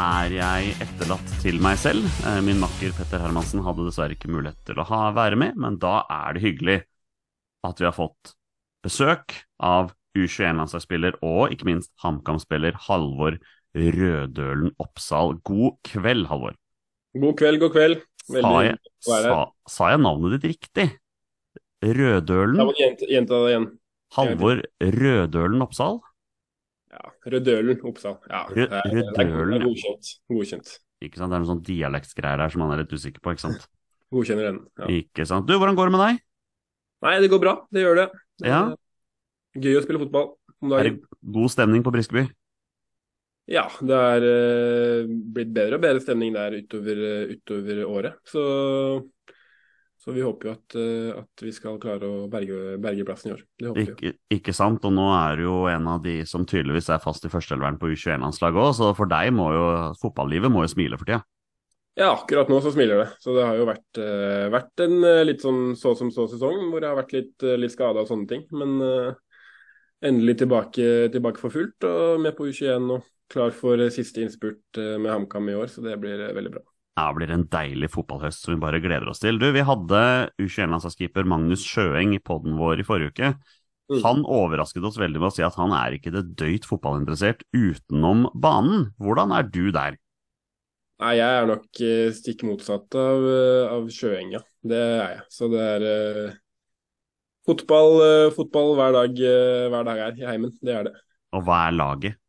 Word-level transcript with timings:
er 0.00 0.32
jeg 0.34 0.74
etterlatt 0.82 1.32
til 1.42 1.60
meg 1.62 1.78
selv. 1.80 2.06
Eh, 2.26 2.40
Min 2.44 2.58
makker 2.62 2.94
Petter 2.96 3.22
Hermansen 3.22 3.62
hadde 3.64 3.84
dessverre 3.86 4.16
ikke 4.16 4.30
mulighet 4.32 4.58
til 4.66 4.80
å 4.82 4.86
ha, 4.88 5.02
være 5.16 5.38
med, 5.40 5.58
men 5.60 5.76
da 5.82 6.00
er 6.10 6.34
det 6.36 6.42
hyggelig 6.44 6.78
at 7.64 7.80
vi 7.80 7.86
har 7.88 7.94
fått 7.96 8.34
besøk 8.84 9.36
av 9.64 9.92
U21-landslagsspiller 10.18 11.16
og 11.24 11.54
ikke 11.54 11.66
minst 11.68 11.90
HamKam-spiller 12.04 12.76
Halvor 12.86 13.38
Rødølen 13.74 14.74
Oppsal. 14.82 15.36
God 15.46 15.78
kveld, 15.88 16.28
Halvor. 16.30 16.54
God 17.18 17.38
kveld, 17.40 17.62
god 17.62 17.74
kveld. 17.74 18.02
Sa 18.24 18.34
Veldig 18.38 18.52
jeg, 18.66 18.76
hyggelig 18.76 19.08
å 19.08 19.14
være 19.14 19.32
her. 19.34 19.48
sa 19.76 19.88
jeg 19.94 20.02
navnet 20.04 20.36
ditt 20.36 20.46
riktig? 20.54 20.86
Rødølen? 21.84 22.60
gjenta 22.78 23.40
det 23.42 23.50
igjen. 23.54 23.66
Halvor 24.14 24.62
Rødølen 24.80 25.64
Oppsal? 25.66 25.98
Ja, 26.94 27.10
Rødølen, 27.34 27.80
Oppsal. 27.90 28.18
Ja, 28.30 28.44
Rødølen. 28.50 29.64
Godkjent. 29.66 30.12
Godkjent. 30.30 30.76
Ikke 31.02 31.18
sant? 31.18 31.32
Det 31.32 31.36
er 31.36 31.42
noen 31.42 31.50
sånn 31.50 31.64
dialektsgreier 31.66 32.40
der 32.40 32.54
som 32.54 32.62
han 32.64 32.76
er 32.76 32.84
litt 32.84 32.94
usikker 32.94 33.22
på, 33.24 33.34
ikke 33.34 33.44
sant? 33.48 33.66
Godkjenner 34.14 34.48
den. 34.50 34.62
Ja. 34.78 34.92
Ikke 35.00 35.26
sant? 35.28 35.48
Du, 35.48 35.56
hvordan 35.58 35.76
går 35.78 35.90
det 35.90 35.96
med 35.96 36.04
deg? 36.04 36.22
Nei, 37.04 37.18
det 37.24 37.30
går 37.32 37.42
bra. 37.42 37.58
Det 37.74 37.82
gjør 37.84 38.00
det. 38.00 38.06
det 38.40 38.52
Ja. 38.52 38.62
Gøy 39.54 39.76
å 39.78 39.84
spille 39.84 40.00
fotball 40.02 40.32
om 40.64 40.72
Er 40.74 40.88
det 40.88 40.94
god 41.34 41.52
stemning 41.52 41.84
på 41.84 41.92
Briskeby? 41.94 42.24
Ja, 43.50 43.66
det 43.84 43.96
er 44.16 44.24
eh, 44.24 45.10
blitt 45.34 45.50
bedre 45.52 45.76
og 45.76 45.82
bedre 45.84 46.00
stemning 46.00 46.32
der 46.32 46.54
utover, 46.62 47.02
eh, 47.10 47.34
utover 47.36 47.82
året. 47.84 48.16
Så, 48.24 48.44
så 50.04 50.12
vi 50.12 50.20
håper 50.20 50.50
jo 50.50 50.52
at, 50.52 50.74
eh, 50.76 51.10
at 51.16 51.42
vi 51.46 51.50
skal 51.56 51.78
klare 51.80 52.04
å 52.04 52.24
berge, 52.28 52.74
berge 52.82 53.06
plassen 53.08 53.30
i 53.30 53.34
år. 53.38 53.44
Det 53.56 53.70
håper 53.70 53.80
vi. 53.80 53.86
jo. 53.88 53.94
Ikke, 53.96 54.18
ikke 54.36 54.54
sant? 54.56 54.84
Og 54.84 54.92
nå 54.92 55.06
er 55.16 55.38
du 55.40 55.46
jo 55.46 55.54
en 55.70 55.88
av 55.94 56.02
de 56.04 56.18
som 56.28 56.44
tydeligvis 56.44 56.90
er 56.92 57.00
fast 57.00 57.24
i 57.24 57.30
førsteelveren 57.32 57.78
på 57.80 57.88
U21-landslaget 57.94 58.60
òg, 58.60 58.74
så 58.76 58.90
for 58.98 59.08
deg 59.08 59.32
må 59.32 59.48
jo 59.54 59.64
fotballivet 60.02 60.52
må 60.52 60.66
jo 60.66 60.74
smile 60.74 61.00
for 61.00 61.08
tida. 61.08 61.22
Ja, 61.96 62.10
akkurat 62.10 62.50
nå 62.50 62.58
så 62.60 62.74
smiler 62.74 63.00
det. 63.00 63.06
Så 63.22 63.32
det 63.36 63.46
har 63.46 63.56
jo 63.56 63.68
vært, 63.70 64.00
uh, 64.02 64.50
vært 64.52 64.82
en 64.82 64.96
uh, 65.06 65.22
litt 65.24 65.44
sånn 65.44 65.76
så 65.78 65.94
som 65.96 66.10
så 66.12 66.26
sesong, 66.28 66.66
hvor 66.72 66.82
jeg 66.82 66.90
har 66.90 66.98
vært 66.98 67.14
litt, 67.14 67.34
uh, 67.46 67.54
litt 67.54 67.72
skada 67.72 68.02
og 68.02 68.10
sånne 68.10 68.26
ting. 68.32 68.42
Men 68.50 68.76
endelig 70.04 70.40
tilbake, 70.42 71.08
tilbake 71.14 71.40
for 71.40 71.54
fullt 71.54 71.86
og 71.88 72.20
med 72.20 72.34
på 72.36 72.50
U21 72.50 72.90
og 72.98 73.06
klar 73.32 73.54
for 73.56 73.80
siste 73.94 74.20
innspurt 74.20 74.82
med 75.00 75.08
HamKam 75.08 75.48
i 75.48 75.56
år, 75.56 75.70
så 75.72 75.86
det 75.86 75.94
blir 76.02 76.26
veldig 76.36 76.52
bra. 76.58 76.64
Ja, 76.94 77.08
blir 77.10 77.32
en 77.34 77.48
deilig 77.50 77.88
fotballhøst 77.90 78.44
som 78.44 78.54
vi 78.54 78.62
bare 78.62 78.78
gleder 78.82 79.08
oss 79.10 79.22
til. 79.22 79.40
Du, 79.42 79.48
vi 79.50 79.64
hadde 79.66 80.00
U21-landslagskeeper 80.38 81.26
Magnus 81.26 81.64
Sjøeng 81.66 82.14
i 82.14 82.22
poden 82.22 82.54
vår 82.60 82.84
i 82.84 82.86
forrige 82.86 83.10
uke. 83.10 83.30
Mm. 83.90 83.98
Han 84.04 84.22
overrasket 84.30 84.86
oss 84.86 85.00
veldig 85.00 85.18
med 85.18 85.28
å 85.28 85.34
si 85.34 85.42
at 85.44 85.58
han 85.58 85.74
er 85.76 85.96
ikke 85.96 86.12
det 86.14 86.22
døyt 86.38 86.68
fotballinteressert 86.68 87.42
utenom 87.50 88.28
banen. 88.38 88.92
Hvordan 89.02 89.34
er 89.34 89.50
du 89.50 89.66
der? 89.74 89.98
Nei, 91.02 91.16
jeg 91.18 91.40
er 91.40 91.50
nok 91.50 91.82
eh, 91.82 92.14
stikk 92.14 92.46
motsatt 92.46 92.94
av, 92.96 93.26
eh, 93.26 93.74
av 93.74 93.90
Sjøeng, 93.92 94.30
ja. 94.36 94.40
Det 94.64 94.78
er 94.78 95.16
jeg. 95.16 95.24
Så 95.34 95.50
det 95.52 95.64
er 95.74 95.82
uh, 95.84 96.36
fotball, 97.44 97.98
uh, 97.98 98.28
fotball 98.32 98.70
hver 98.78 98.94
dag, 98.96 99.18
uh, 99.18 99.64
hver 99.74 99.90
dag 99.90 100.04
her 100.04 100.22
i 100.22 100.28
heimen. 100.30 100.54
Det 100.62 100.78
er 100.78 100.86
det. 100.86 100.94
Og 101.34 101.42
hva 101.44 101.58
er 101.66 101.76
laget? 101.76 102.22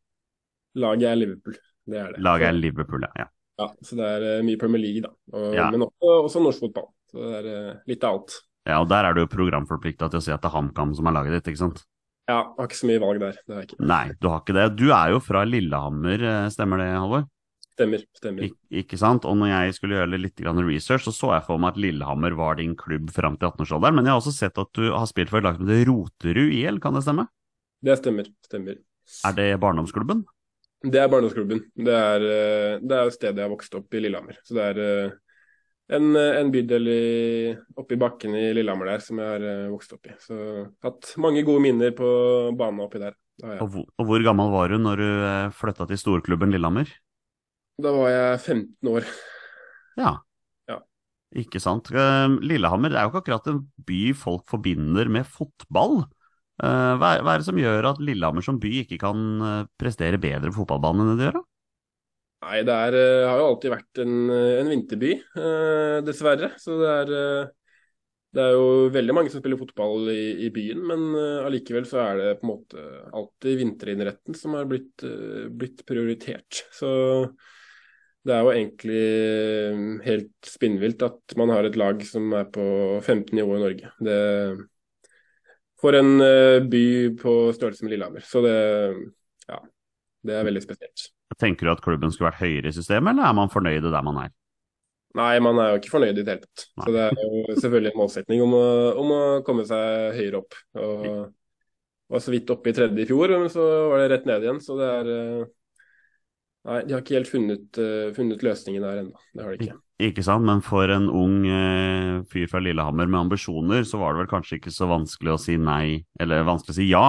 Laget 0.76 1.08
er 1.08 1.22
Liverpool. 1.22 1.56
Det 1.86 2.02
er 2.02 2.12
det. 2.12 2.20
Laget 2.26 2.50
er 2.50 2.58
Liverpool, 2.58 3.06
ja. 3.14 3.30
Ja, 3.56 3.70
så 3.82 3.96
det 3.96 4.04
er 4.04 4.26
eh, 4.34 4.44
mye 4.44 4.60
Premier 4.60 4.82
League, 4.82 5.02
da. 5.06 5.12
Og, 5.32 5.54
Ja. 5.56 5.70
Men 5.72 5.86
også, 5.88 6.14
også 6.28 6.42
norsk 6.44 6.66
fotball. 6.66 6.90
Så 7.10 7.22
det 7.22 7.36
er 7.40 7.50
eh, 7.52 7.76
litt 7.88 8.04
av 8.04 8.18
alt. 8.18 8.38
Ja, 8.66 8.80
og 8.82 8.88
der 8.90 9.06
er 9.06 9.14
du 9.14 9.22
jo 9.22 9.30
programforplikta 9.30 10.10
til 10.10 10.20
å 10.20 10.24
si 10.24 10.34
at 10.34 10.42
det 10.42 10.50
er 10.50 10.56
HamKam 10.56 10.92
som 10.98 11.06
er 11.06 11.14
laget 11.14 11.38
ditt, 11.38 11.52
ikke 11.52 11.62
sant? 11.62 11.84
Ja, 12.26 12.40
har 12.56 12.66
ikke 12.66 12.80
så 12.80 12.88
mye 12.90 13.00
valg 13.02 13.22
der. 13.22 13.38
Det 13.46 13.54
har 13.54 13.62
jeg 13.62 13.70
ikke. 13.70 13.86
Nei, 13.86 14.04
du 14.18 14.28
har 14.32 14.42
ikke 14.42 14.56
det. 14.56 14.66
Du 14.74 14.86
er 14.90 15.14
jo 15.14 15.22
fra 15.22 15.44
Lillehammer, 15.46 16.24
eh, 16.26 16.48
stemmer 16.52 16.82
det, 16.82 16.90
Halvor? 16.90 17.28
Stemmer. 17.76 18.02
stemmer. 18.16 18.46
Ik 18.48 18.54
ikke 18.84 18.96
sant? 18.96 19.26
Og 19.28 19.36
når 19.36 19.50
jeg 19.52 19.74
skulle 19.76 19.98
gjøre 19.98 20.18
litt 20.18 20.40
research, 20.40 21.04
så 21.04 21.12
så 21.12 21.32
jeg 21.34 21.44
for 21.44 21.60
meg 21.60 21.74
at 21.74 21.80
Lillehammer 21.80 22.32
var 22.32 22.56
din 22.56 22.74
klubb 22.74 23.10
fram 23.12 23.36
til 23.36 23.50
18-årsalderen, 23.50 23.94
men 23.94 24.06
jeg 24.06 24.14
har 24.14 24.20
også 24.20 24.32
sett 24.32 24.58
at 24.58 24.72
du 24.72 24.90
har 24.90 25.04
spilt 25.06 25.28
for 25.28 25.38
et 25.38 25.44
lag 25.44 25.58
som 25.58 25.68
heter 25.68 25.90
Roterud 25.90 26.52
IL, 26.56 26.80
kan 26.80 26.94
det 26.94 27.04
stemme? 27.04 27.28
Det 27.84 27.98
stemmer. 28.00 28.24
stemmer. 28.48 28.80
Er 29.28 29.32
det 29.36 29.60
barndomsklubben? 29.60 30.24
Det 30.86 31.00
er 31.02 31.08
barndomsklubben. 31.10 31.60
Det 31.74 31.94
er, 31.94 32.24
eh, 32.30 32.74
det 32.84 32.96
er 32.98 33.12
stedet 33.14 33.42
jeg 33.42 33.50
vokste 33.52 33.78
opp 33.80 33.94
i 33.96 34.02
Lillehammer. 34.04 34.36
Så 34.46 34.54
det 34.58 34.66
er 34.70 34.80
eh, 34.84 35.14
en, 35.96 36.08
eh, 36.18 36.36
en 36.40 36.50
bydel 36.54 36.90
i, 36.92 37.00
oppe 37.78 37.96
i 37.96 38.00
bakken 38.00 38.36
i 38.38 38.44
Lillehammer 38.54 38.90
der 38.92 39.02
som 39.04 39.18
jeg 39.22 39.32
har 39.34 39.70
vokst 39.72 39.94
opp 39.96 40.06
i. 40.10 40.14
Så 40.22 40.36
hatt 40.84 41.12
mange 41.22 41.42
gode 41.46 41.64
minner 41.64 41.94
på 41.96 42.10
banen 42.58 42.84
oppi 42.86 43.02
der. 43.02 43.16
Har. 43.42 43.58
Og, 43.64 43.68
hvor- 43.72 43.88
og 44.00 44.06
hvor 44.08 44.22
gammel 44.24 44.52
var 44.54 44.70
du 44.72 44.78
når 44.80 45.02
du 45.02 45.08
flytta 45.58 45.86
til 45.90 45.98
storklubben 46.00 46.54
Lillehammer? 46.54 46.88
Da 47.82 47.90
var 47.92 48.08
jeg 48.08 48.40
15 48.40 48.88
år. 48.94 49.04
Ja. 50.00 50.14
Ja. 50.70 50.78
Ikke 51.36 51.60
sant. 51.60 51.90
Eh, 51.92 52.28
Lillehammer 52.46 52.92
det 52.94 53.00
er 53.00 53.08
jo 53.08 53.12
ikke 53.12 53.24
akkurat 53.26 53.50
en 53.52 53.64
by 53.88 54.00
folk 54.16 54.46
forbinder 54.48 55.10
med 55.12 55.26
fotball. 55.28 56.04
Eh, 56.64 56.92
Hva 57.00 57.10
er, 57.16 57.24
hva 57.24 57.34
er 57.34 57.42
det 57.42 57.48
som 57.50 57.58
gjør 57.60 57.90
at 57.92 58.00
Lillehammer 58.00 58.44
som 58.44 58.60
by 58.62 58.72
ikke 58.82 59.00
kan 59.02 59.26
eh, 59.44 59.66
prestere 59.80 60.20
bedre 60.20 60.52
på 60.52 60.62
fotballbanen 60.62 61.12
enn 61.12 61.20
det 61.20 61.28
gjør? 61.28 61.40
da? 61.40 61.44
Nei, 62.46 62.58
det 62.68 62.74
er, 62.74 62.94
eh, 63.00 63.26
har 63.26 63.40
jo 63.40 63.46
alltid 63.50 63.72
vært 63.72 64.00
en, 64.04 64.16
en 64.30 64.68
vinterby, 64.70 65.12
eh, 65.40 65.96
dessverre. 66.06 66.52
Så 66.62 66.76
det 66.78 66.90
er, 66.92 67.12
det 68.36 68.44
er 68.44 68.52
jo 68.54 68.66
veldig 68.92 69.16
mange 69.16 69.32
som 69.32 69.40
spiller 69.40 69.58
fotball 69.60 70.10
i, 70.12 70.20
i 70.46 70.50
byen, 70.54 70.82
men 70.86 71.06
eh, 71.16 71.82
så 71.88 72.02
er 72.04 72.20
det 72.20 72.30
på 72.40 72.46
en 72.46 72.52
måte 72.52 72.86
alltid 73.16 73.60
vinteridretten 73.62 74.36
som 74.38 74.54
har 74.58 74.68
blitt, 74.70 75.04
blitt 75.56 75.82
prioritert. 75.88 76.66
Så 76.76 76.92
det 78.26 78.34
er 78.34 78.42
jo 78.42 78.52
egentlig 78.52 79.02
helt 80.06 80.48
spinnvilt 80.50 81.02
at 81.06 81.36
man 81.38 81.52
har 81.54 81.66
et 81.68 81.78
lag 81.78 82.00
som 82.06 82.32
er 82.34 82.48
på 82.52 82.64
15 83.00 83.36
nivå 83.38 83.56
i 83.56 83.62
Norge. 83.64 83.92
Det 84.02 84.16
For 85.82 85.96
en 85.98 86.16
eh, 86.24 86.62
by 86.64 86.86
på 87.20 87.36
størrelse 87.56 87.84
med 87.84 87.94
Lillehammer. 87.94 88.24
Så 88.24 88.40
det, 88.44 88.56
ja, 89.48 89.60
det 90.26 90.38
er 90.38 90.48
veldig 90.48 90.64
spesielt. 90.64 91.10
Tenker 91.36 91.68
du 91.68 91.74
at 91.74 91.84
klubben 91.84 92.12
skulle 92.14 92.30
vært 92.30 92.44
høyere 92.44 92.70
i 92.70 92.76
systemet, 92.76 93.12
eller 93.12 93.28
er 93.28 93.36
man 93.36 93.52
fornøyd 93.52 93.88
der 93.90 94.06
man 94.06 94.22
er? 94.24 94.34
Nei, 95.16 95.32
man 95.40 95.58
er 95.60 95.72
jo 95.72 95.80
ikke 95.80 95.94
fornøyd 95.94 96.18
i 96.20 96.22
det 96.22 96.34
hele 96.34 96.44
tatt. 96.44 96.66
Så 96.76 96.92
det 96.92 97.02
er 97.06 97.20
jo 97.20 97.56
selvfølgelig 97.56 97.92
en 97.92 98.00
målsetning 98.02 98.42
om 98.44 98.54
om 98.56 99.12
å 99.16 99.20
komme 99.46 99.64
seg 99.68 100.16
høyere 100.16 100.40
opp. 100.42 100.56
Og 100.76 101.04
var 102.12 102.22
så 102.22 102.30
vidt 102.30 102.50
oppe 102.54 102.70
i 102.70 102.76
tredje 102.76 103.02
i 103.02 103.08
fjor, 103.08 103.32
men 103.40 103.48
så 103.52 103.64
var 103.90 104.02
det 104.02 104.10
rett 104.12 104.28
ned 104.28 104.44
igjen. 104.44 104.60
Så 104.62 104.78
det 104.80 104.90
er 105.00 105.14
eh, 105.14 105.46
Nei, 106.66 106.80
de 106.82 106.96
har 106.96 107.02
ikke 107.04 107.14
helt 107.14 107.28
funnet, 107.30 107.78
eh, 107.78 108.08
funnet 108.16 108.40
løsningen 108.42 108.82
der 108.82 109.04
ennå. 109.04 109.20
Det 109.30 109.44
har 109.44 109.52
de 109.52 109.66
ikke. 109.68 109.76
Ikke 109.96 110.20
sant, 110.20 110.44
men 110.44 110.60
for 110.60 110.90
en 110.92 111.06
ung 111.08 111.38
eh, 111.48 112.18
fyr 112.28 112.50
fra 112.50 112.60
Lillehammer 112.60 113.08
med 113.08 113.22
ambisjoner, 113.22 113.86
så 113.88 113.96
var 114.02 114.12
det 114.12 114.24
vel 114.24 114.32
kanskje 114.34 114.58
ikke 114.58 114.72
så 114.74 114.88
vanskelig 114.90 115.32
å 115.32 115.40
si 115.40 115.56
nei, 115.56 116.02
eller 116.20 116.44
vanskelig 116.44 116.74
å 116.74 116.76
si 116.76 116.88
ja, 116.90 117.04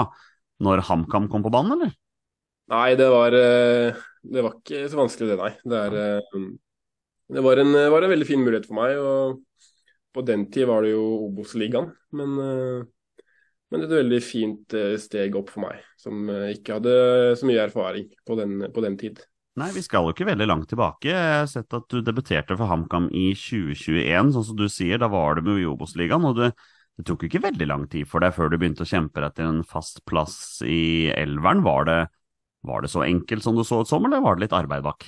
når 0.63 0.85
HamKam 0.87 1.27
kom 1.31 1.43
på 1.43 1.51
banen, 1.51 1.75
eller? 1.75 1.91
Nei, 2.71 2.95
det 2.99 3.09
var, 3.11 3.35
eh, 3.35 3.99
det 4.23 4.45
var 4.45 4.55
ikke 4.55 4.85
så 4.87 5.01
vanskelig 5.01 5.33
det, 5.33 5.37
nei. 5.41 5.51
Det, 5.67 5.83
er, 5.89 5.99
eh, 5.99 6.47
det 7.35 7.43
var, 7.43 7.59
en, 7.63 7.75
var 7.91 8.07
en 8.07 8.15
veldig 8.15 8.27
fin 8.29 8.43
mulighet 8.43 8.67
for 8.69 8.79
meg. 8.79 8.95
og 9.03 9.67
På 10.15 10.23
den 10.27 10.47
tid 10.51 10.71
var 10.71 10.87
det 10.87 10.95
jo 10.95 11.03
Obos-ligaen, 11.27 11.91
men, 12.15 12.39
eh, 12.43 13.21
men 13.71 13.83
et 13.83 13.95
veldig 13.99 14.23
fint 14.23 14.79
eh, 14.79 14.95
steg 14.99 15.35
opp 15.35 15.51
for 15.51 15.67
meg, 15.67 15.83
som 15.99 16.23
eh, 16.31 16.53
ikke 16.55 16.79
hadde 16.79 16.99
så 17.35 17.51
mye 17.51 17.67
erfaring 17.67 18.07
på 18.23 18.39
den, 18.39 18.61
på 18.71 18.83
den 18.87 18.95
tid. 18.99 19.19
Nei, 19.57 19.71
vi 19.73 19.81
skal 19.81 20.05
jo 20.05 20.13
ikke 20.13 20.27
veldig 20.27 20.45
langt 20.45 20.67
tilbake. 20.69 21.09
Jeg 21.09 21.29
har 21.41 21.47
sett 21.49 21.73
at 21.73 21.87
du 21.89 22.03
debuterte 22.05 22.53
for 22.59 22.69
HamKam 22.69 23.07
i 23.09 23.31
2021, 23.33 24.29
sånn 24.35 24.45
som 24.51 24.57
du 24.59 24.67
sier. 24.69 25.01
Da 25.01 25.09
var 25.09 25.37
du 25.37 25.47
med 25.47 25.63
i 25.63 25.65
Obos-ligaen, 25.65 26.27
og 26.29 26.37
det, 26.37 26.51
det 26.99 27.07
tok 27.09 27.25
ikke 27.25 27.41
veldig 27.47 27.67
lang 27.71 27.87
tid 27.89 28.05
for 28.09 28.21
deg 28.21 28.35
før 28.35 28.51
du 28.53 28.59
begynte 28.61 28.85
å 28.85 28.89
kjempe 28.89 29.23
deg 29.23 29.33
til 29.37 29.49
en 29.49 29.63
fast 29.65 30.03
plass 30.05 30.37
i 30.61 31.09
elveren. 31.09 31.63
Var 31.65 31.89
det, 31.89 31.99
var 32.69 32.85
det 32.85 32.91
så 32.93 33.01
enkelt 33.07 33.45
som 33.45 33.57
det 33.57 33.65
så 33.65 33.81
ut 33.81 33.89
som, 33.89 34.05
eller 34.05 34.21
var 34.21 34.37
det 34.37 34.45
litt 34.45 34.57
arbeid 34.57 34.85
bak? 34.85 35.07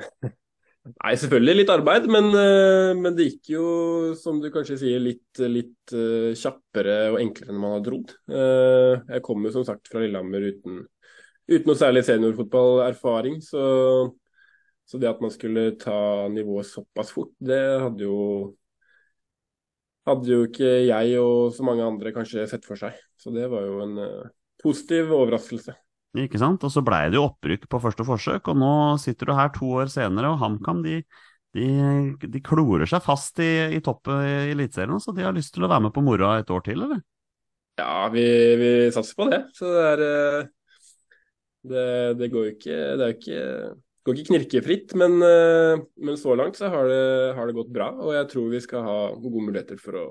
Nei, 0.80 1.12
selvfølgelig 1.20 1.58
litt 1.58 1.70
arbeid, 1.74 2.06
men, 2.08 2.30
eh, 2.40 2.94
men, 2.96 3.12
det 3.12 3.26
gikk 3.26 3.50
jo, 3.52 3.64
som 4.16 4.38
du 4.40 4.48
kanskje 4.54 4.78
sier, 4.80 5.02
litt, 5.04 5.42
litt 5.44 5.92
uh, 5.92 6.32
kjappere 6.32 7.10
og 7.12 7.18
enklere 7.20 7.52
enn 7.52 7.60
man 7.60 7.74
hadde 7.76 7.90
trodd. 7.90 8.14
Uh, 8.32 8.96
jeg 9.12 9.24
kom 9.26 9.44
jo 9.44 9.52
som 9.58 9.66
sagt 9.68 9.92
fra 9.92 10.00
Lillehammer 10.00 10.48
uten, 10.48 10.80
uten 11.50 11.66
noe 11.68 11.78
særlig 11.78 12.04
seniorfotballerfaring, 12.06 13.40
så, 13.42 13.64
så 14.86 15.00
det 15.02 15.10
at 15.10 15.20
man 15.22 15.34
skulle 15.34 15.72
ta 15.80 16.28
nivået 16.32 16.70
såpass 16.70 17.12
fort, 17.14 17.34
det 17.42 17.60
hadde 17.82 18.06
jo 18.06 18.16
hadde 20.08 20.32
jo 20.32 20.46
ikke 20.48 20.70
jeg 20.88 21.16
og 21.20 21.52
så 21.54 21.64
mange 21.66 21.84
andre 21.84 22.12
kanskje 22.14 22.46
sett 22.50 22.66
for 22.66 22.78
seg. 22.80 22.96
Så 23.20 23.32
det 23.34 23.46
var 23.52 23.66
jo 23.66 23.80
en 23.84 23.98
uh, 24.00 24.30
positiv 24.62 25.12
overraskelse. 25.14 25.74
Ikke 26.18 26.40
sant. 26.42 26.64
Og 26.66 26.72
så 26.72 26.82
blei 26.82 27.04
det 27.10 27.18
jo 27.20 27.28
opprykk 27.28 27.68
på 27.70 27.82
første 27.82 28.06
forsøk, 28.06 28.50
og 28.50 28.58
nå 28.58 28.72
sitter 29.02 29.30
du 29.30 29.36
her 29.36 29.52
to 29.54 29.68
år 29.82 29.92
senere, 29.92 30.32
og 30.32 30.40
HamKam 30.40 30.82
de, 30.86 31.00
de, 31.54 31.68
de, 32.24 32.42
klorer 32.42 32.88
seg 32.90 33.04
fast 33.04 33.38
i, 33.44 33.52
i 33.76 33.82
toppen 33.84 34.24
i 34.26 34.50
Eliteserien, 34.54 34.98
så 35.02 35.14
de 35.14 35.26
har 35.26 35.36
lyst 35.36 35.54
til 35.54 35.66
å 35.66 35.70
være 35.70 35.86
med 35.86 35.94
på 35.94 36.04
moroa 36.06 36.40
et 36.40 36.50
år 36.50 36.64
til, 36.66 36.82
eller? 36.88 37.04
Ja, 37.78 38.08
vi, 38.12 38.24
vi 38.60 38.72
satser 38.92 39.16
på 39.16 39.28
det. 39.30 39.44
Så 39.56 39.70
det 39.70 39.84
er 39.92 40.02
eh, 40.04 40.48
Det, 41.60 42.16
det 42.16 42.30
går 42.32 42.44
jo 42.46 42.52
ikke 42.54 42.76
Det 42.96 43.04
er 43.04 43.16
ikke 43.18 43.40
går 44.06 44.16
ikke 44.16 44.30
knirkefritt, 44.30 44.94
men, 44.98 45.18
eh, 45.24 45.82
men, 46.00 46.16
så 46.18 46.34
langt 46.38 46.56
så 46.56 46.70
har 46.72 46.88
det, 46.88 47.34
har 47.36 47.46
det, 47.46 47.56
gått 47.56 47.72
bra. 47.72 47.90
Og 48.00 48.14
jeg 48.16 48.28
tror 48.32 48.48
vi 48.52 48.62
skal 48.64 48.86
ha 48.86 48.98
gode 49.12 49.44
muligheter 49.44 49.80
for 49.80 49.98
å 50.00 50.06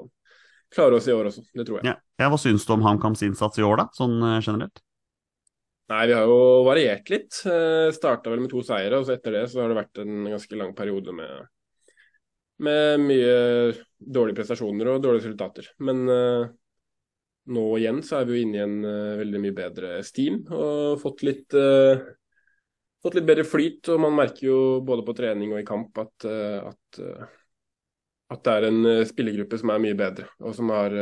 klare 0.74 1.00
oss 1.00 1.10
i 1.10 1.16
år 1.16 1.32
også. 1.32 1.46
Det 1.54 1.66
tror 1.66 1.80
jeg. 1.80 1.90
Ja. 1.92 1.98
Ja, 2.20 2.30
hva 2.30 2.38
syns 2.42 2.68
du 2.68 2.76
om 2.76 2.86
HamKams 2.86 3.24
innsats 3.26 3.60
i 3.60 3.66
år, 3.66 3.82
da, 3.82 3.88
sånn 3.98 4.18
eh, 4.22 4.40
generelt? 4.46 4.84
Nei, 5.90 6.04
vi 6.06 6.14
har 6.14 6.30
jo 6.30 6.42
variert 6.68 7.10
litt. 7.10 7.42
Eh, 7.50 7.90
Starta 7.96 8.30
vel 8.30 8.44
med 8.44 8.54
to 8.54 8.62
seire, 8.66 9.00
og 9.00 9.08
så 9.08 9.16
etter 9.16 9.40
det 9.40 9.48
så 9.50 9.64
har 9.64 9.72
det 9.72 9.80
vært 9.80 10.04
en 10.04 10.30
ganske 10.30 10.60
lang 10.60 10.76
periode 10.78 11.16
med, 11.18 11.50
med 12.62 13.08
mye 13.08 13.38
dårlige 13.98 14.44
prestasjoner 14.44 14.94
og 14.94 15.02
dårlige 15.02 15.26
resultater. 15.26 15.72
Men 15.82 16.06
nå 17.50 17.66
igjen 17.80 18.00
så 18.06 18.20
er 18.20 18.28
vi 18.28 18.38
jo 18.38 18.46
inne 18.46 18.58
i 18.60 18.64
en 18.64 18.78
uh, 18.86 19.18
veldig 19.20 19.42
mye 19.44 19.58
bedre 19.58 19.92
steam 20.06 20.42
og 20.54 21.00
fått 21.02 21.24
litt, 21.28 21.56
uh, 21.58 22.00
fått 23.04 23.18
litt 23.18 23.28
bedre 23.28 23.46
flyt. 23.48 23.90
Og 23.94 24.02
man 24.06 24.16
merker 24.18 24.48
jo 24.48 24.60
både 24.86 25.06
på 25.08 25.16
trening 25.18 25.54
og 25.56 25.62
i 25.62 25.68
kamp 25.68 25.98
at, 26.02 26.30
at, 26.30 27.02
at 28.30 28.46
det 28.46 28.56
er 28.56 28.70
en 28.70 28.80
spillergruppe 29.10 29.60
som 29.62 29.74
er 29.74 29.84
mye 29.84 29.98
bedre, 29.98 30.30
og 30.44 30.56
som 30.58 30.72
har 30.76 30.96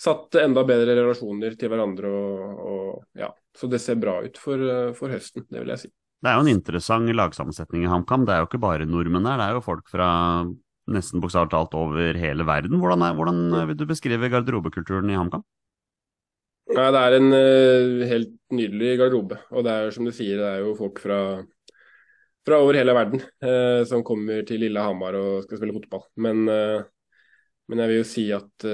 satt 0.00 0.38
enda 0.40 0.64
bedre 0.64 0.94
relasjoner 0.96 1.58
til 1.60 1.72
hverandre. 1.72 2.08
Og, 2.08 2.64
og 2.72 3.20
ja, 3.20 3.28
Så 3.56 3.68
det 3.68 3.82
ser 3.84 4.00
bra 4.00 4.20
ut 4.24 4.40
for, 4.40 4.62
for, 4.96 5.12
høsten, 5.12 5.44
det 5.50 5.60
vil 5.60 5.74
jeg 5.74 5.84
si. 5.84 5.92
Det 6.20 6.28
er 6.28 6.36
jo 6.36 6.44
en 6.44 6.52
interessant 6.52 7.12
lagsammensetning 7.16 7.84
i 7.84 7.90
HamKam. 7.90 8.26
Det 8.28 8.34
er 8.34 8.42
jo 8.42 8.48
ikke 8.48 8.62
bare 8.62 8.88
nordmenn 8.88 9.28
her, 9.28 9.40
det 9.40 9.48
er 9.48 9.58
jo 9.58 9.64
folk 9.64 9.88
fra 9.92 10.08
nesten 10.94 11.22
bokstavelig 11.22 11.52
talt 11.54 11.76
over 11.78 12.18
hele 12.18 12.46
verden. 12.48 12.78
Hvordan, 12.80 13.06
er, 13.06 13.16
hvordan, 13.18 13.40
vil 13.70 13.78
du 13.78 13.86
beskrive 13.88 14.30
garderobekulturen 14.32 15.10
i 15.10 15.18
HamKam? 15.18 15.44
Ja, 16.70 16.90
det 16.94 17.00
er 17.00 17.16
en 17.16 17.32
uh, 17.34 18.04
helt 18.06 18.36
nydelig 18.54 18.94
garderobe. 19.00 19.40
Og 19.50 19.66
det 19.66 19.72
er 19.74 19.94
som 19.94 20.06
du 20.06 20.12
sier, 20.14 20.38
det 20.38 20.46
er 20.46 20.62
jo 20.62 20.76
folk 20.78 21.00
fra, 21.02 21.18
fra 22.46 22.60
over 22.62 22.78
hele 22.78 22.94
verden 22.94 23.24
uh, 23.42 23.82
som 23.88 24.06
kommer 24.06 24.46
til 24.46 24.62
Lillehammer 24.62 25.18
og 25.18 25.44
skal 25.46 25.60
spille 25.60 25.74
fotball. 25.80 26.06
Men 26.22 26.46
uh, 26.46 26.88
men 27.70 27.84
jeg 27.84 27.90
vil 27.92 28.00
jo 28.00 28.04
si 28.10 28.22
at 28.34 28.64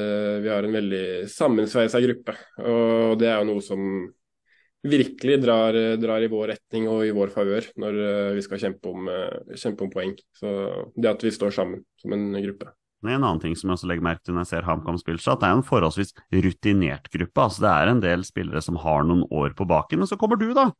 vi 0.41 0.49
har 0.49 0.65
en 0.65 0.73
veldig 0.73 1.27
sammensveisa 1.29 2.01
gruppe. 2.01 2.33
Og 2.65 3.19
det 3.21 3.27
er 3.29 3.43
jo 3.43 3.49
noe 3.51 3.61
som 3.61 3.83
virkelig 4.91 5.37
drar, 5.43 5.77
drar 6.01 6.25
i 6.25 6.31
vår 6.33 6.53
retning 6.55 6.89
og 6.91 7.05
i 7.07 7.13
vår 7.15 7.33
favør 7.35 7.69
når 7.83 8.01
uh, 8.01 8.33
vi 8.37 8.43
skal 8.45 8.61
kjempe 8.63 8.91
om, 8.93 9.07
uh, 9.11 9.55
kjempe 9.59 9.87
om, 9.87 9.93
poeng. 9.93 10.17
Så 10.37 10.51
det 10.97 11.13
at 11.13 11.25
vi 11.27 11.35
står 11.35 11.55
sammen 11.55 11.85
som 12.01 12.17
en 12.17 12.29
gruppe. 12.39 12.73
En 13.07 13.21
annen 13.21 13.39
ting 13.43 13.55
som 13.55 13.71
jeg 13.71 13.77
også 13.77 13.89
legger 13.91 14.07
merke 14.07 14.25
til 14.25 14.35
når 14.35 14.47
jeg 14.47 14.53
ser 14.55 14.67
HamKam 14.67 14.99
spille, 14.99 15.21
at 15.21 15.43
det 15.43 15.49
er 15.49 15.59
en 15.59 15.67
forholdsvis 15.67 16.15
rutinert 16.35 17.11
gruppe. 17.13 17.45
Altså 17.45 17.63
Det 17.67 17.73
er 17.73 17.93
en 17.93 18.03
del 18.03 18.25
spillere 18.27 18.63
som 18.65 18.81
har 18.83 19.07
noen 19.07 19.27
år 19.31 19.55
på 19.59 19.69
baken. 19.69 20.03
Men 20.03 20.11
så 20.11 20.19
kommer 20.19 20.41
du, 20.41 20.49
da. 20.57 20.71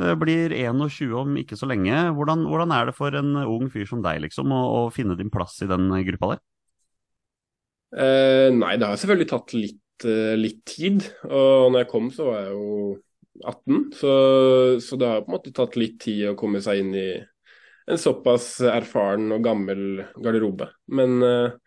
Det 0.00 0.14
blir 0.20 0.52
21 0.56 1.14
om 1.16 1.34
ikke 1.40 1.58
så 1.60 1.68
lenge. 1.68 1.92
Hvordan, 2.16 2.46
hvordan 2.48 2.72
er 2.76 2.88
det 2.88 2.96
for 2.96 3.16
en 3.16 3.34
ung 3.42 3.68
fyr 3.72 3.88
som 3.88 4.02
deg 4.04 4.22
liksom, 4.24 4.52
å, 4.52 4.60
å 4.76 4.80
finne 4.94 5.16
din 5.18 5.32
plass 5.32 5.58
i 5.64 5.68
den 5.70 5.88
gruppa 6.08 6.34
der? 6.34 6.42
Eh, 7.90 8.48
nei, 8.54 8.76
det 8.78 8.86
har 8.86 8.98
selvfølgelig 9.00 9.30
tatt 9.32 9.54
litt, 9.56 10.06
eh, 10.06 10.34
litt, 10.38 10.60
tid. 10.68 11.04
Og 11.26 11.72
når 11.72 11.84
jeg 11.84 11.90
kom, 11.90 12.10
så 12.14 12.28
var 12.28 12.44
jeg 12.44 12.52
jo 12.54 12.98
18. 13.44 13.90
Så, 13.96 14.12
så, 14.84 14.98
det 15.00 15.08
har 15.08 15.24
på 15.24 15.32
en 15.32 15.36
måte 15.38 15.54
tatt 15.56 15.78
litt 15.80 15.98
tid 16.02 16.30
å 16.30 16.38
komme 16.38 16.62
seg 16.64 16.82
inn 16.82 16.94
i 16.98 17.08
en 17.90 17.98
såpass 17.98 18.60
erfaren 18.70 19.30
og 19.34 19.44
gammel 19.44 20.04
garderobe. 20.22 20.70
Men 20.94 21.18
eh, 21.26 21.58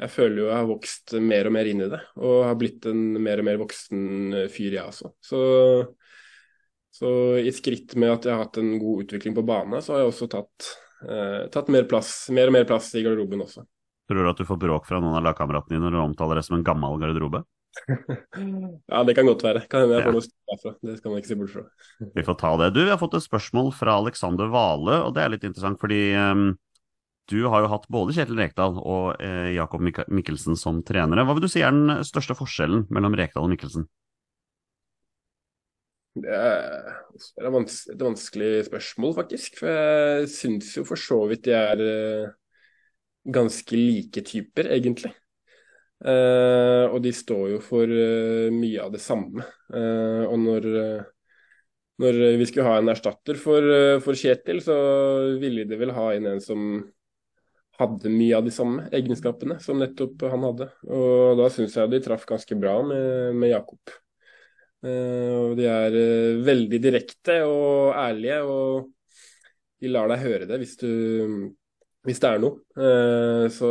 jeg 0.00 0.12
føler 0.14 0.40
jo 0.40 0.48
jeg 0.48 0.56
har 0.56 0.68
vokst 0.70 1.16
mer 1.20 1.48
og 1.50 1.54
mer 1.54 1.68
inn 1.68 1.82
i 1.84 1.90
det, 1.92 2.00
og 2.20 2.44
har 2.48 2.56
blitt 2.58 2.86
en 2.88 3.02
mer 3.20 3.42
og 3.42 3.48
mer 3.50 3.58
voksen 3.60 4.38
fyr, 4.52 4.78
jeg 4.78 4.86
også. 4.86 5.12
Så, 5.24 5.40
så 6.96 7.10
i 7.40 7.52
skritt 7.54 7.94
med 8.00 8.14
at 8.14 8.28
jeg 8.28 8.34
har 8.34 8.46
hatt 8.46 8.60
en 8.62 8.72
god 8.80 9.04
utvikling 9.04 9.36
på 9.36 9.44
bane, 9.46 9.82
så 9.84 9.94
har 9.94 10.04
jeg 10.04 10.14
også 10.14 10.30
tatt, 10.32 10.70
eh, 11.04 11.44
tatt 11.52 11.68
mer, 11.72 11.84
plass, 11.90 12.14
mer 12.34 12.48
og 12.48 12.56
mer 12.56 12.66
plass 12.70 12.94
i 12.96 13.04
garderoben 13.04 13.44
også. 13.44 13.66
Tror 14.10 14.24
du 14.24 14.32
at 14.32 14.40
du 14.40 14.48
får 14.48 14.58
bråk 14.58 14.88
fra 14.88 14.98
noen 14.98 15.20
av 15.20 15.28
lagkameratene 15.28 15.76
dine 15.76 15.86
når 15.86 15.94
du 15.94 16.02
omtaler 16.02 16.40
det 16.40 16.48
som 16.48 16.56
en 16.56 16.66
gammel 16.66 16.96
garderobe? 16.98 17.44
Ja, 18.90 19.02
det 19.06 19.14
kan 19.14 19.28
godt 19.28 19.44
være. 19.46 19.62
Kan 19.70 19.84
hende 19.84 19.98
jeg 19.98 20.06
får 20.06 20.16
noe 20.16 20.24
støtte 20.24 20.50
derfra. 20.52 20.72
Det 20.88 20.96
skal 20.98 21.12
man 21.12 21.22
ikke 21.22 21.30
se 21.30 21.38
bort 21.38 21.52
fra. 21.54 21.62
vi 22.16 22.24
får 22.26 22.38
ta 22.40 22.50
det. 22.62 22.72
Du, 22.74 22.80
vi 22.82 22.90
har 22.92 23.00
fått 23.00 23.14
et 23.18 23.26
spørsmål 23.26 23.70
fra 23.76 24.00
Alexander 24.00 24.50
Vale, 24.52 24.98
og 25.06 25.14
det 25.16 25.22
er 25.22 25.32
litt 25.34 25.46
interessant 25.46 25.80
fordi 25.82 26.02
um, 26.18 26.50
du 27.30 27.38
har 27.46 27.62
jo 27.62 27.70
hatt 27.70 27.86
både 27.92 28.16
Kjetil 28.16 28.40
Rekdal 28.40 28.80
og 28.80 29.22
eh, 29.22 29.52
Jakob 29.54 29.84
Mik 29.86 30.02
Mikkelsen 30.10 30.58
som 30.58 30.82
trenere. 30.86 31.22
Hva 31.26 31.36
vil 31.36 31.46
du 31.46 31.50
si 31.52 31.62
er 31.62 31.74
den 31.74 32.02
største 32.06 32.34
forskjellen 32.38 32.88
mellom 32.90 33.14
Rekdal 33.18 33.46
og 33.46 33.52
Mikkelsen? 33.52 33.86
Det 36.20 36.34
er, 36.34 36.90
et 37.14 38.02
vanskelig 38.02 38.64
spørsmål, 38.66 39.14
faktisk. 39.20 39.60
For 39.62 39.70
jeg 39.70 40.30
syns 40.32 40.72
jo 40.74 40.82
for 40.88 40.98
så 40.98 41.20
vidt 41.30 41.46
de 41.46 41.54
er 41.54 41.84
eh, 41.84 42.32
ganske 43.30 43.78
like 43.78 44.26
typer, 44.26 44.72
egentlig. 44.74 45.14
Uh, 46.00 46.88
og 46.94 47.02
de 47.04 47.10
står 47.12 47.42
jo 47.54 47.56
for 47.60 47.90
uh, 47.90 48.48
mye 48.54 48.80
av 48.80 48.92
det 48.94 49.02
samme. 49.04 49.44
Uh, 49.68 50.24
og 50.30 50.38
når, 50.40 50.68
når, 52.00 52.20
vi 52.40 52.46
skulle 52.48 52.68
ha 52.70 52.78
en 52.80 52.92
erstatter 52.92 53.36
for, 53.40 53.66
for, 54.04 54.16
Kjetil, 54.16 54.62
så 54.64 54.76
ville 55.42 55.66
de 55.68 55.80
vel 55.80 55.92
ha 55.96 56.10
inn 56.16 56.30
en 56.30 56.40
som 56.44 56.70
hadde 57.80 58.12
mye 58.12 58.36
av 58.36 58.44
de 58.44 58.52
samme 58.52 58.86
egenskapene 58.96 59.56
som 59.60 59.80
nettopp 59.80 60.24
han 60.28 60.44
hadde. 60.48 60.70
Og 60.88 61.36
da 61.40 61.48
syns 61.52 61.76
jeg 61.76 61.92
de 61.92 62.00
traff 62.04 62.26
ganske 62.28 62.56
bra 62.60 62.78
med, 62.84 63.36
med 63.40 63.52
Jakob. 63.54 63.92
og 64.84 65.54
de 65.56 65.64
er 65.68 65.96
veldig 66.44 66.80
direkte 66.80 67.38
og 67.44 67.94
ærlige, 67.96 68.42
og 68.44 68.90
de 69.80 69.92
lar 69.92 70.12
deg 70.12 70.24
høre 70.24 70.48
det 70.48 70.60
hvis 70.60 70.76
du 70.80 70.90
hvis 72.08 72.20
det 72.20 72.28
er 72.28 72.40
noe. 72.40 73.48
Så 73.52 73.70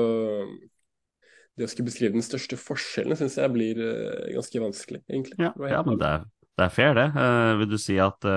det 1.59 1.67
å 1.67 1.71
skulle 1.71 1.89
beskrive 1.89 2.15
den 2.15 2.25
største 2.25 2.57
forskjellen 2.59 3.17
syns 3.19 3.37
jeg 3.39 3.53
blir 3.53 3.79
eh, 3.83 4.33
ganske 4.35 4.63
vanskelig, 4.63 5.01
egentlig. 5.09 5.37
Ja, 5.41 5.53
ja 5.69 5.81
men 5.85 5.99
det 5.99 6.09
er, 6.09 6.27
det 6.57 6.65
er, 6.65 6.73
fair, 6.73 6.93
det. 6.97 7.07
Uh, 7.15 7.53
vil 7.61 7.71
du 7.71 7.77
si 7.81 7.97
at, 8.01 8.27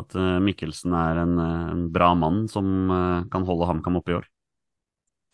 at 0.00 0.18
Mikkelsen 0.44 0.94
er 0.96 1.22
en, 1.24 1.34
en, 1.40 1.88
bra 1.92 2.12
mann 2.18 2.44
som 2.50 2.92
kan 3.32 3.46
holde 3.48 3.68
HamKam 3.70 3.98
oppe 4.00 4.14
i 4.14 4.18
år? 4.20 4.28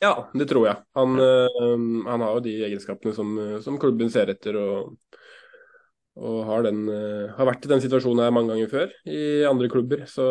Ja, 0.05 0.13
det 0.37 0.45
tror 0.51 0.67
jeg. 0.69 0.81
Han, 0.99 1.17
han 2.05 2.23
har 2.25 2.35
jo 2.37 2.43
de 2.45 2.53
egenskapene 2.67 3.15
som, 3.17 3.31
som 3.65 3.79
klubben 3.81 4.11
ser 4.13 4.29
etter. 4.29 4.59
og, 4.61 4.99
og 6.21 6.43
har, 6.51 6.67
den, 6.69 6.83
har, 7.33 7.49
vært 7.49 7.65
i 7.65 7.71
den 7.73 7.81
situasjonen 7.85 8.27
her 8.27 8.35
mange 8.37 8.53
ganger 8.53 8.73
før 8.73 8.93
i 9.09 9.21
andre 9.49 9.71
klubber. 9.73 10.05
Så 10.11 10.27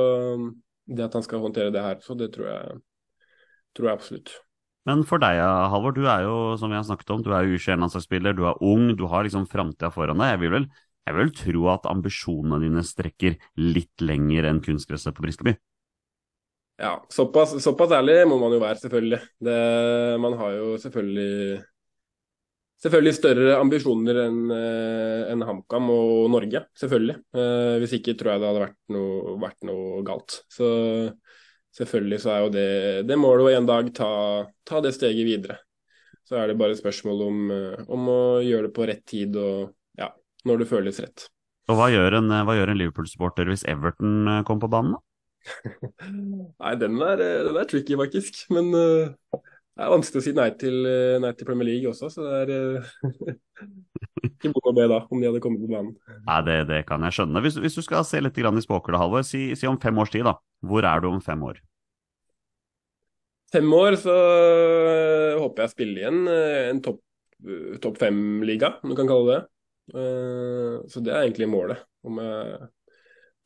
det 0.86 1.08
at 1.08 1.18
han 1.18 1.26
skal 1.26 1.42
håndtere 1.42 1.74
det 1.74 1.82
her, 1.82 1.98
så 2.06 2.14
det 2.18 2.30
tror 2.36 2.52
jeg 2.52 2.78
tror 3.76 3.90
jeg 3.90 4.00
absolutt. 4.00 4.36
Men 4.86 5.01
for 5.10 5.22
deg, 5.22 5.39
Halvor, 5.72 5.96
du 5.96 6.04
er 6.06 6.25
jo 6.27 6.34
som 6.62 6.70
vi 6.70 6.77
har 6.77 6.86
snakket 6.86 7.13
om, 7.15 7.24
du 7.25 7.32
er 7.34 7.48
jo 7.48 7.58
U21-landslagsspiller, 7.58 8.36
du 8.38 8.44
er 8.46 8.60
ung, 8.62 8.92
du 8.94 9.08
har 9.10 9.25
liksom 9.25 9.48
framtida 9.50 9.89
foran 9.94 10.22
deg. 10.22 10.36
Jeg 10.36 10.42
vil, 10.44 10.51
vel, 10.60 10.68
jeg 11.10 11.18
vil 11.18 11.32
tro 11.39 11.70
at 11.74 11.88
ambisjonene 11.89 12.62
dine 12.62 12.84
strekker 12.86 13.39
litt 13.62 14.06
lenger 14.06 14.46
enn 14.51 14.62
kunstgresset 14.65 15.18
på 15.18 15.25
Briskeby? 15.25 15.56
Ja, 16.77 17.00
såpass, 17.10 17.56
såpass, 17.63 17.96
ærlig 17.98 18.20
må 18.30 18.38
man 18.38 18.54
jo 18.54 18.60
være, 18.62 18.77
selvfølgelig. 18.84 19.22
Det, 19.48 19.58
man 20.22 20.38
har 20.38 20.54
jo 20.58 20.75
selvfølgelig 20.84 21.63
selvfølgelig 22.86 23.15
større 23.18 23.54
ambisjoner 23.58 24.20
enn 24.25 24.39
en 24.54 25.46
HamKam 25.48 25.89
og 25.94 26.30
Norge, 26.34 26.65
selvfølgelig. 26.77 27.15
Eh, 27.34 27.75
hvis 27.82 27.96
ikke 27.98 28.18
tror 28.20 28.36
jeg 28.36 28.44
det 28.44 28.50
hadde 28.51 28.65
vært 28.68 28.82
noe, 28.94 29.38
vært 29.42 29.65
noe 29.65 30.04
galt. 30.06 30.42
Så 30.51 30.68
selvfølgelig 31.77 32.20
så 32.24 32.34
er 32.34 32.44
jo 32.44 32.51
det, 32.53 32.67
det 33.10 33.20
målet 33.20 33.46
å 33.46 33.53
en 33.53 33.70
dag 33.70 33.94
ta, 33.96 34.12
ta, 34.67 34.82
det 34.84 34.96
steget 34.96 35.27
videre. 35.27 35.60
Så 36.25 36.39
er 36.41 36.50
det 36.50 36.58
bare 36.58 36.74
et 36.74 36.82
spørsmål 36.82 37.25
om, 37.27 37.41
eh, 37.53 37.82
om 37.91 38.12
å 38.12 38.22
gjøre 38.44 38.70
det 38.70 38.75
på 38.75 38.88
rett 38.89 39.03
tid 39.10 39.36
og 39.38 39.74
ja, 40.00 40.10
når 40.48 40.63
det 40.63 40.70
føles 40.72 41.01
rett. 41.03 41.27
Og 41.70 41.79
hva 41.79 41.89
gjør 41.89 42.20
en, 42.20 42.32
en 42.32 42.77
Liverpool-supporter 42.77 43.50
hvis 43.50 43.65
Everton 43.70 44.44
kommer 44.46 44.65
på 44.67 44.72
banen, 44.74 44.96
da? 44.98 45.03
Nei, 46.62 46.74
den 46.82 46.98
er, 47.01 47.22
den 47.46 47.58
er, 47.58 47.67
tricky, 47.70 47.98
faktisk. 48.00 48.46
Men 48.53 48.72
uh, 48.74 49.41
det 49.75 49.84
er 49.84 49.91
vanskelig 49.91 50.22
å 50.22 50.24
si 50.24 50.34
nei 50.36 50.48
til, 50.55 50.75
nei 51.20 51.32
til 51.36 51.48
Premier 51.48 51.67
League 51.67 51.89
også, 51.91 52.08
så 52.13 52.24
det 52.24 52.36
er 52.46 52.79
uh, 52.79 52.91
ikke 54.29 54.51
vondt 54.53 54.70
å 54.72 54.75
be 54.77 54.86
da, 54.91 55.00
om 55.12 55.22
de 55.22 55.27
hadde 55.27 55.41
kommet 55.44 55.63
på 55.63 55.72
banen. 55.72 55.94
Nei, 56.27 56.41
det, 56.48 56.58
det 56.72 56.82
kan 56.88 57.03
jeg 57.03 57.17
skjønne. 57.17 57.44
Hvis, 57.44 57.60
hvis, 57.60 57.75
du 57.75 57.84
skal 57.84 58.05
se 58.08 58.22
litt 58.24 58.39
i 58.39 58.63
spåkula, 58.63 59.01
Halvor, 59.01 59.25
si, 59.27 59.50
si, 59.60 59.67
om 59.67 59.79
fem 59.82 60.00
års 60.00 60.13
tid, 60.13 60.24
da. 60.27 60.38
Hvor 60.65 60.88
er 60.88 61.03
du 61.03 61.10
om 61.10 61.20
fem 61.24 61.44
år? 61.44 61.60
Fem 63.51 63.67
år 63.75 64.00
så 64.00 64.15
uh, 64.15 65.41
håper 65.44 65.65
jeg 65.65 65.72
å 65.72 65.75
spille 65.75 66.01
igjen 66.03 66.24
en 66.32 66.86
topp 66.86 67.01
top 67.84 68.00
fem-liga, 68.00 68.77
om 68.82 68.89
du 68.89 68.96
kan 68.98 69.10
kalle 69.12 69.34
det 69.36 69.41
så 70.89 71.01
det 71.03 71.12
er 71.13 71.27
egentlig 71.27 71.46
målet. 71.51 71.84
Om 72.08 72.17
jeg 72.24 72.70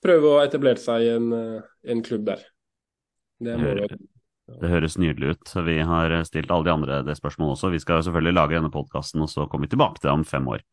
prøver 0.04 0.30
å 0.30 0.44
etablere 0.44 0.82
seg 0.82 1.06
i 1.06 1.12
en, 1.16 1.32
eh, 1.36 1.68
en 1.92 2.04
klubb 2.06 2.26
der. 2.30 2.46
Det, 3.40 3.56
det, 4.58 4.70
høres 4.72 4.98
nydelig 5.02 5.36
ut. 5.36 5.56
Vi 5.66 5.78
har 5.86 6.14
stilt 6.28 6.52
alle 6.52 6.68
de 6.68 6.74
andre 6.74 7.00
det 7.08 7.18
spørsmålet 7.20 7.58
også. 7.58 7.72
Vi 7.74 7.82
skal 7.84 8.04
selvfølgelig 8.06 8.36
lage 8.38 8.58
denne 8.58 8.74
podkasten, 8.74 9.24
og 9.26 9.32
så 9.32 9.48
kommer 9.48 9.68
vi 9.68 9.76
tilbake 9.76 10.00
til 10.00 10.10
det 10.10 10.16
om 10.18 10.28
fem 10.28 10.48
år. 10.52 10.64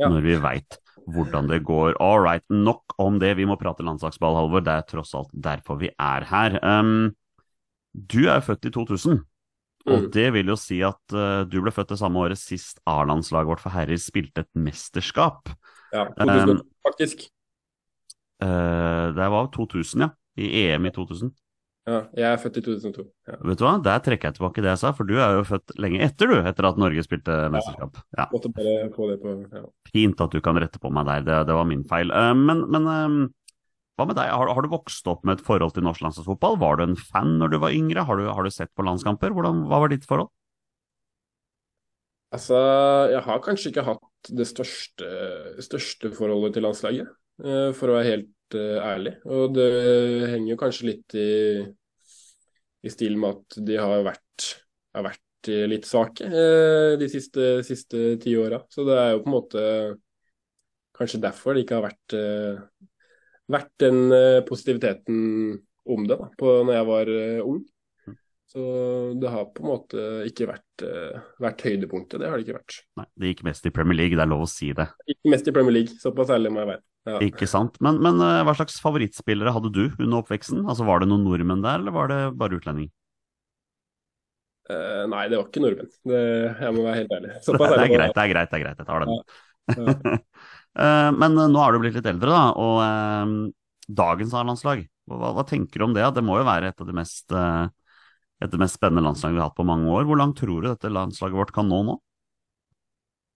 Ja. 0.00 0.08
Når 0.08 0.24
vi 0.24 0.38
veit 0.42 0.78
hvordan 1.10 1.48
det 1.50 1.62
går. 1.66 1.96
All 2.02 2.22
right, 2.22 2.44
nok 2.50 2.94
om 3.02 3.18
det. 3.22 3.34
Vi 3.38 3.46
må 3.48 3.56
prate 3.60 3.84
landslagsball, 3.86 4.36
Halvor. 4.38 4.64
Det 4.64 4.74
er 4.74 4.86
tross 4.88 5.14
alt 5.18 5.32
derfor 5.34 5.80
vi 5.80 5.90
er 5.92 6.26
her. 6.28 6.58
Um, 6.62 7.12
du 7.92 8.24
er 8.30 8.42
født 8.44 8.70
i 8.70 8.74
2000. 8.74 9.20
Og 9.82 9.98
mm. 9.98 10.08
det 10.14 10.28
vil 10.36 10.52
jo 10.52 10.56
si 10.58 10.78
at 10.86 11.16
uh, 11.16 11.42
du 11.48 11.58
ble 11.62 11.72
født 11.74 11.94
det 11.94 11.98
samme 11.98 12.22
året 12.22 12.38
sist 12.38 12.78
A-landslaget 12.86 13.50
vårt 13.50 13.62
for 13.62 13.74
herrer 13.74 13.98
spilte 13.98 14.44
et 14.44 14.50
mesterskap. 14.54 15.50
Ja, 15.92 16.06
2000, 16.20 16.60
um, 16.60 16.66
faktisk. 16.86 17.26
Uh, 18.42 19.10
det 19.16 19.30
var 19.34 19.50
2000, 19.54 20.06
ja. 20.06 20.12
I 20.38 20.68
EM 20.68 20.86
i 20.88 20.94
2000. 20.94 21.32
Ja, 21.82 21.96
jeg 22.14 22.26
er 22.28 22.38
født 22.38 22.58
i 22.60 22.62
2002. 22.62 23.04
Ja. 23.26 23.36
Vet 23.42 23.58
du 23.58 23.64
hva, 23.66 23.72
Der 23.82 24.02
trekker 24.06 24.28
jeg 24.28 24.36
tilbake 24.36 24.62
det 24.62 24.70
jeg 24.70 24.80
sa, 24.84 24.92
for 24.94 25.08
du 25.08 25.16
er 25.18 25.34
jo 25.34 25.46
født 25.48 25.72
lenge 25.82 25.98
etter, 26.06 26.30
du. 26.30 26.36
Etter 26.46 26.68
at 26.68 26.76
Norge 26.78 27.02
spilte 27.02 27.38
mesterskap. 27.50 27.98
Ja. 28.14 28.28
Måtte 28.30 28.52
bare 28.54 28.90
få 28.94 29.08
det 29.10 29.16
på, 29.22 29.32
ja. 29.50 29.62
Fint 29.90 30.22
at 30.22 30.34
du 30.34 30.38
kan 30.44 30.60
rette 30.62 30.78
på 30.82 30.92
meg 30.94 31.08
der, 31.10 31.24
det, 31.26 31.38
det 31.48 31.56
var 31.58 31.66
min 31.66 31.82
feil. 31.90 32.14
Uh, 32.14 32.30
men, 32.38 32.62
men 32.70 32.86
uh, 32.86 33.16
hva 33.98 34.06
med 34.06 34.16
deg, 34.20 34.30
har, 34.30 34.52
har, 34.54 34.62
du 34.62 34.70
vokst 34.70 35.10
opp 35.10 35.26
med 35.26 35.40
et 35.40 35.44
forhold 35.44 35.74
til 35.74 35.84
norsk 35.88 36.04
landslagsfotball? 36.06 36.60
Var 36.62 36.78
du 36.78 36.84
en 36.86 37.00
fan 37.00 37.34
når 37.40 37.50
du 37.50 37.58
var 37.64 37.74
yngre? 37.74 38.06
Har 38.06 38.20
du, 38.20 38.28
har 38.30 38.46
du 38.46 38.54
sett 38.54 38.70
på 38.78 38.86
landskamper? 38.86 39.34
Hvordan, 39.34 39.64
hva 39.66 39.82
var 39.82 39.90
ditt 39.90 40.06
forhold? 40.06 40.30
Altså, 42.32 42.56
jeg 43.12 43.26
har 43.26 43.42
kanskje 43.44 43.72
ikke 43.72 43.84
hatt 43.90 44.30
det 44.30 44.46
største, 44.48 45.10
største 45.66 46.12
forholdet 46.14 46.54
til 46.54 46.64
landslaget. 46.68 47.10
uh, 47.42 47.74
for 47.74 47.90
å 47.90 47.98
være 47.98 48.10
helt 48.12 48.30
eh, 48.58 48.78
ærlig. 48.82 49.16
Og 49.28 49.52
det 49.56 49.68
henger 50.32 50.58
kanskje 50.60 50.88
litt 50.90 51.16
i, 51.18 51.32
i 52.82 52.92
stil 52.92 53.18
med 53.20 53.38
at 53.38 53.58
de 53.68 53.78
har 53.80 54.04
vært, 54.06 54.48
har 54.96 55.06
vært 55.08 55.50
eh, 55.52 55.66
litt 55.70 55.88
svake 55.88 56.28
de 57.00 57.10
siste, 57.10 57.54
siste 57.66 58.16
ti 58.22 58.36
åra. 58.38 58.62
Så 58.72 58.86
det 58.88 58.98
er 58.98 59.12
jo 59.14 59.22
på 59.24 59.30
en 59.30 59.36
måte 59.36 59.66
kanskje 60.96 61.22
derfor 61.22 61.56
det 61.56 61.64
ikke 61.64 61.78
har 61.80 61.86
vært, 61.86 62.14
vært 63.50 63.70
den 63.80 64.02
positiviteten 64.46 65.22
om 65.88 66.04
det 66.06 66.18
da, 66.20 66.28
på 66.38 66.52
når 66.68 66.76
jeg 66.76 66.88
var 66.90 67.12
ung. 67.48 67.62
Så 68.52 68.62
det 69.16 69.30
har 69.32 69.46
på 69.56 69.62
en 69.62 69.70
måte 69.70 70.06
ikke 70.28 70.44
vært, 70.50 70.82
vært 71.40 71.62
høydepunktet, 71.64 72.18
det 72.20 72.28
har 72.28 72.36
det 72.36 72.44
ikke 72.44 72.58
vært. 72.58 72.74
Nei, 73.00 73.06
Det 73.16 73.30
gikk 73.30 73.44
mest 73.48 73.68
i 73.68 73.72
Premier 73.72 73.96
League, 73.96 74.18
det 74.18 74.26
er 74.26 74.28
lov 74.28 74.44
å 74.44 74.48
si 74.50 74.74
det. 74.76 74.90
Det 75.00 75.14
gikk 75.14 75.30
mest 75.32 75.48
i 75.48 75.54
Premier 75.56 75.76
League, 75.78 75.96
såpass 76.02 76.32
ærlig 76.36 76.52
må 76.52 76.60
jeg 76.60 76.74
være. 76.74 76.84
Ja. 77.08 77.18
Ikke 77.24 77.48
sant. 77.50 77.78
Men, 77.82 77.98
men, 78.02 78.20
eh, 78.22 78.40
hva 78.46 78.54
slags 78.54 78.76
favorittspillere 78.82 79.52
hadde 79.54 79.72
du 79.74 79.84
under 79.88 80.20
oppveksten? 80.20 80.62
Altså 80.70 80.86
Var 80.86 81.02
det 81.02 81.08
noen 81.10 81.24
nordmenn 81.26 81.64
der, 81.64 81.80
eller 81.82 81.94
var 81.94 82.12
det 82.12 82.18
bare 82.38 82.58
utlending? 82.60 82.92
Uh, 84.70 85.02
nei, 85.10 85.24
det 85.26 85.40
var 85.40 85.48
ikke 85.48 85.64
nordmenn. 85.64 85.90
Det, 86.06 86.20
jeg 86.62 86.76
må 86.76 86.84
være 86.86 87.00
helt 87.00 87.16
ærlig. 87.16 87.32
det, 87.42 87.56
er, 87.56 87.74
det 87.74 87.82
er 87.82 87.94
greit, 87.96 88.14
det 88.14 88.22
er 88.22 88.30
greit. 88.30 88.52
det 88.52 88.58
er 88.60 88.62
greit, 88.62 88.84
Jeg 88.84 88.90
tar 88.90 89.02
den. 89.02 89.18
Ja. 89.72 90.14
uh, 90.78 91.10
men 91.24 91.40
nå 91.40 91.58
har 91.58 91.74
du 91.74 91.82
blitt 91.82 91.98
litt 91.98 92.10
eldre, 92.12 92.30
da. 92.30 92.44
Og 92.62 92.78
uh, 92.86 93.34
dagens 94.02 94.36
A-landslag, 94.38 94.86
hva, 95.10 95.34
hva, 95.34 95.46
tenker 95.48 95.82
du 95.82 95.88
om 95.88 95.96
det? 95.96 96.06
Det 96.14 96.22
må 96.22 96.38
jo 96.38 96.46
være 96.46 96.70
et 96.70 96.84
av 96.84 96.86
de 96.86 96.94
mest, 96.94 97.26
et 97.34 97.74
av 98.46 98.54
de 98.54 98.62
mest 98.62 98.78
spennende 98.78 99.04
landslagene 99.06 99.38
vi 99.38 99.42
har 99.42 99.50
hatt 99.50 99.60
på 99.60 99.68
mange 99.68 99.90
år. 99.92 100.08
Hvor 100.08 100.18
langt 100.20 100.38
tror 100.40 100.62
du 100.62 100.70
dette 100.70 100.90
landslaget 100.92 101.38
vårt 101.38 101.54
kan 101.54 101.70
nå 101.70 101.82
nå? 101.90 102.00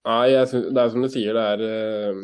Nei, 0.07 0.35
synes, 0.47 0.71
Det 0.75 0.83
er 0.83 0.91
som 0.93 1.03
du 1.03 1.11
sier, 1.11 1.35
det 1.35 1.47
er 1.55 2.19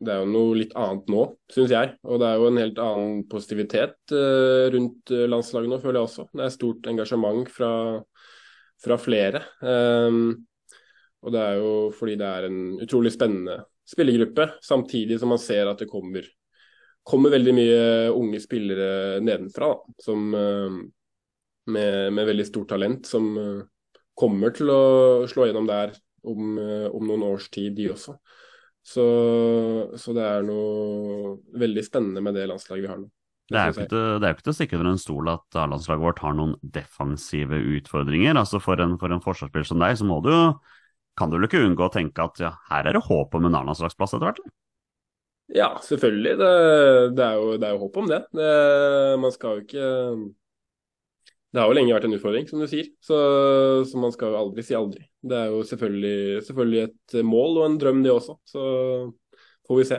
det 0.00 0.12
er 0.14 0.22
jo 0.22 0.28
noe 0.32 0.56
litt 0.56 0.72
annet 0.80 1.08
nå, 1.12 1.24
syns 1.52 1.72
jeg. 1.74 1.92
Og 2.08 2.20
det 2.22 2.28
er 2.28 2.38
jo 2.40 2.46
en 2.48 2.60
helt 2.62 2.78
annen 2.80 3.16
positivitet 3.28 4.14
uh, 4.14 4.68
rundt 4.72 5.12
eh, 5.12 5.26
landslaget 5.28 5.68
nå, 5.68 5.78
føler 5.82 6.00
jeg 6.00 6.08
også. 6.08 6.26
Det 6.32 6.44
er 6.46 6.54
stort 6.54 6.88
engasjement 6.88 7.50
fra, 7.52 7.72
fra 8.80 8.96
flere. 9.00 9.42
Um, 9.60 10.22
og 11.20 11.34
det 11.34 11.42
er 11.44 11.58
jo 11.60 11.72
fordi 11.98 12.16
det 12.20 12.30
er 12.30 12.48
en 12.48 12.60
utrolig 12.80 13.12
spennende 13.12 13.58
spillergruppe, 13.90 14.46
samtidig 14.64 15.18
som 15.20 15.34
man 15.34 15.42
ser 15.42 15.68
at 15.68 15.82
det 15.82 15.90
kommer, 15.90 16.24
kommer 17.04 17.34
veldig 17.34 17.54
mye 17.58 17.82
unge 18.14 18.40
spillere 18.40 19.20
nedenfra 19.20 19.68
da, 19.74 19.96
som, 20.00 20.30
med, 21.66 22.12
med, 22.16 22.26
veldig 22.30 22.46
stort 22.48 22.70
talent, 22.72 23.08
som 23.08 23.30
uh, 23.36 23.62
kommer 24.16 24.54
til 24.56 24.72
å 24.72 24.82
slå 25.30 25.48
gjennom 25.48 25.68
der 25.68 25.92
om, 26.28 26.58
om 26.60 27.06
noen 27.08 27.24
års 27.30 27.48
tid, 27.52 27.72
de 27.78 27.88
også. 27.94 28.18
Så, 28.84 29.04
så, 29.96 30.12
det 30.16 30.24
er 30.24 30.44
noe 30.44 31.36
veldig 31.60 31.84
spennende 31.84 32.22
med 32.24 32.36
det 32.36 32.46
landslaget 32.48 32.84
vi 32.84 32.90
har 32.90 33.00
nå. 33.00 33.08
Det 33.50 33.58
er, 33.58 33.72
jo 33.72 33.82
ikke, 33.82 34.02
det 34.22 34.26
er 34.26 34.34
ikke 34.36 34.44
til 34.46 34.52
å 34.52 34.56
stikke 34.56 34.76
under 34.78 34.92
en 34.92 35.00
stol 35.00 35.30
at 35.32 35.56
A-landslaget 35.58 36.04
vårt 36.04 36.20
har 36.22 36.36
noen 36.38 36.52
defensive 36.62 37.58
utfordringer. 37.78 38.38
Altså 38.38 38.60
For 38.62 38.78
en, 38.78 38.94
for 39.00 39.10
en 39.10 39.22
forsvarsspiller 39.24 39.66
som 39.66 39.82
deg, 39.82 39.96
så 39.98 40.06
må 40.06 40.20
du 40.22 40.30
kan 41.18 41.28
du 41.28 41.36
vel 41.36 41.48
ikke 41.48 41.62
unngå 41.66 41.88
å 41.88 41.92
tenke 41.92 42.24
at 42.24 42.38
ja, 42.40 42.54
her 42.70 42.86
er 42.86 42.96
det 42.96 43.02
håp 43.04 43.34
om 43.36 43.48
en 43.48 43.56
A-landslagsplass 43.58 44.14
etter 44.14 44.30
hvert? 44.30 44.38
Ja, 45.50 45.72
selvfølgelig. 45.82 46.36
Det, 46.38 46.50
det, 47.18 47.26
er 47.26 47.40
jo, 47.40 47.48
det, 47.56 47.66
er 47.66 47.74
jo, 47.74 47.80
håp 47.82 47.98
om 48.00 48.10
det. 48.10 48.20
det. 48.38 48.52
Man 49.20 49.34
skal 49.34 49.58
jo 49.58 49.64
ikke 49.66 49.88
det 51.50 51.58
har 51.58 51.66
jo 51.66 51.74
lenge 51.74 51.94
vært 51.96 52.06
en 52.06 52.14
utfordring, 52.14 52.46
som 52.46 52.62
du 52.62 52.68
sier. 52.70 52.86
Så, 53.02 53.16
så, 53.90 53.98
man 53.98 54.12
skal 54.14 54.30
jo 54.30 54.38
aldri 54.38 54.62
si 54.62 54.76
aldri. 54.78 55.02
Det 55.18 55.34
er 55.34 55.50
jo 55.50 55.64
selvfølgelig, 55.66 56.44
selvfølgelig, 56.46 56.82
et 56.86 57.16
mål 57.26 57.58
og 57.58 57.66
en 57.66 57.78
drøm, 57.82 58.04
det 58.06 58.12
også. 58.14 58.36
Så 58.46 58.62
får 59.66 59.80
vi 59.80 59.86
se. 59.88 59.98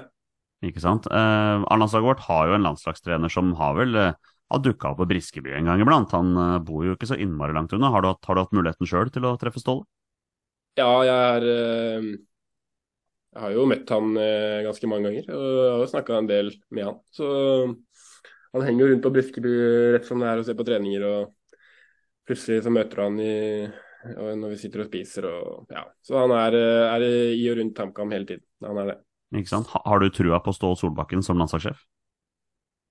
Ikke 0.69 0.83
sant. 0.83 1.09
Eh, 1.11 1.65
A-landslaget 1.73 2.07
vårt 2.07 2.23
har 2.29 2.47
jo 2.47 2.55
en 2.55 2.67
landslagstrener 2.69 3.33
som 3.33 3.51
har 3.59 3.75
vel 3.79 3.97
eh, 3.99 4.31
har 4.51 4.61
dukka 4.63 4.91
opp 4.91 5.01
på 5.01 5.07
Briskeby 5.11 5.53
en 5.57 5.69
gang 5.69 5.83
iblant. 5.83 6.13
Han 6.15 6.31
eh, 6.37 6.57
bor 6.63 6.85
jo 6.85 6.95
ikke 6.95 7.09
så 7.09 7.19
innmari 7.19 7.55
langt 7.55 7.75
unna. 7.75 7.91
Har 7.93 8.05
du, 8.05 8.11
har 8.13 8.37
du 8.37 8.43
hatt 8.43 8.55
muligheten 8.55 8.89
sjøl 8.89 9.11
til 9.13 9.27
å 9.27 9.37
treffe 9.41 9.63
Ståle? 9.63 9.87
Ja, 10.79 10.91
jeg 11.03 11.15
er 11.35 11.47
eh, 11.51 12.09
Jeg 13.31 13.43
har 13.43 13.53
jo 13.55 13.67
møtt 13.67 13.91
han 13.91 14.15
eh, 14.19 14.63
ganske 14.67 14.91
mange 14.91 15.09
ganger. 15.09 15.27
Og 15.35 15.51
jeg 15.51 15.75
har 15.75 15.83
jo 15.83 15.91
snakka 15.97 16.17
en 16.19 16.31
del 16.31 16.55
med 16.71 16.89
han. 16.89 17.03
Så 17.11 17.27
han 18.51 18.65
henger 18.67 18.85
jo 18.85 18.89
rundt 18.93 19.05
på 19.05 19.13
Briskeby 19.15 19.53
rett 19.97 20.07
som 20.07 20.23
det 20.23 20.31
er 20.31 20.41
og 20.41 20.47
ser 20.47 20.59
på 20.59 20.67
treninger. 20.67 21.07
og 21.11 21.40
plutselig 22.31 22.63
så 22.65 22.73
møter 22.73 23.03
han 23.03 23.19
i, 23.21 23.35
når 24.15 24.53
vi 24.53 24.59
sitter 24.63 24.83
og 24.83 24.89
spiser. 24.89 25.27
Og, 25.29 25.71
ja. 25.71 25.85
Så 26.05 26.17
han 26.19 26.33
er, 26.35 26.57
er, 26.57 27.07
i 27.35 27.45
og 27.51 27.59
rundt 27.59 27.81
HamKam 27.83 28.13
hele 28.15 28.29
tiden. 28.29 28.45
Han 28.65 28.81
er 28.81 28.93
det. 28.93 28.99
Ikke 29.37 29.53
sant? 29.53 29.71
Har 29.71 30.01
du 30.01 30.09
trua 30.11 30.41
på 30.43 30.53
Ståle 30.55 30.79
Solbakken 30.79 31.23
som 31.23 31.39
landslagssjef? 31.39 31.85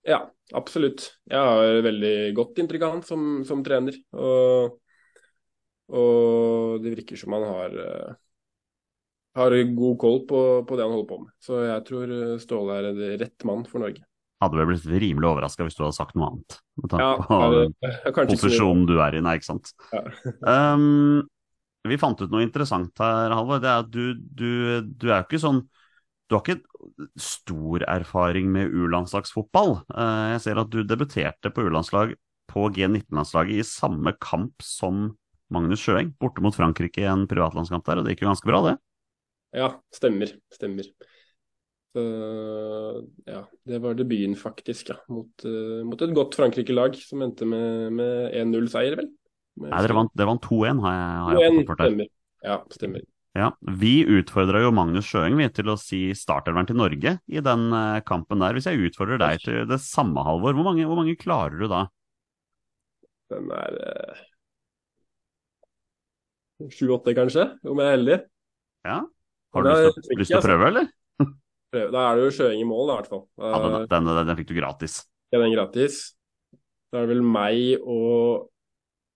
Ja, 0.09 0.23
absolutt. 0.56 1.11
Jeg 1.28 1.37
har 1.37 1.82
veldig 1.85 2.14
godt 2.38 2.62
inntrykk 2.62 2.87
av 2.87 2.94
han 2.97 3.04
som, 3.04 3.26
som 3.49 3.64
trener. 3.64 3.99
Og, 4.16 4.78
og, 5.92 6.80
det 6.80 6.94
virker 6.94 7.20
som 7.20 7.37
han 7.37 7.44
har, 7.44 7.76
har 9.37 9.59
god 9.76 9.99
koll 10.00 10.23
på, 10.30 10.40
på, 10.64 10.78
det 10.78 10.87
han 10.87 10.97
holder 10.97 11.11
på 11.11 11.20
med. 11.26 11.35
Så 11.44 11.61
jeg 11.66 11.88
tror 11.90 12.14
Ståle 12.40 12.80
er 12.80 13.18
rett 13.20 13.49
mann 13.49 13.66
for 13.68 13.85
Norge 13.85 14.06
hadde 14.40 14.56
vel 14.56 14.70
blitt 14.70 14.87
rimelig 14.88 15.28
overraska 15.28 15.66
hvis 15.66 15.76
du 15.76 15.85
hadde 15.85 15.97
sagt 15.99 16.16
noe 16.16 16.30
annet. 16.30 16.56
Med 16.80 16.92
tanke 16.94 17.09
ja, 17.09 17.99
på 18.09 18.25
posisjonen 18.32 18.87
du 18.88 18.97
er 19.02 19.18
i, 19.18 19.23
nei, 19.25 19.37
ikke 19.38 19.50
sant. 19.50 19.75
Ja. 19.92 20.04
um, 20.75 21.20
vi 21.88 22.00
fant 22.00 22.20
ut 22.20 22.32
noe 22.32 22.44
interessant 22.44 23.00
her, 23.00 23.35
Halvor. 23.37 23.61
Det 23.62 23.70
er 23.70 23.85
at 23.85 23.92
du, 23.92 24.16
du, 24.16 24.50
du 24.85 25.06
er 25.11 25.23
jo 25.23 25.28
ikke 25.28 25.40
sånn 25.40 25.62
Du 26.28 26.37
har 26.37 26.42
ikke 26.44 26.61
stor 27.20 27.85
erfaring 27.88 28.50
med 28.52 28.73
U-landslagsfotball. 28.73 29.80
Uh, 29.92 30.37
jeg 30.37 30.44
ser 30.47 30.61
at 30.61 30.73
du 30.73 30.82
debuterte 30.85 31.52
på 31.52 31.64
U-landslag 31.68 32.16
på 32.50 32.66
G19-landslaget 32.75 33.61
i 33.61 33.66
samme 33.66 34.12
kamp 34.18 34.64
som 34.64 35.11
Magnus 35.50 35.82
Sjøeng, 35.82 36.12
borte 36.23 36.42
mot 36.44 36.54
Frankrike 36.54 37.02
i 37.02 37.09
en 37.11 37.26
privatlandskamp 37.30 37.87
der, 37.87 38.00
og 38.00 38.06
det 38.06 38.14
gikk 38.14 38.25
jo 38.25 38.30
ganske 38.30 38.50
bra, 38.50 38.61
det. 38.68 38.76
Ja, 39.59 39.73
stemmer. 39.94 40.30
Stemmer. 40.54 40.87
Så 41.90 42.02
ja, 43.26 43.40
det 43.66 43.80
var 43.82 43.97
debuten 43.99 44.37
faktisk, 44.38 44.92
ja. 44.92 44.99
Mot, 45.11 45.30
uh, 45.42 45.80
mot 45.87 46.02
et 46.04 46.12
godt 46.14 46.37
Frankrike-lag 46.38 46.94
som 47.02 47.25
endte 47.26 47.49
med, 47.49 47.88
med 47.99 48.37
1-0-seier, 48.38 48.94
vel. 49.00 49.09
Nei, 49.61 49.80
dere 49.82 49.97
vant, 49.99 50.12
vant 50.14 50.44
2-1, 50.47 50.82
har 50.85 50.94
jeg, 50.94 51.16
har 51.25 51.40
jeg 51.40 51.64
fått. 51.66 51.80
Stemmer. 51.82 52.12
Ja, 52.47 52.61
stemmer. 52.73 53.09
Ja, 53.38 53.52
Vi 53.78 53.92
utfordra 54.11 54.62
jo 54.64 54.73
Magnus 54.75 55.06
Sjøeng 55.06 55.38
til 55.54 55.70
å 55.70 55.76
si 55.78 56.00
startervern 56.18 56.66
til 56.66 56.78
Norge 56.78 57.16
i 57.30 57.42
den 57.42 57.66
uh, 57.75 58.00
kampen 58.06 58.42
der. 58.42 58.56
Hvis 58.56 58.66
jeg 58.70 58.90
utfordrer 58.90 59.20
deg 59.23 59.42
til 59.44 59.66
det 59.70 59.78
samme, 59.82 60.23
Halvor, 60.26 60.56
hvor 60.56 60.66
mange, 60.66 60.87
hvor 60.87 60.99
mange 60.99 61.18
klarer 61.18 61.59
du 61.59 61.66
da? 61.70 61.85
Den 63.30 63.50
er 63.54 63.76
sju-åtte, 66.70 67.14
uh, 67.14 67.18
kanskje, 67.18 67.47
om 67.66 67.82
jeg 67.82 67.87
er 67.87 67.97
heldig. 67.99 68.18
Ja. 68.87 68.99
Har 69.54 69.66
du 69.66 69.70
lyst 70.18 70.30
til 70.30 70.38
å 70.38 70.47
prøve, 70.47 70.70
eller? 70.70 70.90
Da 71.71 72.03
er 72.03 72.19
det 72.19 72.25
jo 72.27 72.33
sjøing 72.35 72.65
i 72.65 72.67
mål, 72.67 72.89
da, 72.89 72.95
i 72.95 72.99
hvert 72.99 73.11
fall. 73.12 73.25
Ja, 73.39 73.59
den, 73.62 73.75
den, 73.87 74.09
den, 74.11 74.23
den, 74.27 74.39
fikk 74.41 74.49
du 74.50 74.57
gratis. 74.59 74.97
Ja, 75.31 75.39
den 75.39 75.55
gratis. 75.55 76.00
Da 76.91 76.99
er 76.99 77.07
det 77.07 77.15
vel 77.15 77.23
meg 77.23 77.85
og 77.87 78.49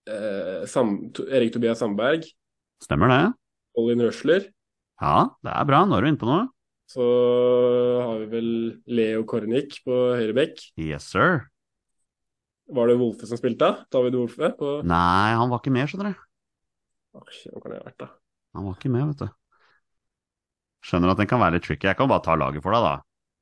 eh, 0.07 0.63
Sam, 0.71 0.95
Erik 1.27 1.51
Tobias 1.55 1.83
Sandberg. 1.83 2.27
Stemmer 2.83 3.11
det. 3.11 3.23
Olin 3.79 4.05
Røsler. 4.05 4.47
Ja, 5.03 5.17
det 5.43 5.51
er 5.51 5.67
bra. 5.67 5.83
Nå 5.83 5.97
er 5.97 6.05
du 6.05 6.11
inne 6.13 6.21
på 6.21 6.29
noe. 6.29 6.45
Så 6.87 7.03
har 8.05 8.21
vi 8.21 8.29
vel 8.31 8.49
Leo 8.87 9.25
Kornik 9.27 9.81
på 9.83 9.95
høyre 10.15 10.35
bekk. 10.37 10.61
Yes, 10.79 11.09
sir. 11.11 11.47
Var 12.71 12.89
det 12.89 12.97
Wolfe 13.01 13.27
som 13.27 13.39
spilte? 13.41 13.71
David 13.93 14.15
Wolfe? 14.17 14.51
På... 14.57 14.77
Nei, 14.87 15.33
han 15.35 15.51
var 15.51 15.59
ikke 15.59 15.73
med, 15.75 15.89
skjønner 15.91 16.13
du. 16.13 16.21
Han 18.55 18.69
var 18.69 18.77
ikke 18.77 18.93
med, 18.93 19.11
vet 19.11 19.25
du. 19.25 19.33
Skjønner 20.85 21.13
at 21.13 21.21
den 21.21 21.29
kan 21.29 21.41
være 21.41 21.57
litt 21.57 21.65
tricky. 21.65 21.89
Jeg 21.89 21.97
kan 21.97 22.09
bare 22.11 22.23
ta 22.25 22.35
laget 22.37 22.63
for 22.63 22.75
deg, 22.75 22.85
da. 22.85 22.95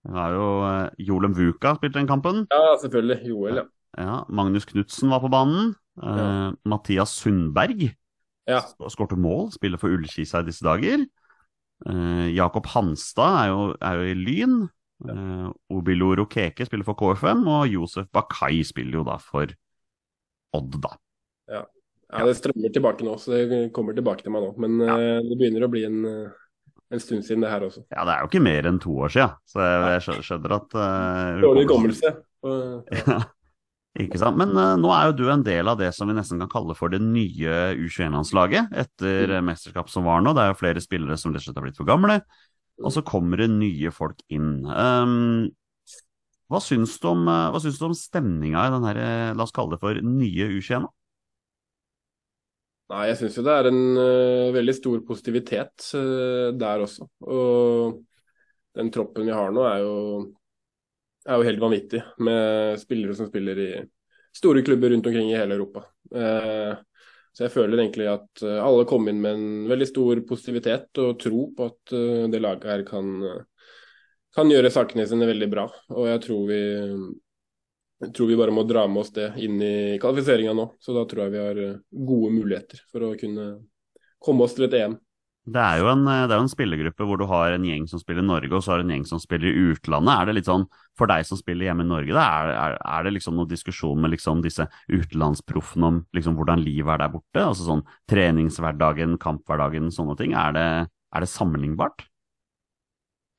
Det 0.04 0.20
er 0.20 0.36
jo 0.36 0.48
uh, 0.64 0.92
Jolem 1.00 1.34
Vuka 1.36 1.74
spilte 1.78 2.00
den 2.00 2.10
kampen. 2.10 2.44
Ja, 2.52 2.76
selvfølgelig. 2.82 3.20
Joel, 3.28 3.60
ja. 3.62 3.66
ja 4.00 4.20
Magnus 4.32 4.68
Knutsen 4.68 5.12
var 5.12 5.24
på 5.24 5.32
banen. 5.32 5.74
Uh, 6.00 6.20
ja. 6.20 6.30
Mathias 6.68 7.16
Sundberg 7.22 7.90
ja. 8.50 8.62
skårte 8.92 9.16
mål, 9.20 9.52
spiller 9.56 9.80
for 9.80 9.94
Ullkisa 9.94 10.42
i 10.44 10.48
disse 10.48 10.66
dager. 10.66 11.06
Uh, 11.88 12.30
Jakob 12.32 12.68
Hanstad 12.72 13.42
er 13.42 13.52
jo, 13.52 13.68
er 13.80 14.00
jo 14.00 14.08
i 14.08 14.18
Lyn. 14.20 14.58
Uh, 15.04 15.50
Obilo 15.74 16.14
Rokeke 16.16 16.68
spiller 16.68 16.88
for 16.88 17.00
KFM, 17.00 17.44
og 17.52 17.68
Josef 17.72 18.08
Bakai 18.16 18.62
spiller 18.68 19.02
jo 19.02 19.08
da 19.08 19.18
for 19.20 19.52
Odd, 20.54 20.78
da. 20.84 20.94
Ja. 21.50 21.64
ja 22.14 22.28
det 22.30 22.38
strømmer 22.40 22.72
tilbake 22.72 23.04
nå, 23.08 23.18
så 23.20 23.36
det 23.36 23.66
kommer 23.76 23.96
tilbake 23.98 24.24
til 24.24 24.36
meg 24.36 24.46
nå. 24.46 24.52
Men 24.64 24.80
det 25.26 25.36
begynner 25.40 25.66
å 25.66 25.72
bli 25.72 25.82
en 25.88 26.04
en 26.94 27.02
stund 27.02 27.26
siden 27.26 27.44
det 27.44 27.52
her 27.52 27.64
også. 27.66 27.84
Ja, 27.90 28.04
det 28.06 28.16
er 28.16 28.24
jo 28.24 28.30
ikke 28.30 28.44
mer 28.44 28.68
enn 28.70 28.82
to 28.82 28.94
år 29.06 29.14
siden, 29.14 29.38
så 29.50 29.64
jeg, 29.66 30.20
skjønner 30.28 30.58
at 30.60 30.76
uh, 30.78 31.40
Dårlig 31.42 31.66
hukommelse. 31.68 32.14
Ja. 32.44 33.24
Ikke 34.04 34.18
sant. 34.18 34.40
Men 34.42 34.56
uh, 34.58 34.74
nå 34.80 34.90
er 34.90 35.10
jo 35.10 35.18
du 35.20 35.28
en 35.30 35.44
del 35.46 35.70
av 35.70 35.78
det 35.78 35.92
som 35.94 36.10
vi 36.10 36.16
nesten 36.18 36.42
kan 36.42 36.50
kalle 36.50 36.74
for 36.78 36.94
det 36.94 37.02
nye 37.04 37.74
U21-landslaget 37.78 38.74
etter 38.84 39.36
mm. 39.36 39.52
mesterskap 39.52 39.92
som 39.94 40.08
var 40.10 40.24
nå. 40.26 40.34
Det 40.34 40.46
er 40.46 40.54
jo 40.54 40.62
flere 40.62 40.82
spillere 40.82 41.18
som 41.22 41.34
rett 41.34 41.44
og 41.44 41.50
slett 41.50 41.60
har 41.62 41.68
blitt 41.68 41.82
for 41.82 41.90
gamle, 41.90 42.22
og 42.82 42.96
så 42.96 43.06
kommer 43.06 43.44
det 43.44 43.52
nye 43.54 43.94
folk 43.94 44.24
inn. 44.34 44.66
Um, 44.66 45.52
hva 46.50 46.62
syns 46.62 46.98
du 47.02 47.08
om, 47.12 47.30
uh, 47.30 47.54
om 47.54 47.96
stemninga 47.98 48.66
i 48.66 48.74
den 48.74 48.90
her, 48.90 49.06
la 49.38 49.46
oss 49.46 49.54
kalle 49.54 49.78
det 49.78 49.82
for 49.82 50.02
nye 50.02 50.50
U21? 50.58 50.90
Nei, 52.94 53.08
jeg 53.10 53.18
syns 53.24 53.38
jo 53.40 53.44
det 53.46 53.54
er 53.58 53.68
en 53.72 53.82
uh, 53.98 54.54
veldig 54.54 54.74
stor 54.78 55.00
positivitet 55.08 55.88
uh, 55.98 56.54
der 56.54 56.84
også. 56.84 57.08
Og 57.26 58.04
den 58.78 58.92
troppen 58.94 59.26
vi 59.26 59.34
har 59.34 59.54
nå 59.54 59.64
er 59.66 59.80
jo, 59.82 59.96
er 61.26 61.40
jo 61.40 61.48
helt 61.48 61.64
vanvittig, 61.64 62.04
med 62.28 62.78
spillere 62.82 63.18
som 63.18 63.30
spiller 63.32 63.62
i 63.64 63.70
store 64.34 64.62
klubber 64.66 64.94
rundt 64.94 65.10
omkring 65.10 65.32
i 65.32 65.40
hele 65.40 65.58
Europa. 65.58 65.88
Uh, 66.14 66.78
så 67.34 67.48
jeg 67.48 67.56
føler 67.56 67.82
egentlig 67.82 68.12
at 68.12 68.44
alle 68.46 68.86
kom 68.86 69.08
inn 69.10 69.24
med 69.24 69.40
en 69.40 69.70
veldig 69.72 69.88
stor 69.90 70.20
positivitet 70.30 71.00
og 71.02 71.16
tro 71.18 71.48
på 71.58 71.66
at 71.66 71.94
det 72.30 72.42
laget 72.44 72.68
her 72.70 72.84
kan, 72.86 73.08
kan 74.38 74.52
gjøre 74.54 74.70
sakene 74.70 75.08
sine 75.10 75.26
veldig 75.26 75.48
bra. 75.50 75.64
Og 75.98 76.12
jeg 76.12 76.22
tror 76.28 76.44
vi 76.52 76.60
jeg 78.04 78.14
tror 78.16 78.30
vi 78.30 78.38
bare 78.40 78.54
må 78.56 78.66
dra 78.68 78.86
med 78.90 79.04
oss 79.04 79.14
det 79.16 79.32
inn 79.44 79.62
i 79.64 79.74
kvalifiseringa 80.02 80.54
nå. 80.58 80.68
Så 80.84 80.96
da 80.96 81.06
tror 81.10 81.26
jeg 81.26 81.34
vi 81.36 81.42
har 81.42 81.64
eh, 81.64 81.80
gode 82.12 82.34
muligheter 82.36 82.84
for 82.92 83.08
å 83.08 83.16
kunne 83.20 83.48
komme 84.24 84.46
oss 84.46 84.56
til 84.58 84.68
et 84.68 84.78
EM. 84.80 84.96
Det 85.44 85.60
er 85.60 85.82
jo 85.82 85.90
en, 85.92 86.06
eh, 86.08 86.24
det 86.30 86.36
er 86.38 86.40
en 86.40 86.52
spillergruppe 86.52 87.04
hvor 87.08 87.20
du 87.20 87.26
har 87.28 87.52
en 87.52 87.66
gjeng 87.68 87.84
som 87.92 88.00
spiller 88.00 88.24
i 88.24 88.30
Norge, 88.30 88.52
og 88.56 88.64
så 88.64 88.74
har 88.74 88.80
du 88.80 88.86
en 88.86 88.94
gjeng 88.96 89.08
som 89.10 89.20
spiller 89.20 89.50
i 89.50 89.66
utlandet. 89.74 90.14
Er 90.14 90.30
det 90.30 90.38
litt 90.40 90.52
sånn, 90.52 90.70
For 90.94 91.10
deg 91.10 91.26
som 91.26 91.40
spiller 91.40 91.66
hjemme 91.66 91.82
i 91.82 91.90
Norge, 91.90 92.14
da, 92.14 92.22
er, 92.22 92.52
er, 92.54 92.76
er, 92.86 93.04
det 93.04 93.16
liksom 93.16 93.34
noen 93.34 93.50
diskusjon 93.50 93.98
med 93.98 94.12
liksom 94.14 94.44
disse 94.46 94.68
utenlandsproffene 94.94 95.88
om 95.90 95.96
liksom 96.14 96.38
hvordan 96.38 96.62
livet 96.62 96.94
er 96.94 97.02
der 97.02 97.14
borte? 97.16 97.42
Altså 97.42 97.66
sånn 97.66 97.82
treningshverdagen, 98.12 99.18
kamphverdagen, 99.18 99.90
sånne 99.92 100.16
ting. 100.20 100.36
Er 100.38 100.54
det, 100.54 100.68
er 100.86 101.26
det 101.26 101.32
sammenlignbart? 101.34 102.06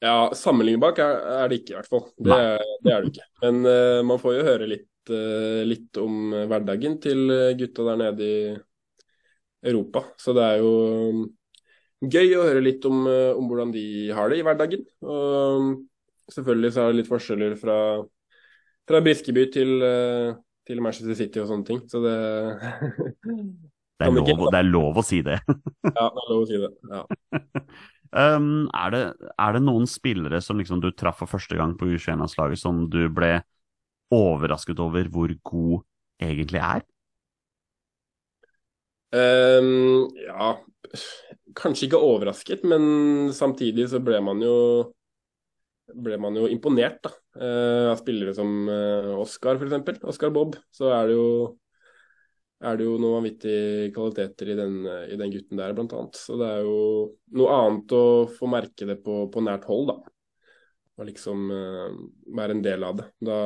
Ja, 0.05 0.17
sammenlignbart 0.37 0.99
er, 1.01 1.23
er, 1.38 1.47
det 1.49 1.62
ikke, 1.62 1.73
i 1.73 1.79
hvert 1.79 1.88
fall. 1.88 2.05
Det, 2.19 2.37
det 2.85 2.93
er 2.93 3.05
det 3.05 3.12
ikke. 3.14 3.29
Men 3.45 3.61
uh, 3.64 4.01
man 4.05 4.21
får 4.21 4.37
jo 4.37 4.45
høre 4.45 4.69
litt, 4.69 4.90
uh, 5.09 5.62
litt, 5.64 5.88
om 6.01 6.35
hverdagen 6.51 6.99
til 7.01 7.33
gutta 7.57 7.87
der 7.88 8.01
nede 8.03 8.29
i 8.29 8.37
Europa. 9.64 10.05
Så 10.21 10.35
det 10.37 10.45
er 10.45 10.61
jo 10.61 10.73
um, 11.09 11.23
gøy 12.05 12.35
å 12.37 12.45
høre 12.51 12.64
litt 12.64 12.85
om, 12.88 13.07
uh, 13.09 13.33
om, 13.33 13.49
hvordan 13.49 13.73
de 13.73 13.87
har 14.17 14.29
det 14.29 14.43
i 14.43 14.45
hverdagen. 14.45 14.85
Og 15.07 15.62
um, 15.62 15.71
selvfølgelig 16.35 16.75
så 16.75 16.85
er 16.85 16.93
det 16.93 17.01
litt 17.01 17.12
forskjeller 17.12 17.57
fra, 17.61 17.79
fra 18.90 19.03
Briskeby 19.09 19.47
til, 19.57 19.73
til, 20.69 20.85
Manchester 20.85 21.17
City 21.17 21.40
og 21.40 21.49
sånne 21.49 21.69
ting. 21.71 21.81
Så 21.88 22.05
det 22.05 22.14
det, 23.25 24.05
er 24.05 24.12
lov, 24.12 24.47
det 24.51 24.61
er 24.61 24.69
lov 24.69 25.01
å 25.01 25.07
si 25.07 25.25
det. 25.25 25.40
ja, 25.49 26.07
det 26.12 26.23
er 26.27 26.31
lov 26.35 26.45
å 26.45 26.47
si 26.51 26.61
det. 26.61 26.73
Ja. 26.93 27.05
Um, 28.14 28.68
er, 28.70 28.92
det, 28.94 29.03
er, 29.35 29.57
det, 29.57 29.61
noen 29.66 29.88
spillere 29.90 30.38
som 30.44 30.61
liksom 30.61 30.79
du 30.83 30.92
traff 30.94 31.18
for 31.18 31.31
første 31.33 31.57
gang 31.59 31.72
på 31.74 31.88
U21-landslaget 31.90 32.61
som 32.61 32.85
du 32.90 33.09
ble 33.11 33.40
overrasket 34.14 34.79
over 34.79 35.09
hvor 35.11 35.33
god 35.42 35.83
egentlig 36.22 36.62
er? 36.62 36.85
Um, 39.14 40.11
ja 40.18 40.55
Kanskje 41.55 41.88
ikke 41.88 41.98
overrasket, 42.03 42.62
men 42.66 43.33
samtidig 43.35 43.88
så 43.90 44.00
ble 44.03 44.18
man 44.22 44.40
jo 44.42 44.55
ble 45.94 46.16
man 46.18 46.35
jo 46.38 46.46
imponert 46.50 47.03
da, 47.05 47.11
uh, 47.38 47.90
av 47.92 47.98
spillere 48.00 48.33
som 48.35 48.50
uh, 48.70 49.11
Oscar, 49.20 49.59
f.eks. 49.59 50.00
Oscar 50.07 50.33
Bob. 50.35 50.57
Så 50.74 50.88
er 50.94 51.11
det 51.11 51.18
jo 51.18 51.29
er 52.64 52.81
det 52.81 52.88
jo 52.88 52.96
noen 52.96 53.18
vanvittige 53.20 53.92
kvaliteter 53.94 54.50
i 54.50 54.57
den, 54.59 54.74
i 55.12 55.18
den, 55.20 55.31
gutten 55.33 55.61
der, 55.61 55.77
blant 55.77 55.94
annet. 55.96 56.18
Så 56.18 56.38
det 56.40 56.48
er 56.48 56.66
jo 56.66 56.81
noe 57.37 57.61
annet 57.61 57.94
å 57.96 58.05
få 58.33 58.50
merke 58.50 58.88
det 58.88 58.98
på, 59.05 59.24
på 59.33 59.44
nært 59.44 59.68
hold, 59.70 59.92
da. 59.92 59.98
Og 60.94 61.09
liksom 61.09 61.48
uh, 61.50 61.94
være 62.38 62.55
en 62.55 62.62
del 62.62 62.85
av 62.87 63.00
det. 63.00 63.09
Da 63.27 63.38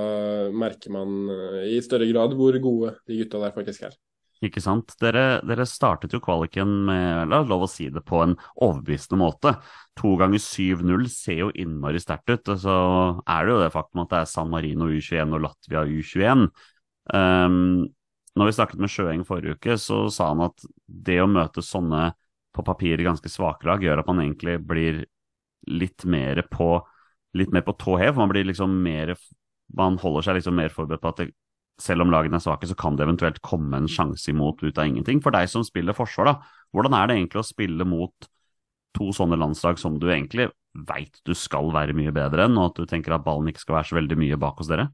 merker 0.52 0.92
man 0.92 1.14
uh, 1.33 1.62
i 1.64 1.78
større 1.85 2.09
grad 2.11 2.37
hvor 2.37 2.59
gode 2.61 2.98
de 3.09 3.22
gutta 3.22 3.40
der 3.40 3.54
faktisk 3.57 3.87
er. 3.88 3.96
Ikke 4.44 4.62
sant. 4.62 4.92
Dere, 5.02 5.40
dere 5.46 5.66
startet 5.66 6.12
jo 6.14 6.20
kvaliken 6.22 6.70
med, 6.87 7.31
la 7.33 7.40
lov 7.42 7.64
å 7.66 7.70
si 7.70 7.88
det, 7.90 8.04
på 8.07 8.20
en 8.22 8.37
overbevisende 8.54 9.18
måte. 9.18 9.54
To 9.98 10.14
ganger 10.20 10.42
7-0 10.42 11.09
ser 11.11 11.40
jo 11.42 11.52
innmari 11.59 12.02
sterkt 12.02 12.31
ut. 12.31 12.52
Og 12.54 12.61
så 12.62 12.76
er 13.24 13.46
det 13.46 13.54
jo 13.54 13.62
det 13.64 13.72
faktum 13.74 14.04
at 14.04 14.12
det 14.12 14.20
er 14.20 14.31
San 14.31 14.52
Marino 14.52 14.90
U21 14.92 15.35
og 15.35 15.46
Latvia 15.48 15.83
U21. 15.88 16.46
Um, 17.09 17.88
når 18.38 18.48
vi 18.48 18.57
snakket 18.57 18.83
med 18.83 18.92
Sjøeng 18.92 19.24
forrige 19.27 19.59
uke, 19.59 19.77
så 19.81 20.07
sa 20.12 20.31
han 20.33 20.46
at 20.46 20.64
det 20.87 21.18
å 21.22 21.31
møte 21.31 21.64
sånne 21.64 22.12
på 22.55 22.64
papiret 22.66 23.07
ganske 23.07 23.31
svake 23.31 23.68
lag, 23.68 23.83
gjør 23.85 24.03
at 24.03 24.09
man 24.09 24.22
egentlig 24.22 24.59
blir 24.66 25.03
litt 25.68 26.07
mer 26.09 26.40
på 26.51 26.79
litt 27.37 27.53
mer 27.53 27.64
på 27.66 27.74
tå 27.77 27.98
hev. 28.01 28.16
Man 28.16 28.33
liksom 28.33 28.79
Man 29.77 29.98
holder 30.01 30.22
seg 30.24 30.38
liksom 30.38 30.57
mer 30.57 30.72
forberedt 30.72 31.03
på 31.03 31.11
at 31.12 31.18
det, 31.20 31.27
selv 31.79 32.03
om 32.03 32.11
lagene 32.11 32.38
er 32.38 32.42
svake, 32.42 32.66
så 32.66 32.74
kan 32.74 32.96
det 32.96 33.05
eventuelt 33.05 33.40
komme 33.44 33.77
en 33.77 33.88
sjanse 33.88 34.31
imot 34.31 34.62
ut 34.62 34.79
av 34.79 34.87
ingenting. 34.87 35.20
For 35.20 35.31
deg 35.31 35.48
som 35.48 35.64
spiller 35.66 35.92
forsvar, 35.92 36.24
da, 36.24 36.35
hvordan 36.72 36.96
er 36.96 37.07
det 37.07 37.18
egentlig 37.18 37.42
å 37.42 37.46
spille 37.46 37.85
mot 37.85 38.31
to 38.96 39.12
sånne 39.14 39.37
landslag 39.38 39.79
som 39.79 39.98
du 40.01 40.09
egentlig 40.09 40.48
veit 40.88 41.20
du 41.29 41.35
skal 41.37 41.70
være 41.74 41.94
mye 41.96 42.14
bedre 42.14 42.48
enn, 42.48 42.57
og 42.59 42.72
at 42.72 42.81
du 42.81 42.88
tenker 42.88 43.14
at 43.14 43.27
ballen 43.27 43.53
ikke 43.53 43.62
skal 43.62 43.79
være 43.79 43.90
så 43.90 43.98
veldig 44.01 44.18
mye 44.24 44.40
bak 44.40 44.59
hos 44.62 44.72
dere? 44.72 44.88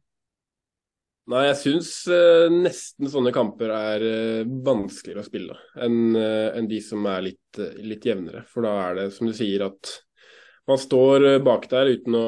Nei, 1.33 1.43
jeg 1.47 1.57
syns 1.57 1.91
uh, 2.13 2.53
nesten 2.53 3.09
sånne 3.09 3.33
kamper 3.33 3.71
er 3.73 4.03
uh, 4.05 4.49
vanskeligere 4.67 5.23
å 5.23 5.27
spille 5.27 5.57
enn 5.81 6.17
uh, 6.19 6.51
en 6.53 6.69
de 6.69 6.81
som 6.85 7.07
er 7.09 7.23
litt, 7.31 7.61
litt, 7.81 8.05
jevnere. 8.05 8.43
For 8.51 8.67
da 8.67 8.75
er 8.91 8.99
det 8.99 9.07
som 9.17 9.31
du 9.31 9.33
sier 9.37 9.65
at 9.65 9.95
man 10.69 10.81
står 10.81 11.27
bak 11.45 11.65
der 11.73 11.93
uten 11.97 12.17
å 12.17 12.27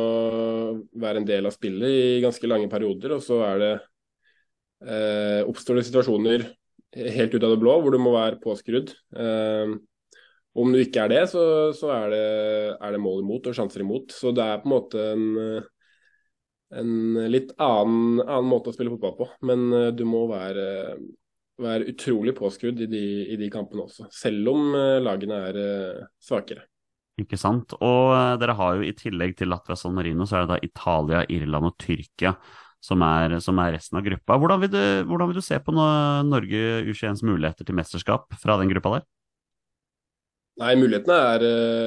være 0.97 1.21
en 1.21 1.29
del 1.29 1.49
av 1.49 1.55
spillet 1.57 1.93
i 1.93 2.23
ganske 2.25 2.49
lange 2.49 2.69
perioder, 2.73 3.17
og 3.17 3.23
så 3.25 3.41
er 3.49 3.63
det 3.63 3.75
oppstår 5.49 5.79
det 5.79 5.87
situasjoner 5.87 6.43
helt 6.97 7.35
ut 7.35 7.45
av 7.45 7.53
det 7.53 7.61
blå, 7.61 7.77
hvor 7.83 7.95
du 7.95 8.01
må 8.01 8.15
være 8.15 8.41
påskrudd. 8.43 8.93
Eh, 9.17 9.77
om 10.57 10.73
du 10.73 10.81
ikke 10.81 11.05
er 11.05 11.13
det, 11.13 11.23
så, 11.33 11.43
så 11.77 11.91
er, 11.93 12.13
det, 12.13 12.27
er, 12.79 12.95
det, 12.95 13.01
mål 13.03 13.23
imot 13.25 13.51
og 13.51 13.57
sjanser 13.57 13.85
imot. 13.85 14.15
Så 14.17 14.33
det 14.37 14.45
er 14.45 14.63
på 14.63 14.71
en 14.71 14.75
måte 14.75 15.09
en, 15.13 15.27
en 16.75 17.19
litt 17.31 17.53
annen, 17.63 18.21
annen, 18.25 18.51
måte 18.51 18.73
å 18.73 18.77
spille 18.77 18.93
fotball 18.95 19.17
på. 19.19 19.29
Men 19.47 19.67
eh, 19.73 19.91
du 19.95 20.05
må 20.09 20.25
være, 20.31 20.67
være 21.63 21.91
utrolig 21.93 22.35
påskrudd 22.39 22.83
i 22.87 22.91
de, 22.91 23.05
i 23.35 23.39
de, 23.41 23.51
kampene 23.53 23.87
også, 23.87 24.09
selv 24.15 24.55
om 24.55 24.75
eh, 24.75 24.99
lagene 25.05 25.41
er 25.51 25.61
svakere. 26.23 26.67
Ikke 27.17 27.39
sant. 27.41 27.73
Og 27.81 28.13
dere 28.43 28.59
har 28.59 28.77
jo 28.77 28.85
i 28.85 28.93
tillegg 28.97 29.39
til 29.39 29.49
Latvia 29.49 29.79
San 29.79 29.95
Marino, 29.97 30.27
så 30.29 30.37
er 30.37 30.45
det 30.45 30.53
da 30.53 30.63
Italia, 30.67 31.23
Irland 31.33 31.71
og 31.71 31.79
Tyrkia 31.81 32.35
som 32.87 33.03
er, 33.03 33.39
som 33.43 33.59
er, 33.63 33.75
resten 33.77 33.99
av 33.99 34.05
gruppa. 34.07 34.37
Hvordan 34.39 34.63
vil, 34.63 34.71
du, 34.71 34.83
hvordan 35.09 35.31
vil 35.31 35.41
du 35.41 35.45
se 35.45 35.59
på 35.63 35.75
Norge 35.75 36.65
U21s 36.87 37.25
muligheter 37.27 37.67
til 37.67 37.79
mesterskap 37.79 38.37
fra 38.43 38.59
den 38.61 38.71
gruppa 38.71 38.99
der? 38.99 39.07
Nei, 40.57 40.73
mulighetene 40.81 41.17
er, 41.35 41.43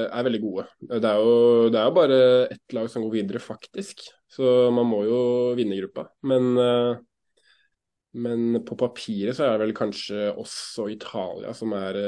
er 0.06 0.26
veldig 0.26 0.40
gode. 0.44 0.64
Det 0.86 0.98
er, 1.00 1.18
jo, 1.18 1.70
det 1.72 1.78
er, 1.80 1.86
jo, 1.88 1.94
bare 1.96 2.18
ett 2.54 2.74
lag 2.76 2.90
som 2.92 3.02
går 3.02 3.16
videre, 3.16 3.42
faktisk. 3.42 4.04
Så 4.30 4.44
man 4.70 4.86
må 4.86 5.00
jo 5.08 5.22
vinne 5.58 5.78
gruppa. 5.80 6.04
Men, 6.30 6.52
men 8.14 8.60
på 8.66 8.78
papiret 8.78 9.34
så 9.34 9.48
er 9.48 9.56
det 9.56 9.64
vel 9.64 9.74
kanskje 9.74 10.28
oss 10.38 10.54
og 10.78 10.92
Italia 10.94 11.50
som 11.56 11.74
er, 11.74 11.98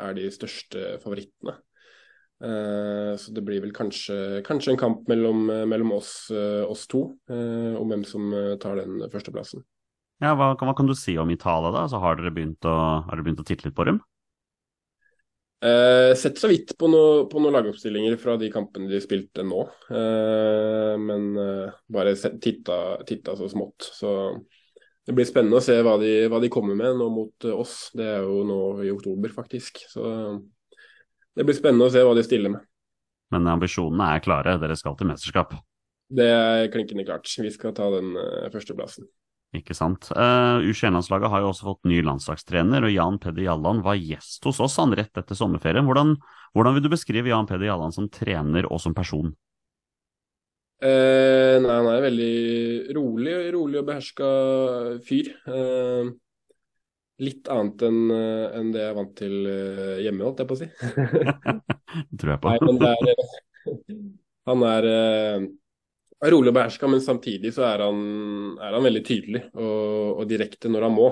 er 0.00 0.16
de 0.16 0.32
største 0.32 0.94
favorittene. 1.04 1.58
Eh, 2.42 3.16
så 3.16 3.32
det 3.34 3.44
blir 3.46 3.62
vel 3.62 3.72
kanskje, 3.74 4.42
kanskje 4.46 4.72
en 4.72 4.80
kamp 4.80 5.06
mellom, 5.10 5.44
mellom 5.46 5.92
oss, 5.94 6.26
eh, 6.34 6.64
oss, 6.66 6.88
to 6.90 7.04
eh, 7.30 7.76
om 7.78 7.92
hvem 7.92 8.02
som 8.06 8.32
tar 8.62 8.80
den 8.80 9.04
førsteplassen. 9.12 9.62
Ja, 10.22 10.34
hva, 10.38 10.52
hva, 10.58 10.74
kan 10.78 10.90
du 10.90 10.94
si 10.98 11.14
om 11.18 11.30
Italia, 11.30 11.70
da? 11.74 11.84
Så 11.90 12.00
har 12.02 12.18
dere 12.18 12.34
begynt 12.34 12.66
å, 12.66 12.74
har 13.06 13.14
dere 13.14 13.26
begynt 13.26 13.42
å 13.42 13.46
titte 13.46 13.68
litt 13.68 13.78
på 13.78 13.86
dem? 13.86 14.00
Eh, 15.62 16.14
sett 16.16 16.38
så 16.38 16.48
vidt 16.50 16.72
på, 16.78 16.88
noe, 16.90 17.26
på 17.30 17.38
noen 17.38 17.54
lagoppstillinger 17.54 18.16
fra 18.18 18.34
de 18.40 18.48
kampene 18.50 18.88
de 18.90 18.98
spilte 19.02 19.44
nå. 19.46 19.60
Eh, 19.94 20.94
men 20.98 21.28
eh, 21.38 21.76
bare 21.86 22.16
titta, 22.16 22.78
titta, 23.06 23.36
så 23.38 23.46
smått. 23.52 23.86
Så 23.94 24.10
det 25.06 25.14
blir 25.14 25.28
spennende 25.28 25.60
å 25.60 25.62
se 25.62 25.76
hva 25.86 25.94
de, 26.02 26.10
hva 26.32 26.40
de 26.42 26.50
kommer 26.50 26.74
med 26.78 26.98
nå 26.98 27.06
mot 27.14 27.46
oss. 27.54 27.92
Det 27.94 28.08
er 28.16 28.26
jo 28.26 28.42
nå 28.48 28.58
i 28.82 28.90
oktober, 28.90 29.30
faktisk. 29.34 29.84
Så 29.92 30.04
det 31.38 31.46
blir 31.46 31.56
spennende 31.56 31.86
å 31.86 31.94
se 31.94 32.02
hva 32.02 32.16
de 32.18 32.26
stiller 32.26 32.56
med. 32.56 32.66
Men 33.32 33.46
ambisjonene 33.54 34.10
er 34.16 34.24
klare, 34.24 34.58
dere 34.60 34.74
skal 34.76 34.98
til 34.98 35.08
mesterskap? 35.08 35.54
Det 36.12 36.26
er 36.28 36.68
klinkende 36.74 37.06
klart. 37.06 37.30
Vi 37.38 37.50
skal 37.54 37.72
ta 37.76 37.86
den 37.94 38.12
uh, 38.18 38.50
førsteplassen. 38.52 39.06
Ikke 39.52 39.76
sant. 39.76 40.08
Uh, 40.16 40.64
U21-landslaget 40.64 41.28
har 41.28 41.42
jo 41.44 41.50
også 41.50 41.66
fått 41.68 41.88
ny 41.90 41.98
landslagstrener, 42.06 42.86
og 42.86 42.94
Jan 42.94 43.18
Peder 43.20 43.44
Jalland 43.44 43.82
var 43.84 44.00
gjest 44.00 44.48
hos 44.48 44.62
oss 44.64 44.78
han 44.80 44.94
rett 44.96 45.12
etter 45.20 45.36
sommerferien. 45.36 45.84
Hvordan, 45.84 46.14
hvordan 46.56 46.78
vil 46.78 46.86
du 46.86 46.90
beskrive 46.94 47.28
Jan 47.28 47.48
Peder 47.50 47.68
Jalland 47.68 47.96
som 47.96 48.08
trener 48.12 48.68
og 48.72 48.80
som 48.80 48.96
person? 48.96 49.34
Uh, 50.82 51.60
nei, 51.62 51.76
han 51.76 51.90
er 51.92 52.06
veldig 52.08 52.32
rolig, 52.96 53.36
rolig 53.54 53.82
og 53.82 53.88
beherska 53.92 54.30
fyr. 55.06 55.28
Uh, 55.44 56.16
litt 57.22 57.48
annet 57.52 57.84
enn 57.86 58.00
en 58.10 58.70
det 58.74 58.82
jeg 58.82 58.90
er 58.90 58.96
vant 58.96 59.12
til 59.18 59.34
eh, 59.46 59.98
hjemme, 60.02 60.24
holdt 60.26 60.42
jeg 60.42 60.48
på 60.50 60.56
å 60.56 60.60
si. 60.62 60.68
tror 62.18 62.32
jeg 62.34 62.42
på. 62.42 62.50
Nei, 62.50 62.58
men 62.66 62.80
det 62.80 62.90
er, 62.90 63.12
han 64.48 64.64
er, 64.66 64.88
rolig 66.30 66.52
og 66.52 66.56
beherska, 66.56 66.88
men 66.90 67.02
samtidig 67.02 67.50
så 67.56 67.64
er 67.66 67.82
han, 67.82 68.02
er 68.62 68.76
han 68.76 68.84
veldig 68.86 69.02
tydelig 69.06 69.42
og, 69.56 70.20
og, 70.20 70.26
direkte 70.30 70.70
når 70.70 70.86
han 70.86 70.94
må. 70.94 71.08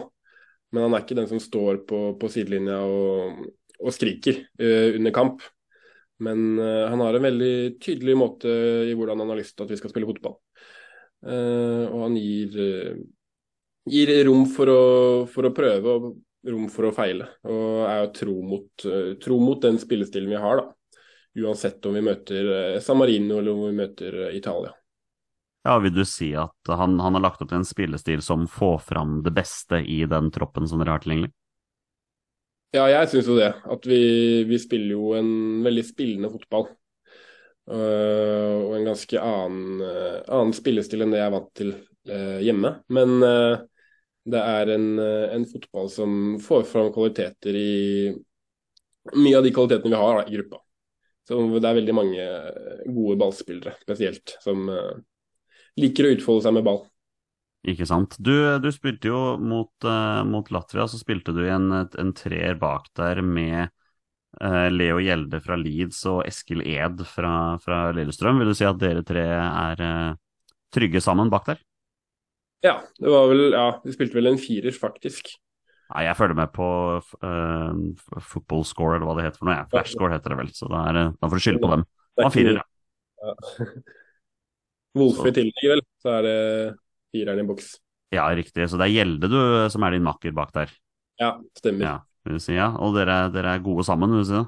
Men 0.71 0.87
han 0.87 0.95
er 0.95 1.03
ikke 1.03 1.19
den 1.19 1.31
som 1.31 1.41
står 1.43 1.81
på, 1.89 2.03
på 2.21 2.31
sidelinja 2.31 2.79
og, 2.87 3.41
og 3.81 3.95
skriker 3.95 4.39
uh, 4.63 4.95
under 4.95 5.15
kamp. 5.15 5.43
Men 6.23 6.61
uh, 6.61 6.87
han 6.93 7.03
har 7.03 7.19
en 7.19 7.27
veldig 7.27 7.55
tydelig 7.83 8.15
måte 8.21 8.53
i 8.87 8.95
hvordan 8.95 9.25
han 9.25 9.35
har 9.35 9.41
lyst 9.41 9.57
til 9.57 9.67
at 9.67 9.75
vi 9.75 9.81
skal 9.81 9.91
spille 9.91 10.11
fotball. 10.13 10.39
Uh, 11.27 11.91
og 11.91 12.05
han 12.07 12.19
gir 12.21 12.55
gir 13.91 14.13
rom 14.29 14.45
for 14.47 14.71
å, 14.71 14.83
for 15.27 15.49
å, 15.49 15.55
prøve 15.57 15.97
og 15.97 16.11
rom 16.47 16.69
for 16.71 16.87
å 16.87 16.95
feile. 16.95 17.27
Og 17.51 17.89
er 17.89 18.05
jo 18.05 18.13
tro 18.21 18.37
mot, 18.47 18.91
tro 19.25 19.41
mot 19.43 19.59
den 19.65 19.81
spillestilen 19.83 20.31
vi 20.31 20.39
har, 20.39 20.63
da. 20.63 21.01
Uansett 21.41 21.83
om 21.87 21.95
vi 21.95 22.03
møter 22.05 22.79
San 22.83 22.99
Marino 22.99 23.39
eller 23.39 23.55
om 23.55 23.67
vi 23.69 23.79
møter 23.79 24.17
Italia. 24.35 24.75
Ja, 25.63 25.79
Vil 25.79 25.93
du 25.93 26.05
si 26.09 26.31
at 26.39 26.73
han, 26.73 26.97
han 27.01 27.17
har 27.19 27.23
lagt 27.23 27.43
opp 27.43 27.51
til 27.51 27.61
en 27.61 27.69
spillestil 27.69 28.23
som 28.25 28.47
får 28.49 28.79
fram 28.87 29.21
det 29.27 29.35
beste 29.37 29.83
i 29.85 30.03
den 30.09 30.31
troppen 30.33 30.69
som 30.69 30.81
dere 30.81 30.97
har 30.97 31.05
tilgjengelig? 31.05 31.35
Ja, 32.71 32.87
jeg 32.87 33.11
syns 33.11 33.29
jo 33.29 33.37
det. 33.37 33.51
At 33.67 33.87
vi, 33.89 34.01
vi, 34.47 34.59
spiller 34.63 34.95
jo 34.95 35.11
en 35.19 35.33
veldig 35.67 35.85
spillende 35.85 36.31
fotball. 36.33 36.71
Uh, 37.71 38.57
og 38.65 38.73
en 38.79 38.89
ganske 38.89 39.21
annen, 39.21 39.83
uh, 39.83 40.23
annen, 40.33 40.55
spillestil 40.57 41.05
enn 41.05 41.13
det 41.13 41.21
jeg 41.21 41.29
er 41.29 41.35
vant 41.35 41.51
til 41.59 41.75
uh, 41.75 42.39
hjemme. 42.43 42.73
Men 42.95 43.19
det 44.31 44.41
er 44.41 44.73
en, 44.77 44.89
en, 45.03 45.45
fotball 45.51 45.91
som 45.93 46.17
får 46.43 46.65
fram 46.71 46.91
kvaliteter 46.95 47.57
i 47.57 48.11
mye 49.17 49.37
av 49.39 49.45
de 49.45 49.53
kvalitetene 49.55 49.93
vi 49.93 50.01
har 50.01 50.19
da, 50.21 50.25
i 50.25 50.37
gruppa. 50.39 50.61
Så 51.27 51.39
det 51.57 51.69
er 51.69 51.79
veldig 51.79 51.95
mange 51.95 52.27
gode 52.91 53.17
ballspillere 53.21 53.75
spesielt, 53.83 54.37
som 54.45 54.69
liker 55.79 56.09
å 56.09 56.15
utfolde 56.17 56.47
seg 56.47 56.57
med 56.57 56.67
ball. 56.67 56.81
Ikke 57.71 57.85
sant. 57.89 58.17
Du, 58.17 58.33
du 58.63 58.71
spilte 58.73 59.11
jo 59.11 59.21
mot, 59.37 59.73
uh, 59.85 60.23
mot, 60.25 60.49
Latvia, 60.55 60.87
så 60.89 61.01
spilte 61.01 61.35
du 61.37 61.43
en, 61.45 61.69
en 61.85 62.13
treer 62.17 62.57
bak 62.61 62.89
der 62.97 63.21
med 63.21 63.69
uh, 64.41 64.69
Leo 64.73 64.97
Gjelde 65.03 65.43
fra 65.45 65.59
Leeds 65.61 66.01
og 66.09 66.23
Eskil 66.29 66.65
Ed 66.65 67.05
fra, 67.09 67.59
fra 67.61 67.83
Lillestrøm. 67.97 68.41
Vil 68.41 68.53
du 68.53 68.57
si 68.57 68.69
at 68.69 68.81
dere 68.81 69.05
tre 69.05 69.27
er 69.29 69.85
trygge 70.73 71.03
sammen 71.05 71.31
bak 71.33 71.51
der? 71.51 71.61
Ja, 72.65 72.81
det 73.01 73.13
var 73.13 73.29
vel 73.31 73.53
Ja, 73.53 73.69
vi 73.85 73.93
spilte 73.95 74.19
vel 74.19 74.33
en 74.33 74.41
firer, 74.41 74.73
faktisk. 74.77 75.33
Nei, 75.91 76.05
jeg 76.07 76.17
følger 76.17 76.39
med 76.39 76.53
på 76.55 76.67
uh, 77.01 78.21
football 78.23 78.65
score, 78.69 78.97
eller 78.97 79.09
hva 79.09 79.17
det 79.19 79.25
heter 79.27 79.43
for 79.43 79.51
noe. 79.51 79.57
Ja, 79.59 79.71
Flash 79.73 79.97
score 79.97 80.15
heter 80.15 80.33
det 80.33 80.43
vel, 80.45 80.53
så 80.55 80.69
da, 80.71 80.83
er, 80.91 81.01
da 81.17 81.31
får 81.31 81.41
du 81.41 81.45
skylde 81.45 81.63
på 81.65 81.73
dem. 81.73 81.89
Det 82.15 82.27
var 82.27 82.35
firer, 82.37 82.61
ja. 82.61 83.67
Wolfe 84.99 85.31
i 85.31 85.35
tillegg, 85.37 85.67
vel, 85.71 85.83
så 86.03 86.17
er 86.19 86.27
det 86.27 86.37
fireren 87.15 87.43
i 87.43 87.47
boks. 87.47 87.75
Ja, 88.15 88.27
riktig. 88.35 88.67
Så 88.67 88.79
det 88.81 88.89
er 88.89 88.97
Gjelde 88.97 89.31
du 89.31 89.41
som 89.71 89.85
er 89.87 89.95
din 89.95 90.07
makker 90.07 90.35
bak 90.35 90.51
der? 90.57 90.73
Ja, 91.21 91.37
stemmer. 91.59 91.85
Ja, 91.85 91.97
vil 92.27 92.41
si, 92.43 92.57
ja. 92.57 92.73
Og 92.83 92.97
dere, 92.97 93.29
dere 93.35 93.55
er 93.55 93.63
gode 93.65 93.87
sammen, 93.87 94.11
vil 94.11 94.25
du 94.25 94.31
si 94.31 94.39
det? 94.39 94.47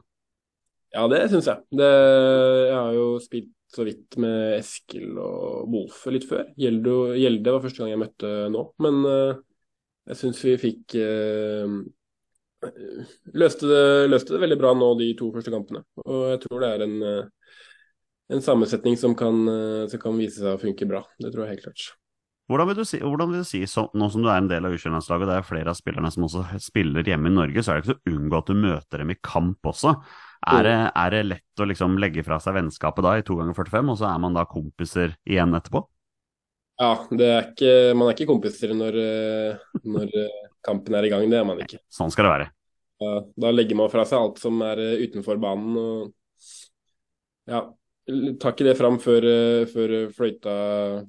Ja, 0.92 1.06
det 1.08 1.22
syns 1.32 1.48
jeg. 1.48 1.62
Det, 1.72 1.90
jeg 2.68 2.76
har 2.76 2.94
jo 2.96 3.06
spilt 3.22 3.52
så 3.72 3.86
vidt 3.86 4.18
med 4.20 4.58
Eskil 4.58 5.16
og 5.16 5.70
Wolfe 5.72 6.12
litt 6.12 6.26
før. 6.28 6.44
Gjelde, 6.60 6.96
Gjelde, 7.16 7.54
var 7.54 7.64
første 7.64 7.82
gang 7.82 7.94
jeg 7.94 8.02
møtte 8.02 8.32
nå, 8.52 8.66
men 8.84 8.98
uh, 9.08 9.38
jeg 10.10 10.20
syns 10.20 10.42
vi 10.44 10.56
fikk 10.60 10.96
uh, 11.00 11.78
løste, 13.32 13.70
det, 13.70 13.86
løste, 14.12 14.34
det, 14.34 14.42
veldig 14.44 14.58
bra 14.60 14.74
nå 14.76 14.90
de 15.00 15.08
to 15.16 15.30
første 15.32 15.54
kampene. 15.54 15.84
Og 16.04 16.26
jeg 16.34 16.42
tror 16.44 16.60
det 16.60 16.72
er 16.74 16.84
en, 16.84 16.98
uh, 17.00 17.56
en 18.32 18.44
sammensetning 18.44 18.96
som 19.00 19.16
kan, 19.18 19.44
som 19.90 20.00
kan, 20.02 20.16
vise 20.18 20.40
seg 20.40 20.54
å 20.54 20.60
funke 20.60 20.88
bra. 20.88 21.02
Det 21.20 21.32
tror 21.32 21.44
jeg 21.44 21.56
helt 21.56 21.66
klart. 21.68 21.90
Hvordan 22.50 22.68
vil 22.68 22.80
du 22.82 22.84
si, 22.84 22.98
vil 23.00 23.32
du 23.32 23.44
si 23.48 23.62
så, 23.70 23.86
nå 23.96 24.08
som 24.12 24.24
du 24.24 24.28
er 24.28 24.40
en 24.42 24.50
del 24.50 24.66
av 24.66 24.74
U21-landslaget, 24.74 25.30
det 25.30 25.36
er 25.38 25.46
flere 25.46 25.72
av 25.72 25.78
spillerne 25.78 26.10
som 26.12 26.26
også 26.26 26.42
spiller 26.60 27.06
hjemme 27.06 27.30
i 27.30 27.34
Norge, 27.36 27.62
så 27.62 27.72
er 27.72 27.78
det 27.78 27.84
ikke 27.84 27.94
så 27.94 28.00
å 28.00 28.14
unngå 28.16 28.40
at 28.40 28.50
du 28.50 28.58
møter 28.58 29.02
dem 29.02 29.12
i 29.14 29.18
kamp 29.24 29.70
også. 29.72 29.94
Er 30.52 30.66
det, 30.66 30.76
er 30.98 31.14
det, 31.14 31.22
lett 31.30 31.62
å 31.62 31.68
liksom 31.70 31.96
legge 32.02 32.24
fra 32.26 32.40
seg 32.42 32.56
vennskapet 32.58 33.06
da 33.06 33.14
i 33.16 33.24
to 33.24 33.38
ganger 33.38 33.54
45, 33.54 33.92
og 33.94 34.00
så 34.00 34.08
er 34.10 34.22
man 34.24 34.34
da 34.36 34.42
kompiser 34.50 35.14
igjen 35.22 35.54
etterpå? 35.54 35.84
Ja, 36.82 36.96
er 37.14 37.52
ikke, 37.52 37.74
man 37.94 38.08
er 38.08 38.16
ikke 38.16 38.30
kompiser 38.32 38.72
når, 38.74 38.98
eh, 38.98 39.62
når, 39.86 40.10
eh, 40.18 40.48
kampen 40.66 40.96
er 40.98 41.06
i 41.06 41.12
gang, 41.12 41.28
det 41.30 41.38
er 41.38 41.46
man 41.46 41.62
ikke. 41.62 41.78
Sånn 41.92 42.10
skal 42.10 42.26
det 42.26 42.32
være. 42.34 42.48
Ja, 43.02 43.14
da 43.44 43.52
legger 43.54 43.78
man 43.78 43.92
fra 43.92 44.04
seg 44.08 44.18
alt 44.18 44.42
som 44.42 44.58
er 44.66 44.82
eh, 44.82 45.06
utenfor 45.06 45.38
banen. 45.42 45.78
og 45.78 46.12
ja, 47.46 47.62
Tar 48.02 48.54
ikke 48.54 48.66
det 48.66 48.74
fram 48.74 48.96
før, 48.98 49.24
før 49.70 49.92
fløyta, 50.16 50.54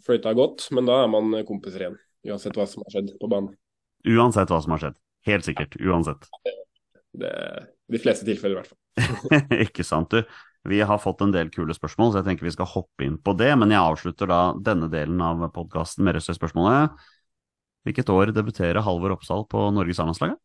fløyta 0.06 0.30
har 0.30 0.38
gått, 0.38 0.68
men 0.76 0.86
da 0.86 1.00
er 1.02 1.10
man 1.10 1.34
kompiser 1.48 1.88
igjen. 1.88 2.00
Uansett 2.30 2.58
hva 2.58 2.68
som 2.70 2.86
har 2.86 2.94
skjedd 2.94 3.16
på 3.20 3.30
banen. 3.32 3.56
Uansett 4.06 4.52
hva 4.52 4.60
som 4.62 4.76
har 4.76 4.84
skjedd. 4.84 5.00
Helt 5.26 5.48
sikkert. 5.48 5.78
Uansett. 5.82 6.28
Det, 6.46 6.54
det, 7.24 7.34
de 7.92 8.02
fleste 8.04 8.28
tilfeller, 8.28 8.60
i 8.60 8.62
hvert 8.62 8.70
fall. 8.70 9.60
ikke 9.66 9.86
sant, 9.88 10.14
du. 10.14 10.22
Vi 10.70 10.80
har 10.86 11.02
fått 11.02 11.24
en 11.26 11.34
del 11.34 11.50
kule 11.52 11.76
spørsmål, 11.76 12.14
så 12.14 12.22
jeg 12.22 12.30
tenker 12.30 12.48
vi 12.48 12.54
skal 12.56 12.70
hoppe 12.72 13.08
inn 13.08 13.18
på 13.20 13.34
det. 13.40 13.50
Men 13.60 13.74
jeg 13.74 13.84
avslutter 13.84 14.30
da 14.30 14.42
denne 14.64 14.88
delen 14.92 15.20
av 15.24 15.42
podkasten 15.56 16.06
med 16.06 16.20
resten 16.20 16.36
av 16.36 16.40
spørsmålet. 16.40 17.08
Hvilket 17.84 18.12
år 18.14 18.32
debuterer 18.36 18.86
Halvor 18.86 19.18
Oppsal 19.18 19.44
på 19.52 19.66
Norges 19.76 20.00
A-landslag? 20.00 20.38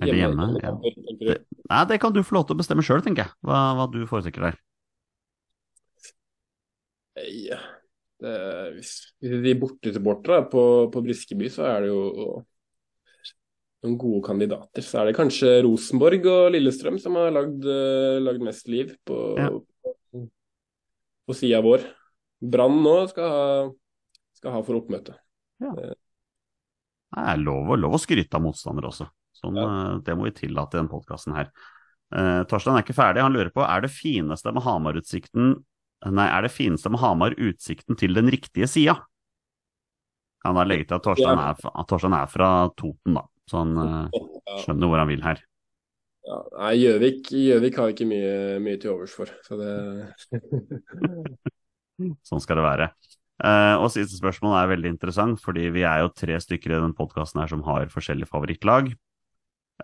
Er 0.00 0.12
det 0.12 0.18
hjemme? 0.20 0.48
Ja. 0.60 0.74
Det. 1.20 1.38
Nei, 1.70 1.84
det 1.88 2.00
kan 2.02 2.12
du 2.14 2.22
få 2.24 2.36
lov 2.38 2.46
til 2.48 2.56
å 2.56 2.60
bestemme 2.60 2.84
sjøl, 2.84 3.02
tenker 3.04 3.26
jeg. 3.26 3.34
Hva, 3.44 3.62
hva 3.78 3.88
du 3.92 4.02
foretrekker 4.08 4.50
der. 4.50 4.60
Ja. 7.48 7.58
Det, 8.20 8.36
hvis, 8.76 8.94
hvis 9.20 9.42
de 9.44 9.56
bortesupportere 9.60 10.44
på, 10.52 10.62
på 10.92 11.02
Briskeby, 11.04 11.48
så 11.52 11.64
er 11.70 11.84
det 11.84 11.92
jo 11.92 12.00
noen 13.80 13.96
gode 14.00 14.22
kandidater. 14.26 14.84
Så 14.84 15.00
er 15.00 15.08
det 15.08 15.16
kanskje 15.16 15.54
Rosenborg 15.64 16.26
og 16.28 16.50
Lillestrøm 16.52 17.00
som 17.00 17.16
har 17.16 17.32
lagd, 17.32 17.64
eh, 17.64 18.20
lagd 18.20 18.44
mest 18.44 18.68
liv 18.68 18.92
på, 19.08 19.20
Ja. 19.40 19.48
På, 21.30 21.38
sida 21.38 21.62
vår. 21.64 21.86
Brann 22.52 22.78
nå 22.84 22.94
skal 23.10 23.30
ha, 23.32 23.48
skal 24.36 24.54
ha 24.58 24.62
for 24.66 24.80
oppmøte. 24.80 25.16
Ja. 25.62 25.72
Det 25.80 27.24
er 27.26 27.40
lov, 27.42 27.72
lov 27.78 27.96
å 27.98 28.00
skryte 28.00 28.38
av 28.38 28.44
motstandere 28.44 28.90
også. 28.90 29.08
Sånn, 29.40 29.56
ja. 29.58 29.66
Det 30.04 30.14
må 30.18 30.26
vi 30.28 30.34
tillate 30.36 30.76
i 30.76 30.80
denne 30.82 30.92
podkasten 30.92 31.34
her. 31.36 31.48
Eh, 32.10 32.42
Torstein 32.50 32.76
er 32.78 32.84
ikke 32.84 32.96
ferdig. 32.96 33.22
Han 33.24 33.34
lurer 33.34 33.50
på 33.54 33.62
er 33.64 33.84
det 33.86 33.92
fineste 33.94 34.52
med 34.54 34.64
Hamar-utsikten 34.66 35.58
Nei, 36.00 36.24
er 36.32 36.46
det 36.46 36.48
fineste 36.54 36.88
med 36.88 37.02
Hamar 37.02 37.34
utsikten 37.36 37.92
til 38.00 38.14
den 38.16 38.30
riktige 38.32 38.64
sida? 38.72 38.94
Kan 40.40 40.56
da 40.56 40.62
legge 40.64 40.86
til 40.88 40.96
at 40.96 41.04
Torstein 41.04 41.36
er, 41.42 41.58
fra- 41.60 41.72
at 41.82 41.90
Torstein 41.90 42.14
er 42.16 42.30
fra 42.32 42.46
Toten, 42.72 43.18
da. 43.18 43.26
Så 43.44 43.58
han 43.60 43.74
eh, 43.82 44.22
skjønner 44.62 44.88
hvor 44.88 45.02
han 45.02 45.10
vil 45.10 45.20
her. 45.26 45.42
Ja, 46.26 46.38
nei, 46.58 46.74
Gjøvik 46.76 47.30
Gjøvik 47.32 47.78
har 47.80 47.92
ikke 47.92 48.06
mye, 48.08 48.58
mye 48.62 48.78
til 48.80 48.92
overs 48.92 49.14
for, 49.16 49.30
så 49.46 49.56
det 49.60 49.72
Sånn 52.28 52.42
skal 52.42 52.60
det 52.60 52.64
være. 52.64 52.90
Uh, 53.40 53.80
og 53.80 53.88
siste 53.92 54.18
spørsmål 54.18 54.56
er 54.56 54.70
veldig 54.74 54.90
interessant, 54.92 55.40
fordi 55.40 55.70
vi 55.72 55.84
er 55.88 56.02
jo 56.02 56.12
tre 56.12 56.36
stykker 56.40 56.74
i 56.74 56.80
den 56.82 56.96
podkasten 56.96 57.40
her 57.40 57.48
som 57.52 57.64
har 57.64 57.92
forskjellige 57.92 58.28
favorittlag. 58.28 58.92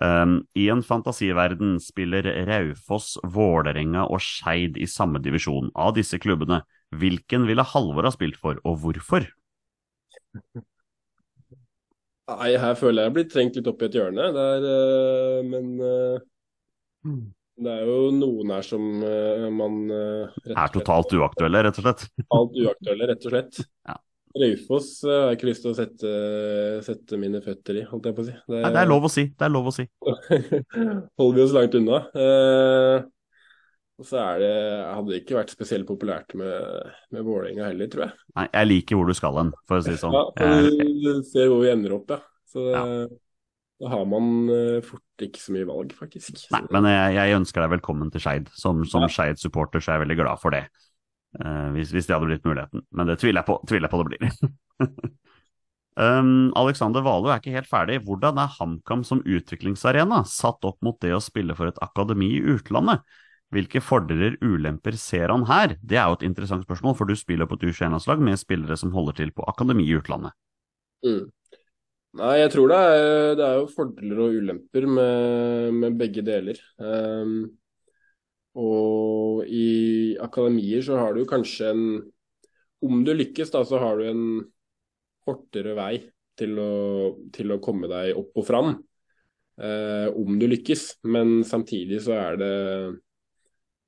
Um, 0.01 0.43
I 0.57 0.67
en 0.73 0.83
fantasiverden 0.85 1.79
spiller 1.81 2.27
Raufoss, 2.49 3.15
Vålerenga 3.25 4.05
og 4.13 4.21
Skeid 4.21 4.77
i 4.77 4.89
samme 4.91 5.23
divisjon. 5.25 5.71
Av 5.73 5.95
disse 5.97 6.21
klubbene, 6.21 6.61
hvilken 6.93 7.49
ville 7.49 7.65
Halvor 7.65 8.09
ha 8.09 8.13
spilt 8.13 8.37
for, 8.41 8.61
og 8.69 8.81
hvorfor? 8.85 9.29
Nei, 12.27 12.53
her 12.59 12.75
føler 12.75 13.05
jeg 13.05 13.07
jeg 13.07 13.15
blir 13.17 13.27
trengt 13.31 13.59
litt 13.59 13.69
opp 13.71 13.83
i 13.83 13.87
et 13.87 13.97
hjørne. 13.97 14.31
Det 14.35 14.47
er, 14.57 14.65
eh, 14.73 15.43
men 15.47 15.69
eh, 15.87 17.21
det 17.63 17.75
er 17.77 17.87
jo 17.87 18.11
noen 18.17 18.51
her 18.57 18.67
som 18.67 18.89
eh, 19.07 19.47
man 19.55 19.79
rett 19.93 20.51
og 20.51 20.59
Er 20.65 20.75
totalt 20.75 21.15
uaktuelle, 21.15 21.63
rett 21.69 21.79
og 21.79 21.87
slett. 21.87 22.05
Totalt 22.25 22.59
uaktuelle, 22.65 23.09
rett 23.13 23.29
og 23.29 23.37
slett. 23.37 23.63
Ja. 23.87 24.01
Raufoss 24.37 24.91
har 25.07 25.31
jeg 25.31 25.39
ikke 25.39 25.49
lyst 25.49 25.63
til 25.65 25.71
å 25.71 25.77
sette, 25.79 26.11
sette 26.85 27.17
mine 27.21 27.39
føtter 27.45 27.79
i, 27.81 27.85
holdt 27.89 28.11
jeg 28.11 28.17
på 28.19 28.25
å 28.25 28.27
si. 28.27 28.35
Det, 28.37 28.59
Nei, 28.59 28.73
det 28.75 28.83
er 28.83 28.91
lov 28.91 29.07
å 29.09 29.13
si. 29.13 29.25
Det 29.33 29.47
er 29.47 29.53
lov 29.55 29.71
å 29.71 29.73
si. 29.73 29.87
holder 31.23 31.39
vi 31.39 31.45
oss 31.47 31.55
langt 31.57 31.79
unna. 31.79 32.03
Eh, 32.13 33.07
og 33.97 34.05
så 34.05 34.19
er 34.21 34.41
det 34.43 34.55
Hadde 34.85 35.13
det 35.13 35.21
ikke 35.23 35.39
vært 35.39 35.53
spesielt 35.55 35.89
populært 35.89 36.35
med, 36.37 36.89
med 37.15 37.25
Vålerenga 37.25 37.71
heller, 37.71 37.89
tror 37.93 38.07
jeg. 38.07 38.17
Nei, 38.37 38.49
jeg 38.53 38.71
liker 38.71 38.99
hvor 38.99 39.09
du 39.09 39.17
skal 39.17 39.39
hen, 39.41 39.53
for 39.69 39.79
å 39.79 39.85
si 39.85 39.95
det 39.95 40.01
sånn. 40.03 40.17
Ja, 40.17 40.51
Du 40.69 41.23
ser 41.29 41.49
hvor 41.53 41.63
vi 41.65 41.71
ender 41.73 41.97
opp, 41.97 42.13
ja. 42.13 42.21
Så 42.53 42.67
Ja. 42.73 42.83
da 43.83 43.93
har 43.93 44.05
man 44.09 44.49
eh, 44.53 44.81
fort 44.85 45.25
ikke 45.25 45.41
så 45.41 45.53
mye 45.57 45.69
valg, 45.69 45.93
faktisk. 45.97 46.47
nei, 46.53 46.63
men 46.73 46.89
jeg, 46.89 47.17
jeg 47.19 47.39
ønsker 47.41 47.65
deg 47.65 47.75
velkommen 47.77 48.13
til 48.13 48.23
Skeid. 48.25 48.53
Som, 48.57 48.85
som 48.89 49.05
Ja. 49.05 49.13
Skeid-supporter 49.13 49.81
så 49.81 49.93
er 49.93 49.99
jeg 49.99 50.07
veldig 50.07 50.21
glad 50.23 50.45
for 50.45 50.57
det. 50.57 50.67
Uh, 51.37 51.69
hvis, 51.75 51.91
hvis 51.93 52.07
det 52.09 52.15
hadde 52.17 52.31
blitt 52.31 52.47
muligheten. 52.49 52.85
Men 52.97 53.11
det 53.11 53.19
tviler 53.21 53.43
jeg 53.43 53.49
på, 53.49 53.59
tviler 53.69 53.89
jeg 53.89 53.93
på 53.93 54.01
det 54.01 54.09
blir. 54.13 55.11
um, 56.07 56.53
Alexander 56.57 57.05
Valo 57.05 57.29
er 57.29 57.43
ikke 57.43 57.57
helt 57.57 57.69
ferdig. 57.69 57.99
Hvordan 58.07 58.41
er 58.41 58.55
HamKam 58.57 59.05
som 59.05 59.21
utviklingsarena 59.21 60.23
satt 60.29 60.65
opp 60.69 60.81
mot 60.87 60.97
det 61.05 61.13
å 61.17 61.21
spille 61.21 61.57
for 61.59 61.69
et 61.69 61.81
akademi 61.85 62.31
i 62.39 62.45
utlandet? 62.57 63.05
Hvilke 63.55 63.81
fordeler, 63.85 64.35
ulemper 64.43 64.97
ser 64.99 65.31
han 65.31 65.45
her? 65.47 65.77
Det 65.79 65.99
er 66.01 66.09
jo 66.11 66.17
et 66.19 66.27
interessant 66.27 66.65
spørsmål, 66.67 66.97
for 66.99 67.07
du 67.07 67.15
spiller 67.19 67.47
på 67.47 67.59
et 67.61 67.69
U21-landslag 67.69 68.23
med 68.25 68.41
spillere 68.41 68.79
som 68.79 68.91
holder 68.95 69.21
til 69.21 69.31
på 69.37 69.47
akademi 69.47 69.87
i 69.87 69.95
utlandet. 69.99 70.35
Mm. 71.07 71.29
Nei, 72.17 72.33
jeg 72.41 72.51
tror 72.55 72.73
det 72.73 72.81
er, 72.81 73.37
det 73.39 73.45
er 73.45 73.61
jo 73.61 73.71
fordeler 73.71 74.25
og 74.25 74.41
ulemper 74.41 74.89
med, 74.89 75.79
med 75.79 76.01
begge 76.01 76.25
deler. 76.27 76.59
Um, 76.81 77.39
og 78.57 79.47
i 79.47 80.17
akademier 80.25 80.83
så 80.83 80.99
har 80.99 81.15
du 81.15 81.27
kanskje 81.29 81.71
en 81.75 81.87
Om 82.87 83.03
du 83.05 83.13
lykkes, 83.17 83.51
da, 83.53 83.63
så 83.65 83.79
har 83.81 83.97
du 83.97 84.05
en 84.09 84.25
kortere 85.27 85.73
vei 85.77 85.95
til 86.37 86.59
å, 86.61 86.73
til 87.33 87.55
å 87.55 87.61
komme 87.63 87.89
deg 87.91 88.19
opp 88.19 88.37
og 88.37 88.45
fram. 88.47 88.75
Uh, 89.57 90.13
om 90.13 90.37
du 90.37 90.45
lykkes, 90.51 90.99
men 91.09 91.41
samtidig 91.49 92.03
så 92.05 92.19
er 92.19 92.37
det 92.41 92.55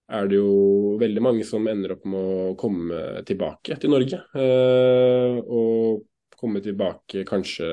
er 0.09 0.29
det 0.29 0.39
jo 0.39 0.97
veldig 1.01 1.23
mange 1.25 1.45
som 1.45 1.67
ender 1.69 1.97
opp 1.97 2.07
med 2.09 2.21
å 2.21 2.53
komme 2.59 3.23
tilbake 3.29 3.77
til 3.81 3.93
Norge. 3.93 4.23
eh, 4.41 5.39
og 5.45 6.05
komme 6.39 6.63
tilbake 6.65 7.27
kanskje 7.29 7.69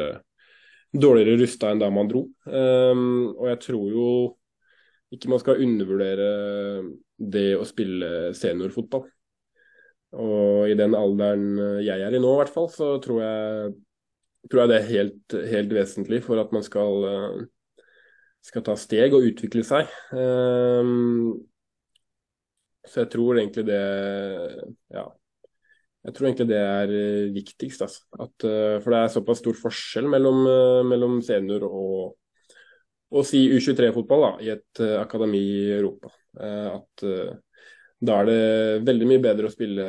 dårligere 0.95 1.39
rusta 1.41 1.71
enn 1.71 1.81
da 1.81 1.89
man 1.93 2.09
dro. 2.09 2.25
Um, 2.47 3.35
og 3.35 3.49
jeg 3.51 3.61
tror 3.67 3.87
jo 3.91 4.09
ikke 5.13 5.31
man 5.31 5.41
skal 5.41 5.61
undervurdere 5.63 6.29
det 7.15 7.49
å 7.59 7.65
spille 7.67 8.33
seniorfotball. 8.35 9.05
Og 10.15 10.71
i 10.71 10.77
den 10.79 10.95
alderen 10.95 11.81
jeg 11.83 12.03
er 12.03 12.15
i 12.15 12.21
nå, 12.21 12.31
i 12.31 12.39
hvert 12.41 12.53
fall, 12.53 12.69
så 12.71 12.95
tror 13.03 13.21
jeg, 13.21 13.73
tror 14.49 14.63
jeg 14.63 14.71
det 14.71 14.77
er 14.79 14.93
helt, 14.93 15.35
helt 15.51 15.75
vesentlig 15.75 16.21
for 16.25 16.39
at 16.41 16.53
man 16.55 16.63
skal, 16.65 17.09
eh, 17.11 17.83
skal 18.45 18.65
ta 18.65 18.77
steg 18.79 19.15
og 19.15 19.27
utvikle 19.31 19.65
seg. 19.67 19.91
Um, 20.15 21.35
så 22.89 23.03
jeg 23.03 23.13
tror 23.13 23.39
egentlig 23.39 23.65
det 23.67 23.83
Ja. 24.93 25.09
Jeg 26.05 26.13
tror 26.13 26.27
egentlig 26.27 26.49
det 26.51 26.59
er 26.61 26.91
eh, 26.93 27.31
viktigst. 27.33 27.81
Altså. 27.81 28.03
At, 28.19 28.45
eh, 28.45 28.75
for 28.83 28.93
det 28.93 28.99
er 28.99 29.13
såpass 29.15 29.41
stor 29.41 29.57
forskjell 29.57 30.09
mellom, 30.11 30.43
eh, 30.51 30.81
mellom 30.85 31.17
senior 31.25 31.65
og, 31.65 32.13
og 33.15 33.25
si 33.25 33.41
U23-fotball 33.49 34.25
da, 34.27 34.31
i 34.45 34.51
et 34.53 34.83
akademi 34.99 35.41
i 35.41 35.73
Europa. 35.77 36.11
At 36.35 37.03
da 38.05 38.15
er 38.19 38.27
det 38.27 38.39
veldig 38.83 39.05
mye 39.07 39.21
bedre 39.23 39.47
å 39.47 39.53
spille, 39.53 39.85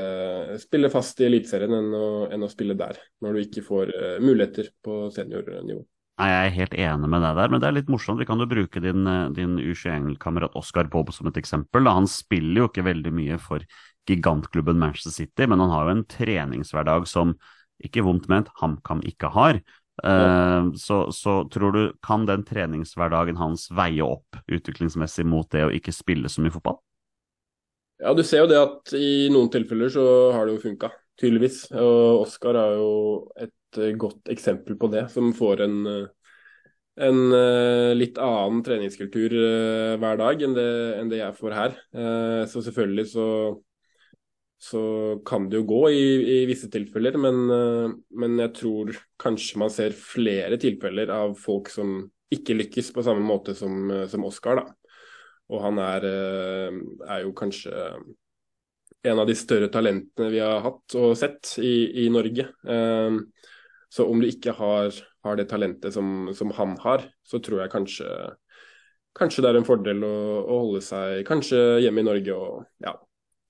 spille 0.63 0.91
fast 0.93 1.19
i 1.21 1.27
Eliteserien 1.27 1.75
enn, 1.75 1.97
enn 2.37 2.47
å 2.47 2.51
spille 2.53 2.77
der, 2.79 3.01
når 3.25 3.35
du 3.35 3.41
ikke 3.43 3.65
får 3.67 3.91
muligheter 4.23 4.71
på 4.85 5.09
seniornivå. 5.17 5.81
Nei, 6.17 6.31
Jeg 6.33 6.47
er 6.47 6.55
helt 6.55 6.75
enig 6.81 7.09
med 7.13 7.21
deg 7.21 7.37
der, 7.37 7.51
men 7.53 7.61
det 7.61 7.67
er 7.69 7.75
litt 7.77 7.91
morsomt. 7.93 8.21
Vi 8.23 8.27
kan 8.29 8.41
jo 8.41 8.49
bruke 8.49 8.81
din, 8.81 9.05
eh, 9.07 9.29
din 9.37 9.59
U21-kamerat 9.61 10.55
Oscar 10.57 10.89
Bob 10.89 11.13
som 11.13 11.29
et 11.29 11.37
eksempel. 11.37 11.91
Han 11.93 12.09
spiller 12.09 12.63
jo 12.63 12.69
ikke 12.71 12.87
veldig 12.87 13.13
mye 13.13 13.37
for 13.39 13.61
gigantklubben 14.09 14.79
Manchester 14.81 15.13
City, 15.13 15.47
men 15.47 15.61
han 15.61 15.71
har 15.75 15.85
jo 15.85 15.97
en 15.97 16.07
treningshverdag 16.09 17.07
som 17.11 17.35
ikke 17.85 18.05
vondt 18.07 18.31
ment 18.33 18.49
HamKam 18.63 19.03
ikke 19.05 19.29
har. 19.35 19.61
Uh, 20.05 20.73
så, 20.77 21.07
så 21.13 21.49
tror 21.53 21.73
du, 21.73 21.83
kan 22.05 22.27
den 22.29 22.45
treningshverdagen 22.45 23.39
hans 23.41 23.71
veie 23.73 24.05
opp 24.05 24.37
utviklingsmessig 24.53 25.25
mot 25.25 25.49
det 25.53 25.65
å 25.65 25.73
ikke 25.73 25.93
spille 25.93 26.29
så 26.33 26.45
mye 26.45 26.53
fotball? 26.53 26.79
Ja, 28.01 28.13
du 28.13 28.21
ser 28.25 28.45
jo 28.45 28.51
det 28.51 28.61
at 28.61 28.93
i 28.97 29.29
noen 29.33 29.49
tilfeller 29.53 29.93
så 29.93 30.05
har 30.37 30.45
det 30.45 30.57
jo 30.57 30.65
funka, 30.67 30.93
tydeligvis. 31.21 31.63
Og 31.73 32.27
Oskar 32.27 32.59
er 32.61 32.75
jo 32.77 32.91
et 33.41 33.53
eh, 33.81 33.95
godt 33.99 34.31
eksempel 34.33 34.79
på 34.79 34.91
det, 34.93 35.07
som 35.13 35.33
får 35.37 35.63
en, 35.67 35.77
eh, 35.91 36.33
en 37.07 37.21
eh, 37.37 37.93
litt 37.97 38.19
annen 38.23 38.63
treningskultur 38.67 39.37
hver 40.01 40.21
dag 40.21 40.43
enn 40.43 40.57
det, 40.57 40.73
enn 41.01 41.13
det 41.13 41.21
jeg 41.21 41.39
får 41.39 41.57
her. 41.57 41.79
Så 42.49 42.63
selvfølgelig 42.65 43.07
så, 43.11 43.29
så 44.63 44.83
kan 45.29 45.51
det 45.51 45.61
jo 45.61 45.69
gå 45.69 45.83
i, 45.93 46.07
i 46.37 46.41
visse 46.49 46.71
tilfeller, 46.73 47.19
men, 47.21 47.45
men 48.17 48.41
jeg 48.41 48.55
tror 48.63 48.97
kanskje 49.21 49.61
man 49.61 49.73
ser 49.73 49.97
flere 49.97 50.57
tilfeller 50.61 51.13
av 51.13 51.37
folk 51.41 51.69
som 51.73 51.99
ikke 52.33 52.57
lykkes 52.57 52.91
på 52.97 53.05
samme 53.07 53.23
måte 53.23 53.55
som, 53.55 53.93
som 54.11 54.25
Oskar, 54.27 54.63
da. 54.63 54.95
Og 55.53 55.61
han 55.63 55.77
er, 55.79 56.05
er 57.07 57.21
jo 57.23 57.37
kanskje 57.37 57.71
en 59.07 59.19
av 59.19 59.27
de 59.29 59.35
større 59.39 59.69
talentene 59.73 60.31
vi 60.33 60.41
har 60.43 60.63
hatt 60.65 60.97
og 60.99 61.15
sett 61.19 61.57
i, 61.63 62.05
i 62.05 62.09
Norge. 62.13 62.49
Eh, 62.67 63.19
Så 63.93 64.07
om 64.11 64.21
du 64.21 64.27
ikke 64.29 64.55
har, 64.57 64.95
har 65.25 65.39
det 65.39 65.49
talentet 65.51 65.95
som, 65.95 66.29
som, 66.35 66.51
han 66.59 66.75
har, 66.83 67.07
så 67.27 67.41
tror 67.43 67.63
jeg 67.63 67.73
kanskje, 67.73 68.09
kanskje 69.17 69.45
det 69.45 69.53
er 69.53 69.61
en 69.61 69.69
fordel 69.69 70.03
å, 70.05 70.17
å, 70.43 70.59
holde 70.65 70.83
seg 70.85 71.23
kanskje 71.29 71.81
hjemme 71.85 72.03
i 72.03 72.09
Norge 72.09 72.35
og 72.35 72.65
ja, 72.83 72.97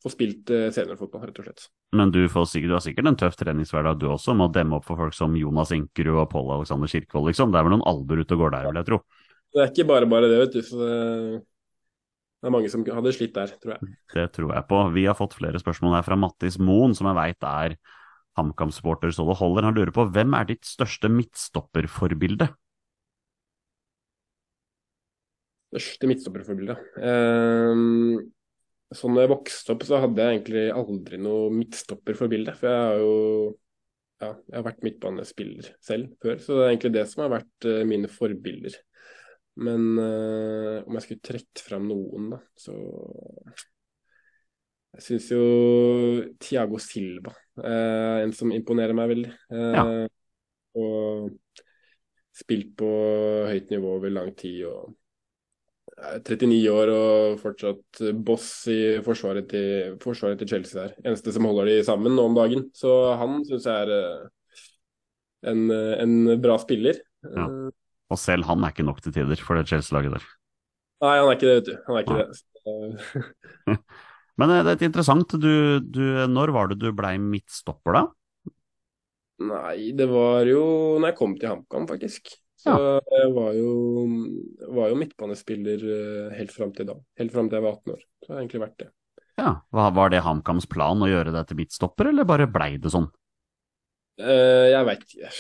få 0.03 0.13
spilt 0.13 0.53
eh, 0.55 0.69
seniorfotball, 0.75 1.27
rett 1.31 1.41
og 1.41 1.49
slett. 1.49 1.67
Men 1.97 2.13
du, 2.13 2.21
sikkert, 2.29 2.69
du 2.69 2.77
har 2.77 2.85
sikkert 2.85 3.11
en 3.11 3.19
tøff 3.19 3.39
treningshverdag 3.41 4.01
du 4.03 4.09
også, 4.13 4.37
med 4.37 4.51
å 4.51 4.55
demme 4.55 4.79
opp 4.79 4.87
for 4.89 5.01
folk 5.01 5.17
som 5.17 5.37
Jonas 5.39 5.73
Inkerud 5.75 6.21
og 6.21 6.31
Pål 6.33 6.57
Alexander 6.59 6.91
Kirkevold, 6.91 7.31
liksom. 7.31 7.53
Det 7.55 7.61
er 7.61 7.69
vel 7.69 7.77
noen 7.79 7.89
albuer 7.89 8.23
ute 8.23 8.37
og 8.37 8.45
går 8.45 8.57
der, 8.59 8.69
vil 8.69 8.81
jeg 8.83 8.91
tro. 8.91 9.03
Det 9.57 9.63
er 9.63 9.71
ikke 9.73 9.89
bare 9.89 10.09
bare 10.11 10.29
det, 10.29 10.41
vet 10.43 10.57
du. 10.59 10.63
Så 10.67 10.81
det, 10.83 10.97
det 12.43 12.51
er 12.51 12.53
mange 12.53 12.71
som 12.71 12.83
hadde 12.85 13.15
slitt 13.17 13.35
der, 13.35 13.55
tror 13.63 13.77
jeg. 13.77 13.95
Det 14.13 14.27
tror 14.37 14.53
jeg 14.53 14.69
på. 14.69 14.81
Vi 14.95 15.07
har 15.09 15.17
fått 15.19 15.39
flere 15.39 15.63
spørsmål 15.63 15.97
her 15.97 16.05
fra 16.07 16.19
Mattis 16.21 16.59
Moen, 16.61 16.95
som 16.95 17.09
jeg 17.09 17.19
veit 17.19 17.47
er 17.49 17.79
HamKam-supporter 18.37 19.13
så 19.15 19.27
det 19.29 19.39
holder. 19.41 19.69
Han 19.69 19.77
lurer 19.77 19.93
på 19.95 20.07
hvem 20.13 20.37
er 20.39 20.49
ditt 20.51 20.69
største 20.69 21.11
midtstopperforbilde? 21.13 22.49
Største 25.73 26.09
midtstopperforbilde? 26.11 26.77
Um, 27.03 28.19
sånn 28.95 29.17
når 29.17 29.27
jeg 29.27 29.33
vokste 29.35 29.75
opp, 29.75 29.87
så 29.89 30.01
hadde 30.05 30.23
jeg 30.23 30.39
egentlig 30.39 30.67
aldri 30.73 31.21
noe 31.21 31.53
midtstopperforbilde. 31.55 32.57
For 32.57 32.71
jeg 32.71 32.85
har 32.85 33.01
jo 33.03 33.15
ja, 34.17 34.31
jeg 34.33 34.57
har 34.57 34.65
vært 34.65 34.85
midtbanespiller 34.87 35.73
selv 35.85 36.15
før, 36.25 36.39
så 36.41 36.55
det 36.57 36.61
er 36.63 36.71
egentlig 36.71 36.93
det 36.95 37.07
som 37.11 37.27
har 37.27 37.35
vært 37.35 37.69
uh, 37.69 37.83
mine 37.89 38.09
forbilder. 38.09 38.77
Men 39.67 39.89
uh, 39.97 40.85
om 40.85 40.97
jeg 40.97 41.05
skulle 41.05 41.25
trukket 41.25 41.65
fram 41.65 41.89
noen, 41.89 42.31
da, 42.35 42.41
så 42.61 42.77
Jeg 44.97 45.05
syns 45.05 45.27
jo 45.29 45.41
Tiago 46.41 46.79
Silva 46.81 47.35
eh, 47.61 48.23
en 48.25 48.33
som 48.37 48.53
imponerer 48.55 48.97
meg 48.97 49.11
veldig. 49.13 49.33
Eh, 49.53 49.75
ja. 49.77 49.85
Og 50.77 51.35
spilt 52.37 52.75
på 52.81 52.89
høyt 53.49 53.73
nivå 53.73 53.97
over 53.99 54.13
lang 54.13 54.33
tid. 54.37 54.65
og 54.69 54.95
39 55.97 56.57
år 56.69 56.91
og 56.93 57.39
fortsatt 57.41 58.01
boss 58.27 58.49
i 58.69 58.99
forsvaret 59.05 59.47
til, 59.49 59.95
forsvaret 60.03 60.41
til 60.41 60.51
Chelsea 60.51 60.83
der. 60.83 60.97
Eneste 61.07 61.33
som 61.33 61.47
holder 61.49 61.71
de 61.71 61.77
sammen 61.87 62.17
nå 62.17 62.27
om 62.29 62.37
dagen. 62.37 62.67
Så 62.77 62.93
han 63.21 63.39
syns 63.49 63.69
jeg 63.69 63.87
er 63.87 63.95
eh, 63.97 64.27
en, 65.53 65.71
en, 65.73 66.17
bra 66.43 66.59
spiller. 66.61 67.01
Ja. 67.25 67.47
Og 68.13 68.21
selv 68.21 68.47
han 68.49 68.65
er 68.65 68.75
ikke 68.75 68.87
nok 68.87 69.01
til 69.03 69.15
tider 69.17 69.41
for 69.45 69.59
det 69.59 69.69
Chelsea-laget 69.71 70.19
der. 70.19 70.29
Nei, 71.05 71.17
han 71.21 71.29
er 71.29 71.37
ikke 71.37 71.49
det, 71.49 71.57
vet 71.57 71.71
du. 71.71 71.75
Han 71.87 71.97
er 71.97 72.05
ikke 72.05 72.21
det. 72.21 73.81
Men 74.41 74.53
eh, 74.53 74.63
det 74.67 74.77
er 74.77 74.89
interessant. 74.91 75.37
Du, 75.41 75.81
du, 75.81 76.03
når 76.31 76.53
var 76.55 76.71
det 76.71 76.81
du 76.83 76.91
blei 76.97 77.17
midtstopper, 77.21 78.01
da? 78.01 78.05
Nei, 79.47 79.93
det 79.97 80.07
var 80.09 80.49
jo 80.49 80.63
når 80.97 81.11
jeg 81.11 81.19
kom 81.19 81.37
til 81.37 81.53
HamKam, 81.53 81.89
faktisk. 81.89 82.33
Så 82.57 82.73
ja. 82.73 82.95
jeg 83.21 83.33
var 83.37 83.51
jo, 83.53 83.73
var 84.73 84.89
jo 84.93 85.01
midtbanespiller 85.01 85.83
eh, 85.97 86.39
helt 86.39 86.55
fram 86.55 86.73
til 86.77 86.89
da. 86.89 86.97
Helt 87.21 87.35
fram 87.35 87.51
til 87.51 87.61
jeg 87.61 87.67
var 87.67 87.77
18 87.77 87.97
år. 87.97 88.07
Så 88.25 88.31
har 88.31 88.39
jeg 88.39 88.47
egentlig 88.47 88.65
vært 88.65 88.81
det. 88.81 88.91
Ja, 89.37 89.51
Var 89.77 90.11
det 90.13 90.25
HamKams 90.25 90.65
plan 90.73 91.05
å 91.05 91.11
gjøre 91.11 91.35
deg 91.35 91.49
til 91.49 91.61
midtstopper, 91.61 92.09
eller 92.09 92.29
bare 92.29 92.49
blei 92.49 92.77
det 92.81 92.93
sånn? 92.93 93.11
Uh, 94.17 94.73
jeg 94.73 94.89
veit 94.89 95.03
ikke. 95.05 95.33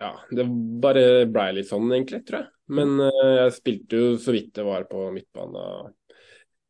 Ja, 0.00 0.14
det 0.32 0.46
bare 0.80 1.02
blei 1.28 1.50
litt 1.58 1.68
sånn, 1.68 1.90
egentlig, 1.92 2.22
tror 2.24 2.40
jeg. 2.40 2.48
Men 2.72 2.96
jeg 3.04 3.52
spilte 3.52 3.98
jo 3.98 4.14
så 4.16 4.32
vidt 4.32 4.54
det 4.56 4.64
var 4.64 4.86
på 4.88 5.10
midtbana 5.12 5.90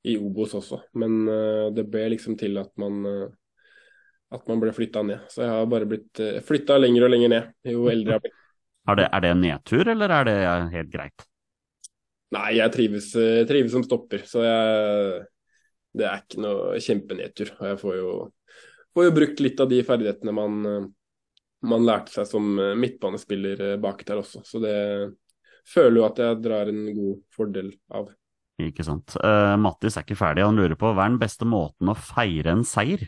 i 0.09 0.17
Obos 0.19 0.55
også. 0.59 0.81
Men 0.99 1.23
uh, 1.29 1.71
det 1.75 1.87
ble 1.91 2.09
liksom 2.15 2.39
til 2.41 2.59
at 2.63 2.73
man 2.81 3.03
at 4.33 4.47
man 4.49 4.63
ble 4.63 4.73
flytta 4.73 5.03
ned. 5.05 5.27
Så 5.29 5.43
jeg 5.45 5.53
har 5.53 5.67
bare 5.69 5.89
blitt 5.91 6.23
uh, 6.23 6.39
flytta 6.45 6.79
lenger 6.81 7.07
og 7.07 7.13
lenger 7.13 7.35
ned 7.35 7.75
jo 7.75 7.91
eldre 7.93 8.15
jeg 8.15 8.21
har 8.21 8.25
blitt. 8.25 8.39
Er 8.83 8.99
det, 8.99 9.05
er 9.15 9.23
det 9.23 9.31
en 9.31 9.45
nedtur, 9.45 9.89
eller 9.93 10.11
er 10.11 10.27
det 10.27 10.39
helt 10.73 10.91
greit? 10.91 11.27
Nei, 12.33 12.49
jeg 12.57 12.73
trives, 12.73 13.11
eh, 13.21 13.43
trives 13.49 13.75
som 13.75 13.85
stopper, 13.85 14.25
så 14.29 14.43
jeg, 14.47 15.19
det 16.01 16.07
er 16.09 16.23
ikke 16.23 16.41
noe 16.41 16.81
kjempenedtur. 16.81 17.53
Og 17.59 17.67
jeg 17.69 17.81
får 17.83 17.99
jo, 17.99 18.15
får 18.97 19.07
jo, 19.07 19.15
brukt 19.19 19.43
litt 19.45 19.61
av 19.61 19.69
de 19.71 19.83
ferdighetene 19.87 20.35
man, 20.35 20.59
eh, 20.69 20.87
man 21.69 21.85
lærte 21.87 22.15
seg 22.15 22.31
som 22.31 22.55
eh, 22.57 22.73
midtbanespiller 22.81 23.77
bak 23.83 24.03
der 24.09 24.23
også. 24.23 24.43
Så 24.49 24.63
det 24.65 24.75
føler 25.69 26.01
jo 26.01 26.09
at 26.09 26.23
jeg 26.25 26.41
drar 26.43 26.73
en 26.73 26.83
god 26.97 27.21
fordel 27.37 27.71
av. 27.93 28.09
Ikke 28.61 28.85
sant. 28.85 29.15
Uh, 29.23 29.55
Mattis 29.61 29.97
er 29.97 30.05
ikke 30.05 30.19
ferdig, 30.19 30.45
han 30.45 30.59
lurer 30.59 30.77
på 30.79 30.93
hva 30.93 31.07
er 31.07 31.15
den 31.15 31.23
beste 31.23 31.49
måten 31.49 31.89
å 31.89 31.97
feire 31.97 32.53
en 32.53 32.67
seier? 32.69 33.07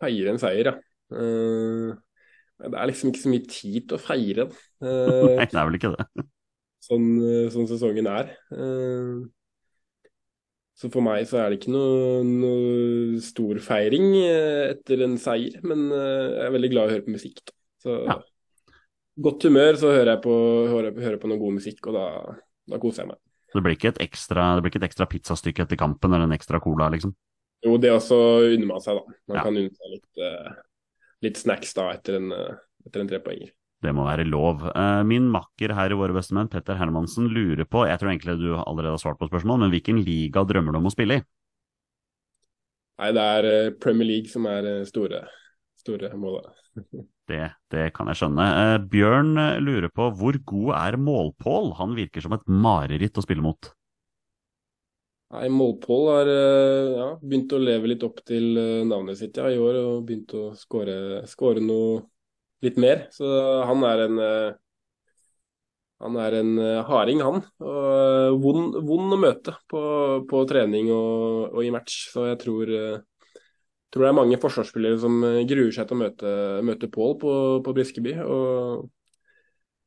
Feire 0.00 0.32
en 0.32 0.40
seier, 0.40 0.70
ja. 0.70 0.76
Uh, 1.10 1.96
det 2.60 2.76
er 2.76 2.90
liksom 2.90 3.10
ikke 3.10 3.24
så 3.24 3.32
mye 3.32 3.48
tid 3.48 3.80
til 3.88 3.96
å 3.96 4.02
feire. 4.02 4.46
Uh, 4.82 5.34
Nei, 5.40 5.48
det 5.48 5.58
er 5.58 5.68
vel 5.68 5.80
ikke 5.80 5.92
det. 5.96 6.06
Sånn, 6.84 7.06
sånn 7.52 7.68
sesongen 7.68 8.08
er. 8.08 8.32
Uh, 8.54 9.26
så 10.80 10.88
for 10.92 11.04
meg 11.04 11.26
så 11.28 11.42
er 11.42 11.50
det 11.50 11.58
ikke 11.58 11.74
noe, 11.74 12.20
noe 12.24 13.20
stor 13.20 13.58
feiring 13.60 14.14
etter 14.22 15.02
en 15.04 15.18
seier, 15.20 15.58
men 15.66 15.90
jeg 15.92 16.46
er 16.46 16.54
veldig 16.54 16.70
glad 16.72 16.86
i 16.86 16.88
å 16.88 16.94
høre 16.94 17.04
på 17.04 17.16
musikk. 17.18 17.42
Da. 17.44 17.52
Så 17.84 17.96
ja. 18.08 18.16
godt 19.26 19.44
humør, 19.44 19.76
så 19.80 19.92
hører 19.92 20.14
jeg 20.14 20.22
på, 20.24 20.36
hører, 20.70 20.96
hører 21.04 21.20
på 21.20 21.28
noe 21.28 21.42
god 21.42 21.58
musikk, 21.58 21.84
og 21.90 21.98
da, 21.98 22.06
da, 22.64 22.80
koser 22.80 23.04
jeg 23.04 23.10
meg. 23.12 23.20
Så 23.50 23.58
det 23.58 23.66
blir 23.66 23.74
ikke 23.76 23.90
et 23.90 24.02
ekstra, 24.06 24.54
det 24.54 24.64
blir 24.64 24.72
ikke 24.72 24.82
et 24.84 24.88
ekstra 24.90 25.08
pizzastykke 25.10 25.66
etter 25.66 25.78
kampen 25.78 26.14
eller 26.14 26.28
en 26.28 26.36
ekstra 26.36 26.60
cola, 26.62 26.88
liksom? 26.94 27.12
Jo, 27.66 27.74
det 27.82 27.90
også 27.92 28.16
unner 28.54 28.68
man 28.70 28.82
seg, 28.84 29.00
da. 29.00 29.18
Man 29.28 29.40
ja. 29.40 29.42
kan 29.44 29.58
unne 29.58 29.74
seg 29.74 29.96
litt 29.96 30.22
uh, 30.22 30.52
litt 31.24 31.40
snacks 31.40 31.74
da 31.76 31.90
etter 31.94 32.18
en, 32.20 32.30
eh, 32.32 32.60
etter 32.86 33.02
en 33.02 33.10
trepoenger. 33.10 33.52
Det 33.80 33.92
må 33.96 34.04
være 34.04 34.26
lov. 34.28 34.66
Uh, 34.76 35.00
min 35.08 35.30
makker 35.32 35.72
her 35.72 35.92
i 35.92 35.96
Våre 35.96 36.12
bestemenn, 36.12 36.50
Petter 36.52 36.76
Hermansen, 36.76 37.30
lurer 37.32 37.64
på, 37.64 37.86
jeg 37.88 38.00
tror 38.00 38.12
egentlig 38.12 38.36
du 38.40 38.50
allerede 38.58 38.92
har 38.92 39.00
svart 39.00 39.20
på 39.20 39.28
spørsmål, 39.30 39.62
men 39.62 39.72
hvilken 39.72 40.02
liga 40.04 40.44
drømmer 40.44 40.76
du 40.76 40.80
om 40.82 40.90
å 40.90 40.92
spille 40.92 41.20
i? 41.20 41.24
Nei, 43.00 43.12
det 43.16 43.24
er 43.24 43.70
Premier 43.80 44.10
League 44.10 44.28
som 44.28 44.44
er 44.50 44.68
store, 44.88 45.22
store 45.80 46.12
målet. 46.20 46.52
det, 47.30 47.42
det, 47.72 47.88
kan 47.96 48.10
jeg 48.10 48.20
skjønne. 48.20 48.46
Bjørn 48.92 49.34
lurer 49.62 49.90
på 49.94 50.10
hvor 50.18 50.38
god 50.52 50.72
er 50.82 50.98
Målpål? 51.00 51.74
Han 51.80 51.94
virker 51.98 52.24
som 52.24 52.36
et 52.36 52.48
mareritt 52.50 53.18
å 53.18 53.24
spille 53.24 53.44
mot. 53.44 53.70
Nei, 55.30 55.46
Målpål 55.54 56.08
har 56.10 56.28
eh, 56.32 56.88
ja, 56.96 57.04
begynt 57.22 57.52
å 57.54 57.60
leve 57.62 57.92
litt 57.92 58.02
opp 58.02 58.18
til 58.26 58.56
eh, 58.58 58.80
navnet 58.86 59.18
sitt 59.20 59.36
ja, 59.38 59.46
i 59.46 59.60
år 59.62 59.76
og 59.78 60.08
begynt 60.08 60.34
å 60.34 60.48
skåre 60.58 61.62
noe 61.62 62.00
litt 62.66 62.80
mer. 62.82 63.04
Så 63.14 63.28
han 63.68 63.86
er 63.86 64.02
en 64.08 64.18
eh, 64.24 64.58
han 66.00 66.16
er 66.16 66.32
en 66.38 66.54
harding, 66.88 67.18
han. 67.20 67.42
Og 67.60 68.36
vond, 68.40 68.78
vond 68.88 69.12
å 69.12 69.18
møte 69.20 69.52
på, 69.68 69.80
på 70.30 70.38
trening 70.48 70.88
og, 70.94 71.50
og, 71.50 71.58
i 71.60 71.72
match. 71.74 72.06
Så 72.14 72.24
jeg 72.30 72.38
tror, 72.40 72.72
tror, 73.90 74.06
det 74.06 74.10
er 74.12 74.16
mange 74.20 74.38
forsvarsspillere 74.40 75.00
som 75.02 75.20
gruer 75.20 75.74
seg 75.74 75.90
til 75.90 75.98
å 75.98 76.00
møte, 76.04 76.32
møte 76.66 76.90
Pål 76.92 77.14
på, 77.20 77.34
på 77.66 77.76
Briskeby. 77.76 78.16
Og 78.24 78.88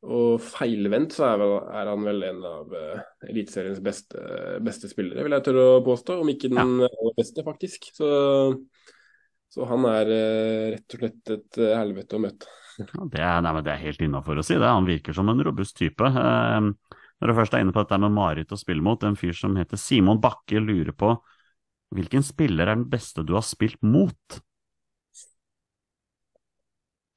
og 0.03 0.41
feilvendt 0.43 1.15
så 1.15 1.29
er, 1.29 1.37
vel, 1.39 1.53
er, 1.63 1.87
han 1.87 2.03
vel 2.03 2.25
en 2.27 2.41
av 2.47 2.73
uh, 2.75 3.03
Eliteseriens 3.29 3.79
beste, 3.83 4.19
beste, 4.63 4.89
spillere, 4.91 5.23
vil 5.23 5.35
jeg 5.37 5.45
tørre 5.45 5.67
å 5.77 5.83
påstå. 5.85 6.17
Om 6.19 6.31
ikke 6.33 6.51
den 6.51 6.73
ja. 6.83 6.89
aller 6.89 7.15
beste, 7.15 7.45
faktisk. 7.45 7.87
Så, 7.95 8.09
så 9.53 9.69
han 9.69 9.87
er 9.87 10.11
uh, 10.11 10.65
rett 10.75 10.97
og 10.97 11.05
slett 11.05 11.33
et 11.37 11.61
uh, 11.61 11.69
helvete 11.77 12.19
å 12.19 12.23
møte. 12.25 12.51
Ja, 12.81 13.05
det, 13.05 13.21
er, 13.21 13.39
nei, 13.45 13.55
det, 13.61 13.71
er, 13.71 13.83
helt 13.85 14.03
innafor 14.03 14.41
å 14.41 14.43
si 14.43 14.57
det. 14.57 14.67
Han 14.67 14.89
virker 14.89 15.15
som 15.15 15.31
en 15.31 15.45
robust 15.47 15.79
type. 15.79 16.03
Uh, 16.03 16.99
når 17.23 17.31
du 17.31 17.37
først 17.39 17.55
er 17.55 17.63
inne 17.63 17.75
på 17.75 17.85
dette 17.85 18.01
med 18.03 18.11
Marit 18.17 18.51
å 18.51 18.59
spille 18.59 18.83
mot, 18.83 19.07
en 19.07 19.15
fyr 19.15 19.37
som 19.37 19.55
heter 19.55 19.79
Simon 19.79 20.19
Bakke, 20.19 20.59
lurer 20.59 20.91
på 20.91 21.15
hvilken 21.93 22.25
spiller 22.25 22.67
er 22.67 22.77
den 22.77 22.89
beste 22.91 23.23
du 23.25 23.35
har 23.37 23.45
spilt 23.45 23.81
mot? 23.85 24.39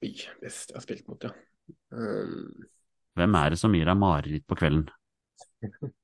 Oi, 0.04 0.12
beste 0.42 0.74
jeg 0.74 0.78
har 0.78 0.84
spilt 0.84 1.06
mot, 1.10 1.24
ja. 1.24 1.32
Um, 1.90 2.66
hvem 3.16 3.38
er 3.40 3.54
det 3.54 3.60
som 3.60 3.74
gir 3.74 3.88
deg 3.88 3.98
mareritt 3.98 4.46
på 4.48 4.58
kvelden? 4.58 4.88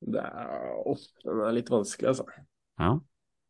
Det 0.00 0.16
er, 0.16 0.52
oh, 0.88 1.00
den 1.26 1.42
er 1.44 1.52
litt 1.52 1.68
vanskelig, 1.68 2.14
altså. 2.14 2.24
Ja. 2.80 2.94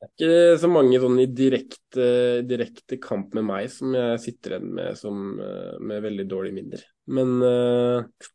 Det 0.01 0.27
er 0.27 0.33
ikke 0.51 0.57
så 0.59 0.71
mange 0.73 0.99
sånn 0.99 1.21
i 1.23 1.29
direkte, 1.31 2.07
direkte, 2.43 2.99
kamp 2.99 3.37
med 3.39 3.47
meg 3.47 3.69
som 3.71 3.95
jeg 3.95 4.17
sitter 4.25 4.57
igjen 4.57 4.73
med 4.81 4.99
som, 4.99 5.21
eh, 5.39 5.77
med 5.79 6.03
veldig 6.09 6.27
dårlige 6.27 6.57
minner. 6.57 6.83
Men 7.15 7.37
uh, 7.45 8.27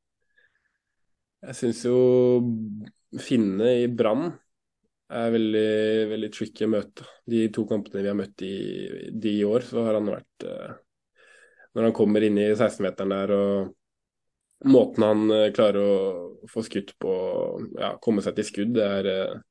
jeg 1.43 1.59
syns 1.59 1.83
jo 1.89 1.99
Finne 3.19 3.73
i 3.81 3.91
Brann 3.91 4.29
er 5.13 5.31
veldig, 5.35 5.69
veldig 6.11 6.31
tricky 6.33 6.65
å 6.65 6.71
møte. 6.71 7.07
De 7.29 7.45
to 7.53 7.65
kampene 7.69 8.03
vi 8.03 8.11
har 8.11 8.17
møtt 8.17 8.43
i, 8.45 8.55
de 9.11 9.33
i 9.39 9.45
år, 9.47 9.65
så 9.67 9.85
har 9.85 9.99
han 9.99 10.09
vært 10.09 10.45
uh, 10.49 10.77
Når 11.75 11.89
han 11.89 11.97
kommer 11.97 12.25
inn 12.25 12.39
i 12.41 12.51
16-meteren 12.53 13.13
der 13.13 13.35
og 13.35 13.73
måten 14.71 15.03
han 15.03 15.23
eh, 15.35 15.49
klarer 15.53 15.83
å 15.83 15.95
få 16.49 16.61
skutt 16.63 16.93
på, 17.01 17.11
ja, 17.75 17.91
komme 18.01 18.23
seg 18.23 18.37
til 18.37 18.47
skudd, 18.47 18.71
det 18.77 18.85
er, 18.85 19.09
eh, 19.11 19.41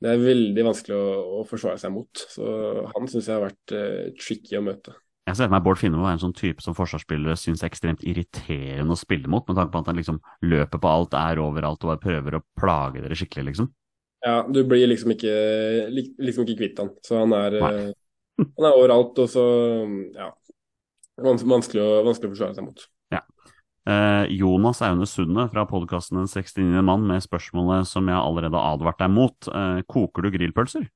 det 0.00 0.12
er 0.12 0.22
veldig 0.22 0.64
vanskelig 0.68 0.94
å, 0.94 1.08
å, 1.40 1.42
forsvare 1.48 1.82
seg 1.82 1.92
mot. 1.92 2.22
Så 2.30 2.46
han 2.94 3.10
syns 3.10 3.26
jeg 3.26 3.34
har 3.34 3.42
vært 3.42 3.74
tricky 4.22 4.60
å 4.60 4.62
møte. 4.64 4.94
Jeg 5.26 5.38
ser 5.38 5.50
for 5.50 5.54
meg 5.56 5.66
Bård 5.66 5.82
Finnemo 5.82 6.06
er 6.06 6.16
en 6.16 6.22
sånn 6.22 6.38
type 6.38 6.62
som 6.64 6.78
forsvarsspillere 6.78 7.36
syns 7.38 7.60
er 7.62 7.70
ekstremt 7.70 8.06
irriterende 8.06 8.94
å 8.94 9.02
spille 9.02 9.30
mot, 9.30 9.44
med 9.50 9.58
tanke 9.58 9.74
på 9.74 9.82
at 9.82 9.90
han 9.90 9.98
liksom 9.98 10.22
løper 10.46 10.80
på 10.82 10.94
alt, 10.94 11.18
er 11.18 11.42
overalt 11.42 11.82
og 11.82 11.92
bare 11.92 12.02
prøver 12.06 12.38
å 12.38 12.44
plage 12.58 13.02
dere 13.02 13.18
skikkelig, 13.18 13.50
liksom. 13.50 13.74
Ja, 14.22 14.36
du 14.46 14.62
blir 14.68 14.86
liksom 14.86 15.14
ikke, 15.16 15.32
liksom 15.90 16.46
ikke 16.46 16.60
kvitt 16.60 16.78
han. 16.78 16.92
Så 17.02 17.18
han 17.24 17.34
er, 17.34 17.58
eh, 17.58 17.92
han 18.42 18.68
er 18.68 18.78
overalt, 18.78 19.18
og 19.18 19.30
så 19.30 19.44
ja. 20.14 20.30
vans- 21.22 21.46
Vanskelig 21.46 21.82
å, 21.82 22.02
vanskelig 22.06 22.30
å 22.30 22.34
forsvare 22.36 22.58
seg 22.58 22.68
mot. 22.68 22.84
Eh, 23.82 24.26
Jonas 24.30 24.78
Aune 24.82 25.06
Sunde 25.10 25.48
fra 25.50 25.64
podkasten 25.66 26.20
En 26.20 26.28
69. 26.30 26.82
mann 26.86 27.02
med 27.06 27.22
spørsmålet 27.24 27.88
som 27.90 28.06
jeg 28.06 28.14
allerede 28.18 28.54
har 28.54 28.76
advart 28.76 29.00
deg 29.02 29.10
mot. 29.10 29.48
Eh, 29.50 29.80
koker 29.90 30.22
du 30.22 30.30
grillpølser? 30.36 30.86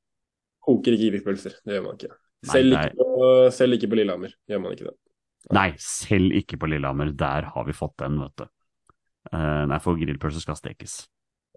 Koker 0.66 0.94
ikke 0.94 1.10
grillpølser, 1.10 1.58
det 1.66 1.76
gjør 1.76 1.84
man 1.88 1.98
ikke. 1.98 2.12
Nei, 2.46 2.52
Selv, 2.52 2.76
ikke 2.76 2.94
på, 3.00 3.26
selv 3.56 3.78
ikke 3.78 3.90
på 3.90 3.98
Lillehammer 3.98 4.36
gjør 4.46 4.62
man 4.62 4.76
ikke 4.76 4.86
det. 4.86 4.94
Nei, 5.56 5.68
selv 5.82 6.34
ikke 6.38 6.58
på 6.62 6.70
Lillehammer. 6.70 7.10
Der 7.18 7.50
har 7.54 7.66
vi 7.66 7.74
fått 7.74 7.96
den, 8.02 8.20
vet 8.22 8.42
du. 8.42 8.46
Eh, 9.32 9.62
nei, 9.70 9.78
for 9.82 9.98
grillpølser 9.98 10.42
skal 10.42 10.58
stekes. 10.58 11.00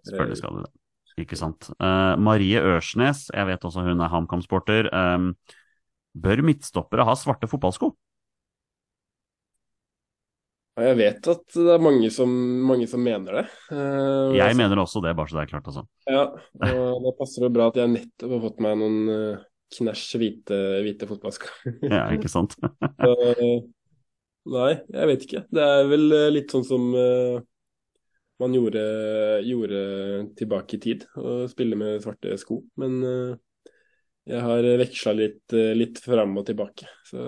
Selvfølgelig 0.08 0.42
skal 0.42 0.58
de 0.58 0.66
det. 0.66 0.79
Ikke 1.20 1.38
sant. 1.38 1.70
Uh, 1.80 2.14
Marie 2.20 2.60
Ørsnes, 2.60 3.26
jeg 3.34 3.48
vet 3.48 3.64
også 3.66 3.84
hun 3.86 4.00
er 4.00 4.12
HamKam-sporter. 4.12 4.88
Um, 4.94 5.32
bør 6.16 6.42
midtstoppere 6.46 7.06
ha 7.06 7.16
svarte 7.18 7.50
fotballsko? 7.50 7.92
Jeg 10.80 10.96
vet 10.96 11.26
at 11.28 11.42
det 11.52 11.72
er 11.74 11.82
mange 11.82 12.08
som, 12.14 12.30
mange 12.64 12.86
som 12.88 13.02
mener 13.04 13.40
det. 13.40 13.44
Uh, 13.68 14.32
Jeg 14.38 14.56
mener 14.56 14.80
også 14.80 15.02
det, 15.04 15.12
bare 15.18 15.28
så 15.28 15.36
det 15.36 15.42
er 15.42 15.50
klart, 15.50 15.68
altså. 15.68 15.84
Ja, 16.08 16.24
og 16.70 17.04
da 17.04 17.12
passer 17.18 17.44
det 17.44 17.52
bra 17.56 17.68
at 17.68 17.76
jeg 17.80 17.92
nettopp 17.92 18.32
har 18.36 18.42
fått 18.46 18.62
meg 18.64 18.78
noen 18.80 18.98
uh, 19.10 19.42
knæsj 19.76 20.06
hvite, 20.22 20.62
hvite 20.86 21.10
fotballsko. 21.10 21.52
Ja, 21.92 22.06
ikke 22.14 22.32
sant? 22.32 22.56
Så, 22.56 23.12
Nei, 24.50 24.70
jeg 24.88 25.08
vet 25.10 25.24
ikke. 25.26 25.44
Det 25.52 25.64
er 25.76 25.90
vel 25.90 26.06
litt 26.32 26.54
sånn 26.54 26.64
som 26.64 26.86
man 28.40 28.56
gjorde, 28.56 28.82
gjorde 29.46 29.80
tilbake 30.38 30.76
i 30.76 30.82
tid, 30.82 31.06
å 31.20 31.44
spille 31.50 31.78
med 31.78 32.00
svarte 32.04 32.36
sko. 32.40 32.62
Men 32.80 33.00
eh, 33.06 33.34
jeg 34.30 34.44
har 34.44 34.68
veksla 34.80 35.14
litt, 35.16 35.42
uh, 35.56 35.72
litt 35.76 35.98
fram 36.04 36.36
og 36.38 36.46
tilbake. 36.48 36.88
Så 37.08 37.20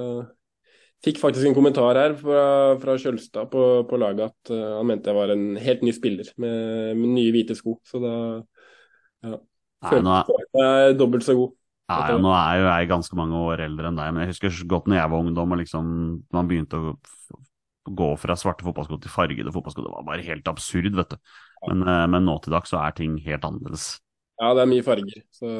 fikk 1.02 1.18
faktisk 1.18 1.48
en 1.48 1.56
kommentar 1.56 1.98
her 1.98 2.14
fra, 2.18 2.42
fra 2.82 2.94
Kjølstad 3.00 3.50
på, 3.50 3.62
på 3.88 3.98
laget 3.98 4.30
at 4.30 4.52
eh, 4.54 4.68
han 4.76 4.86
mente 4.88 5.10
jeg 5.10 5.18
var 5.18 5.32
en 5.34 5.48
helt 5.58 5.82
ny 5.82 5.94
spiller 5.96 6.28
med, 6.42 6.92
med 6.98 7.16
nye 7.16 7.32
hvite 7.34 7.56
sko. 7.58 7.78
Så 7.86 8.02
da 8.02 8.14
ja, 9.22 9.38
Nei, 9.38 9.90
følte 9.90 10.14
jeg 10.30 10.52
meg 10.58 11.00
dobbelt 11.00 11.26
så 11.26 11.36
god. 11.38 11.56
ja, 11.90 11.98
ja, 12.12 12.18
nå 12.22 12.30
er 12.38 12.60
jo 12.60 12.68
jeg 12.68 12.92
ganske 12.92 13.18
mange 13.18 13.40
år 13.50 13.64
eldre 13.66 13.90
enn 13.90 13.98
deg, 13.98 14.12
men 14.14 14.24
jeg 14.24 14.34
husker 14.36 14.60
godt 14.70 14.90
når 14.90 15.00
jeg 15.00 15.12
var 15.14 15.26
ungdom 15.26 15.56
og 15.56 15.62
liksom 15.62 15.90
man 16.34 16.50
begynte 16.50 16.78
å 16.78 16.94
gå 17.88 18.08
fra 18.20 18.36
svarte 18.38 18.66
fotballsko 18.66 19.00
til 19.02 19.12
fargede 19.12 19.52
fotballsko. 19.54 19.84
Det 19.84 19.92
var 19.94 20.06
bare 20.06 20.26
helt 20.26 20.48
absurd, 20.50 20.92
vet 20.98 21.14
du. 21.14 21.34
Men, 21.68 21.82
eh, 21.88 22.06
men 22.14 22.26
nå 22.28 22.38
til 22.42 22.54
dags 22.54 22.72
så 22.72 22.80
er 22.82 22.94
ting 22.98 23.18
helt 23.24 23.44
annerledes. 23.46 23.96
Ja, 24.40 24.52
det 24.56 24.64
er 24.64 24.70
mye 24.70 24.84
farger, 24.86 25.22
så 25.34 25.50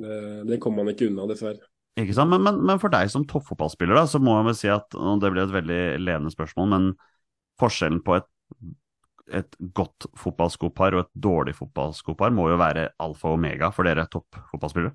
det, 0.00 0.20
det 0.48 0.60
kommer 0.62 0.84
man 0.84 0.94
ikke 0.94 1.10
unna, 1.10 1.26
dessverre. 1.28 1.66
Ikke 1.96 2.14
sant? 2.16 2.32
Men, 2.32 2.44
men, 2.44 2.62
men 2.68 2.80
for 2.80 2.92
deg 2.92 3.08
som 3.12 3.24
toppfotballspiller, 3.28 3.96
da, 3.96 4.04
så 4.08 4.20
må 4.20 4.36
jeg 4.38 4.48
vel 4.50 4.56
si 4.58 4.72
at 4.72 4.96
og 4.96 5.20
det 5.22 5.32
blir 5.32 5.46
et 5.46 5.54
veldig 5.54 5.82
ledende 6.02 6.32
spørsmål, 6.32 6.68
men 6.72 6.88
forskjellen 7.60 8.02
på 8.04 8.18
et, 8.18 8.28
et 9.40 9.58
godt 9.76 10.08
fotballskopar 10.20 10.96
og 10.96 11.06
et 11.06 11.12
dårlig 11.26 11.56
fotballskopar 11.56 12.34
må 12.36 12.50
jo 12.52 12.60
være 12.60 12.90
alfa 13.02 13.32
og 13.32 13.38
omega 13.40 13.72
for 13.74 13.88
dere 13.88 14.04
toppfotballspillere. 14.12 14.92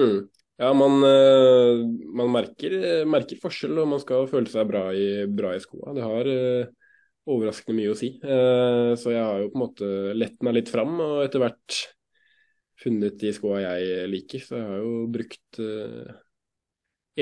Mm. 0.00 0.22
Ja, 0.60 0.68
man, 0.76 0.98
eh, 1.06 1.80
man 2.12 2.30
merker, 2.34 2.74
merker 3.08 3.40
forskjell, 3.40 3.78
og 3.82 3.88
man 3.94 4.02
skal 4.02 4.28
føle 4.30 4.50
seg 4.52 4.68
bra 4.68 4.84
i, 4.94 5.24
bra 5.26 5.54
i 5.56 5.62
skoa. 5.62 5.94
Det 5.96 6.04
har 6.04 6.28
eh, 6.30 6.68
overraskende 7.32 7.78
mye 7.78 7.94
å 7.94 7.98
si. 7.98 8.12
Eh, 8.20 8.92
så 8.98 9.14
jeg 9.14 9.22
har 9.22 9.40
jo 9.42 9.48
på 9.52 9.58
en 9.58 9.64
måte 9.64 9.88
lett 10.18 10.36
meg 10.44 10.58
litt 10.58 10.72
fram, 10.72 10.94
og 11.00 11.24
etter 11.24 11.42
hvert 11.42 11.80
funnet 12.82 13.16
de 13.20 13.32
skoa 13.34 13.62
jeg 13.62 14.12
liker. 14.12 14.44
Så 14.44 14.58
jeg 14.58 14.68
har 14.68 14.84
jo 14.84 14.92
brukt 15.12 15.62
eh, 15.62 16.12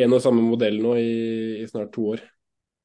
en 0.05 0.17
og 0.17 0.23
samme 0.25 0.45
modell 0.45 0.81
nå 0.83 0.97
i, 1.01 1.15
i 1.63 1.71
snart 1.71 1.95
to 1.95 2.11
år. 2.15 2.27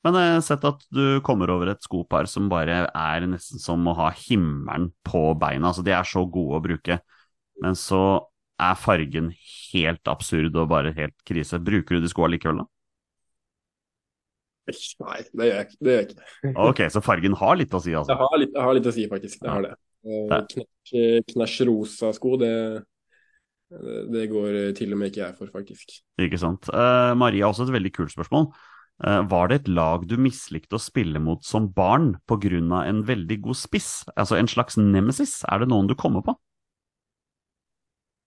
Men 0.05 0.19
jeg 0.19 0.33
har 0.35 0.43
sett 0.45 0.65
at 0.69 0.83
du 0.93 1.19
kommer 1.25 1.49
over 1.49 1.71
et 1.71 1.81
skopar 1.81 2.27
som 2.29 2.49
bare 2.51 2.83
er 2.85 3.25
nesten 3.25 3.61
som 3.61 3.87
å 3.89 3.95
ha 3.97 4.11
himmelen 4.13 4.91
på 5.05 5.31
beina. 5.41 5.71
Altså, 5.71 5.81
de 5.85 5.95
er 5.97 6.05
så 6.05 6.27
gode 6.29 6.59
å 6.59 6.65
bruke, 6.65 6.99
men 7.63 7.77
så 7.79 8.01
er 8.62 8.80
fargen 8.80 9.34
helt 9.74 10.08
absurd 10.08 10.56
og 10.56 10.70
bare 10.72 10.93
helt 10.95 11.16
krise. 11.28 11.60
Bruker 11.60 11.97
du 11.97 12.06
de 12.06 12.12
skoa 12.12 12.30
likevel, 12.32 12.64
da? 12.64 12.70
Nei, 14.66 15.20
det 15.30 15.47
gjør 15.47 15.60
jeg 15.60 15.68
ikke. 15.68 15.78
Det 15.78 15.91
gjør 15.93 15.99
jeg 15.99 16.14
ikke. 16.14 16.53
Ok, 16.66 16.84
så 16.93 17.01
fargen 17.06 17.38
har 17.38 17.58
litt 17.60 17.76
å 17.76 17.82
si, 17.84 17.91
Det 17.91 17.99
altså. 18.01 18.18
har 18.22 18.39
litt, 18.41 18.53
det 18.56 18.64
har 18.66 18.78
litt 18.78 18.89
å 18.89 18.93
si, 18.95 19.08
faktisk. 19.12 19.41
Det 19.43 19.51
har 19.51 19.66
det. 19.68 19.74
Knæsj, 20.06 21.26
knæsj 21.34 21.58
rosa 21.70 22.12
sko, 22.14 22.36
det, 22.41 22.53
det 24.14 24.28
går 24.30 24.58
til 24.78 24.93
og 24.93 25.01
med 25.01 25.12
ikke 25.12 25.24
jeg 25.24 25.38
for, 25.38 25.51
faktisk. 25.53 25.99
Ikke 26.22 26.39
sant. 26.41 26.70
Uh, 26.74 27.14
Maria, 27.18 27.49
også 27.49 27.68
et 27.68 27.76
veldig 27.76 27.93
kult 27.93 28.14
spørsmål. 28.14 28.49
Uh, 29.03 29.22
var 29.30 29.51
det 29.51 29.60
et 29.60 29.72
lag 29.76 30.06
du 30.08 30.16
mislikte 30.22 30.78
å 30.78 30.82
spille 30.82 31.20
mot 31.22 31.43
som 31.45 31.68
barn 31.76 32.14
pga. 32.30 32.82
en 32.86 33.06
veldig 33.06 33.41
god 33.49 33.60
spiss? 33.60 34.06
Altså 34.16 34.39
en 34.39 34.49
slags 34.49 34.78
nemesis? 34.78 35.43
Er 35.51 35.62
det 35.62 35.70
noen 35.70 35.89
du 35.89 35.95
kommer 35.95 36.26
på? 36.26 36.38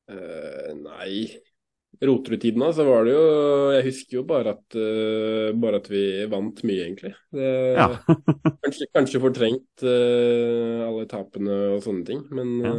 Eh, 0.09 0.73
nei. 0.81 1.29
Roterud-tiden 2.05 2.63
så 2.77 2.85
var 2.87 3.07
det 3.09 3.15
jo 3.15 3.23
Jeg 3.75 3.85
husker 3.89 4.19
jo 4.19 4.23
bare 4.29 4.53
at, 4.55 4.77
uh, 4.77 5.49
bare 5.59 5.81
at 5.81 5.89
vi 5.91 6.03
vant 6.31 6.61
mye, 6.69 6.85
egentlig. 6.85 7.15
Det, 7.35 7.49
Ja. 7.75 7.89
kanskje, 8.65 8.87
kanskje 8.95 9.21
fortrengt 9.23 9.85
uh, 9.85 10.85
alle 10.87 11.07
tapene 11.11 11.57
og 11.75 11.83
sånne 11.83 12.05
ting, 12.07 12.23
men 12.31 12.53
Ja. 12.63 12.75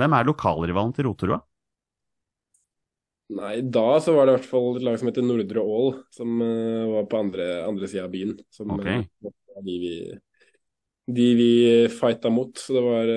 Hvem 0.00 0.12
er 0.18 0.28
lokalrivalen 0.28 0.92
til 0.94 1.08
Roterud? 1.08 1.40
Nei, 3.30 3.60
da 3.62 3.86
så 4.02 4.12
var 4.16 4.26
det 4.26 4.32
i 4.34 4.36
hvert 4.40 4.50
fall 4.50 4.76
et 4.78 4.84
lag 4.86 4.98
som 4.98 5.08
heter 5.10 5.22
Nordre 5.26 5.62
Ål, 5.62 5.90
som 6.14 6.40
var 6.42 7.04
på 7.10 7.18
andre, 7.20 7.46
andre 7.66 7.88
sida 7.90 8.04
av 8.08 8.14
byen. 8.14 8.32
Som 8.50 8.72
Ok. 8.74 8.86
eh, 8.86 9.04
var 9.54 9.62
de 9.66 9.76
vi, 9.82 9.92
de 11.06 11.28
vi 11.38 11.50
fighta 11.94 12.30
mot. 12.34 12.50
Så 12.58 12.74
det 12.74 12.82
var 12.82 13.12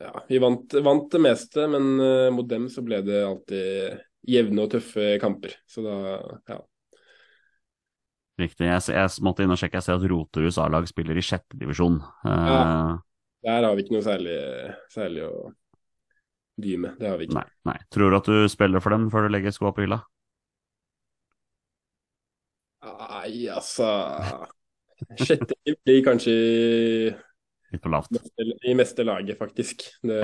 Ja, 0.00 0.24
vi 0.28 0.38
vant, 0.40 0.74
vant 0.80 1.10
det 1.12 1.20
meste, 1.20 1.66
men 1.68 1.92
uh, 2.00 2.30
mot 2.32 2.48
dem 2.48 2.68
så 2.72 2.82
ble 2.84 3.02
det 3.04 3.20
alltid 3.26 4.00
jevne 4.30 4.64
og 4.64 4.72
tøffe 4.72 5.14
kamper. 5.20 5.54
Så 5.68 5.84
da, 5.84 5.96
ja. 6.48 6.58
Riktig. 8.40 8.64
Jeg, 8.64 8.82
jeg 8.96 9.24
måtte 9.26 9.44
inn 9.44 9.52
og 9.52 9.60
sjekke. 9.60 9.76
Jeg 9.80 9.86
ser 9.86 9.98
at 10.00 10.06
Roteruds 10.08 10.58
A-lag 10.60 10.86
spiller 10.88 11.18
i 11.20 11.24
sjette 11.24 11.58
divisjon. 11.60 12.00
Eh, 12.24 12.50
Ja. 12.50 12.98
Der 13.40 13.64
har 13.64 13.72
vi 13.72 13.84
ikke 13.84 13.94
noe 13.94 14.04
særlig, 14.04 14.36
særlig 14.92 15.22
å 15.24 15.32
dy 16.60 16.74
med. 16.76 16.98
Det 17.00 17.08
har 17.08 17.16
vi 17.16 17.24
ikke. 17.24 17.38
Nei, 17.38 17.46
nei. 17.70 17.76
Tror 17.88 18.12
du 18.12 18.16
at 18.18 18.28
du 18.28 18.48
spiller 18.52 18.84
for 18.84 18.92
dem 18.92 19.06
før 19.12 19.24
du 19.24 19.32
legger 19.32 19.54
skoa 19.56 19.72
på 19.72 19.86
hylla? 19.86 20.02
Nei, 22.84 23.48
altså 23.52 23.88
Sjette 25.20 25.56
blir 25.64 26.02
kanskje 26.04 26.34
Litt 27.70 27.84
for 27.84 27.94
lavt. 27.94 28.18
i 28.66 28.74
meste 28.74 29.06
laget, 29.06 29.38
faktisk. 29.38 29.86
Det, 30.02 30.20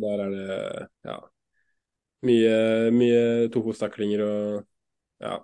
Der 0.00 0.24
er 0.24 0.34
det 0.34 0.88
ja, 1.04 1.16
mye, 2.26 2.58
mye 2.94 3.22
tofotstaklinger 3.52 4.22
og 4.24 4.62
ja, 5.20 5.38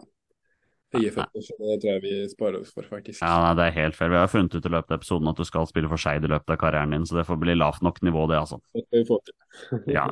høye 0.97 1.13
føtter. 1.13 1.45
Så 1.45 1.57
det 1.61 1.77
tror 1.83 1.93
jeg 1.93 2.03
vi 2.05 2.15
sparer 2.31 2.59
oss 2.63 2.73
for, 2.75 2.89
faktisk. 2.89 3.21
Ja, 3.21 3.37
nei, 3.43 3.53
det 3.59 3.69
er 3.69 3.77
helt 3.77 3.99
fair. 3.99 4.13
Vi 4.13 4.21
har 4.21 4.31
funnet 4.33 4.57
ut 4.57 4.69
i 4.69 4.73
løpet 4.73 4.93
av 4.93 5.01
episoden 5.01 5.31
at 5.33 5.41
du 5.41 5.47
skal 5.49 5.69
spille 5.69 5.91
for 5.93 6.01
Skeid 6.01 6.27
i 6.27 6.33
løpet 6.33 6.55
av 6.55 6.61
karrieren 6.61 6.95
din, 6.97 7.07
så 7.09 7.19
det 7.21 7.27
får 7.29 7.41
bli 7.43 7.57
lavt 7.59 7.85
nok 7.87 8.01
nivå, 8.07 8.27
det, 8.33 8.41
altså. 8.41 8.61
Det 8.73 8.85
skal 8.87 9.03
vi 9.03 9.09
få 9.11 9.21
til. 9.27 9.37
Ja. 9.97 10.05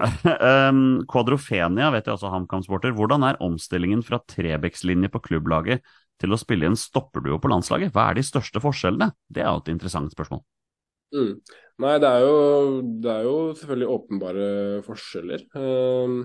um, 0.71 1.05
Quadrofenia 1.11 1.91
vet 1.95 2.09
jeg 2.09 2.17
også 2.17 2.33
HamKam-sporter. 2.33 2.95
Hvordan 2.97 3.27
er 3.29 3.41
omstillingen 3.45 4.05
fra 4.07 4.21
Trebekslinje 4.31 5.13
på 5.13 5.23
klubblaget 5.25 5.85
til 6.23 6.33
å 6.33 6.41
spille 6.41 6.69
i 6.69 6.73
en 6.73 6.79
stopperduo 6.79 7.41
på 7.43 7.51
landslaget? 7.53 7.93
Hva 7.95 8.11
er 8.11 8.21
de 8.21 8.27
største 8.27 8.63
forskjellene? 8.63 9.13
Det 9.29 9.45
er 9.45 9.51
jo 9.51 9.65
et 9.65 9.73
interessant 9.75 10.13
spørsmål. 10.15 10.45
Mm. 11.15 11.35
Nei, 11.83 11.97
det 11.99 12.07
er, 12.07 12.23
jo, 12.23 12.81
det 13.03 13.11
er 13.11 13.25
jo 13.27 13.37
selvfølgelig 13.59 13.91
åpenbare 13.91 14.49
forskjeller. 14.87 15.45
Um, 15.59 16.21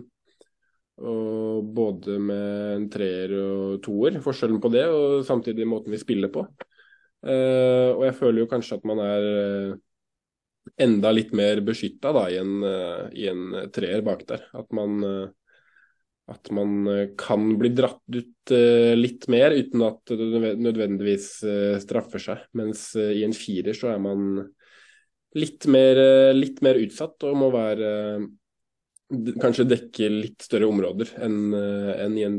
og 0.99 1.69
både 1.73 2.17
med 2.21 2.73
en 2.75 2.85
treer 2.91 3.33
og 3.39 3.79
toer, 3.85 4.19
forskjellen 4.21 4.59
på 4.61 4.69
det, 4.73 4.83
og 4.93 5.23
samtidig 5.25 5.65
måten 5.69 5.93
vi 5.95 6.01
spiller 6.01 6.29
på. 6.33 6.43
Uh, 7.25 7.95
og 7.95 8.03
jeg 8.05 8.17
føler 8.19 8.43
jo 8.43 8.49
kanskje 8.51 8.77
at 8.77 8.85
man 8.87 9.01
er 9.03 9.25
uh, 9.25 9.79
enda 10.85 11.11
litt 11.15 11.33
mer 11.33 11.63
beskytta 11.65 12.13
i 12.29 12.37
i 12.37 13.25
en 13.31 13.43
treer 13.73 14.05
bak 14.05 14.21
der. 14.29 14.45
At 14.53 14.69
man, 14.75 15.01
at 16.29 16.51
man 16.53 17.09
kan 17.17 17.47
bli 17.57 17.71
dratt 17.73 18.05
ut 18.05 18.53
litt 18.99 19.25
mer 19.33 19.55
uten 19.57 19.81
at 19.87 20.13
det 20.13 20.53
nødvendigvis 20.61 21.31
straffer 21.81 22.21
seg. 22.21 22.45
Mens 22.53 22.91
i 22.93 23.23
en 23.25 23.33
firer 23.33 23.73
så 23.73 23.89
er 23.95 24.03
man 24.03 24.45
litt 25.37 25.67
mer, 25.69 25.99
uh, 25.99 26.35
litt 26.35 26.61
mer 26.65 26.79
utsatt 26.81 27.27
og 27.29 27.37
må 27.37 27.51
være 27.53 27.95
uh, 28.19 28.29
Kanskje 29.09 29.63
dekke 29.65 30.05
litt 30.13 30.43
større 30.45 30.67
områder 30.69 31.15
enn 31.25 31.37
uh, 31.49 31.95
enn 31.97 32.17
i 32.19 32.27
en 32.27 32.35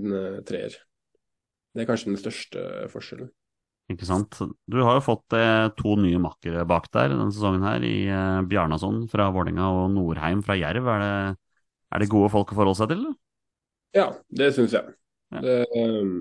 treer. 0.47 0.77
det 1.75 1.83
er 1.83 1.89
kanskje 1.89 2.13
den 2.13 2.21
største 2.21 2.63
forskjellen. 2.93 3.33
Ikke 3.91 4.07
sant. 4.07 4.39
Du 4.71 4.79
har 4.85 4.99
jo 4.99 5.03
fått 5.03 5.35
eh, 5.35 5.67
to 5.79 5.97
nye 5.99 6.21
makkere 6.23 6.63
bak 6.69 6.87
der 6.95 7.11
denne 7.11 7.31
sesongen 7.35 7.65
her, 7.67 7.83
i 7.83 8.07
eh, 8.07 8.43
Bjarnason 8.47 9.03
fra 9.11 9.31
Vålerenga 9.35 9.67
og 9.81 9.91
Norheim 9.97 10.45
fra 10.47 10.55
Jerv. 10.59 10.87
Er 10.95 11.03
det, 11.03 11.15
er 11.91 12.03
det 12.03 12.11
gode 12.13 12.31
folk 12.31 12.53
å 12.53 12.59
forholde 12.59 12.79
seg 12.79 12.93
til? 12.93 13.03
eller? 13.03 13.17
Ja, 13.97 14.07
det 14.31 14.53
syns 14.55 14.77
jeg. 14.77 14.95
Ja. 15.35 15.43
Det, 15.43 15.57
um, 15.75 16.13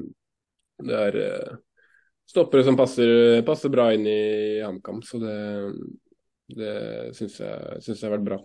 det 0.89 0.97
er 0.97 1.19
eh, 1.21 1.57
stoppere 2.29 2.65
som 2.65 2.77
passer, 2.79 3.43
passer 3.45 3.73
bra 3.73 3.91
inn 3.93 4.07
i 4.09 4.19
HamKam, 4.65 5.03
så 5.05 5.21
det, 5.21 5.37
det 6.57 6.73
syns 7.17 7.39
jeg, 7.41 7.81
syns 7.85 7.99
jeg 7.99 8.07
har 8.09 8.15
vært 8.17 8.29
bra. 8.29 8.39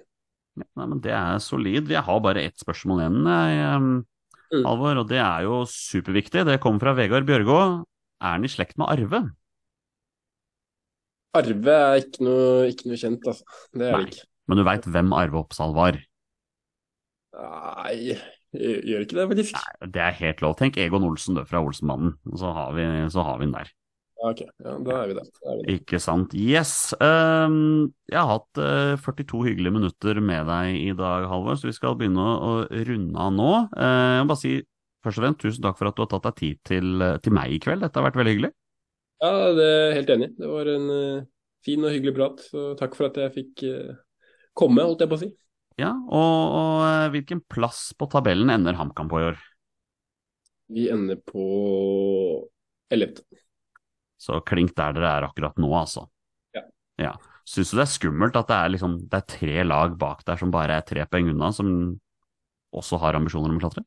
Ja, 0.55 0.67
Nei, 0.79 0.87
men 0.87 1.01
Det 1.03 1.15
er 1.15 1.39
solid. 1.43 1.89
Jeg 1.91 2.05
har 2.07 2.21
bare 2.23 2.45
ett 2.47 2.61
spørsmål 2.63 3.05
igjen, 3.05 3.23
jeg, 3.27 4.05
Mm. 4.55 4.67
Og 4.71 5.09
det 5.09 5.19
er 5.19 5.47
jo 5.47 5.65
superviktig. 5.67 6.45
Det 6.47 6.61
kommer 6.63 6.79
fra 6.79 6.95
Vegard 6.95 7.27
Bjørgå. 7.27 7.57
Er 8.23 8.37
han 8.37 8.45
i 8.47 8.51
slekt 8.51 8.79
med 8.79 8.87
Arve? 8.93 9.21
Arve 11.35 11.75
er 11.75 12.03
ikke 12.05 12.23
noe, 12.23 12.69
ikke 12.71 12.91
noe 12.91 13.01
kjent, 13.01 13.27
altså. 13.27 13.45
Det 13.75 13.89
er 13.89 13.97
Nei. 13.97 14.05
det 14.05 14.15
ikke. 14.15 14.27
Men 14.47 14.61
du 14.61 14.65
veit 14.69 14.87
hvem 14.95 15.15
Arve 15.17 15.41
Oppsal 15.41 15.75
var? 15.75 15.99
Nei, 17.35 17.95
jeg 18.55 18.85
gjør 18.87 19.07
ikke 19.07 19.19
det, 19.19 19.29
faktisk. 19.33 19.57
Nei, 19.59 19.89
Det 19.97 20.05
er 20.05 20.19
helt 20.21 20.45
lov. 20.45 20.55
Tenk 20.61 20.79
Egon 20.79 21.09
Olsen 21.09 21.35
du, 21.39 21.43
fra 21.49 21.65
Olsenmannen, 21.65 22.15
så 22.39 22.53
har 22.55 22.77
vi, 22.77 22.87
så 23.11 23.25
har 23.27 23.41
vi 23.41 23.49
den 23.49 23.57
der. 23.57 23.73
Ok, 24.25 24.41
ja, 24.41 24.75
da 24.81 24.99
er 25.03 25.11
vi 25.11 25.16
der. 25.18 25.27
Er. 25.45 25.62
Ikke 25.75 25.99
sant. 26.01 26.33
Yes. 26.39 26.95
Um, 26.97 27.91
jeg 28.09 28.16
har 28.16 28.31
hatt 28.31 28.61
uh, 28.61 28.95
42 29.05 29.43
hyggelige 29.51 29.75
minutter 29.75 30.20
med 30.25 30.49
deg 30.49 30.79
i 30.81 30.95
dag, 30.97 31.27
Halvor, 31.29 31.59
så 31.61 31.68
vi 31.68 31.77
skal 31.77 31.99
begynne 32.01 32.25
å, 32.25 32.55
runde 32.89 33.27
av 33.27 33.35
nå. 33.37 33.51
Uh, 33.77 34.14
jeg 34.16 34.25
må 34.25 34.33
bare 34.33 34.41
si 34.41 34.55
først 35.05 35.20
og 35.20 35.27
fremst 35.27 35.43
tusen 35.45 35.66
takk 35.66 35.77
for 35.77 35.91
at 35.91 35.99
du 35.99 36.05
har 36.07 36.11
tatt 36.14 36.29
deg 36.31 36.41
tid 36.41 36.61
til, 36.64 36.95
eh, 37.05 37.18
til 37.20 37.35
meg 37.37 37.53
i 37.53 37.61
kveld. 37.61 37.85
Dette 37.85 38.01
har 38.01 38.07
vært 38.09 38.16
veldig 38.16 38.33
hyggelig. 38.33 38.53
Ja, 39.20 39.33
det 39.57 39.66
er 39.68 39.83
jeg 39.85 39.97
helt 39.99 40.12
enig. 40.16 40.29
Det 40.41 40.49
var 40.49 40.70
en 40.72 40.87
uh, 40.89 41.27
fin 41.64 41.85
og 41.85 41.95
hyggelig 41.95 42.14
prat, 42.16 42.45
så 42.51 42.66
takk 42.79 42.97
for 42.99 43.09
at 43.09 43.18
jeg 43.20 43.35
fikk 43.35 43.64
eh, 43.68 43.97
komme, 44.57 44.85
holdt 44.85 45.05
jeg 45.05 45.11
på 45.11 45.18
å 45.18 45.22
si. 45.22 45.31
Ja, 45.81 45.91
og, 45.91 46.35
og 46.55 46.83
eh, 46.87 47.09
hvilken 47.14 47.43
plass 47.51 47.89
på 47.99 48.09
tabellen 48.12 48.53
ender 48.53 48.77
HamKam 48.79 49.11
på 49.11 49.22
i 49.22 49.29
år? 49.33 49.41
Vi 50.75 50.87
ender 50.93 51.18
på 51.29 51.47
11. 52.95 53.25
Så 54.25 54.41
klink 54.49 54.72
der 54.79 54.97
dere 54.97 55.12
er 55.18 55.29
akkurat 55.29 55.59
nå, 55.61 55.70
altså. 55.77 56.07
Ja. 56.57 56.64
ja. 57.03 57.14
Syns 57.45 57.75
du 57.75 57.77
det 57.77 57.85
er 57.85 57.93
skummelt 57.93 58.37
at 58.41 58.49
det 58.49 58.57
er, 58.57 58.70
liksom, 58.72 58.97
det 59.12 59.18
er 59.18 59.33
tre 59.35 59.64
lag 59.66 59.99
bak 60.01 60.22
der 60.25 60.41
som 60.41 60.53
bare 60.55 60.79
er 60.79 60.87
tre 60.89 61.05
poeng 61.11 61.29
unna, 61.35 61.51
som 61.53 61.68
også 62.75 62.99
har 63.03 63.18
ambisjoner 63.18 63.53
om 63.53 63.61
å 63.61 63.64
klatre? 63.66 63.85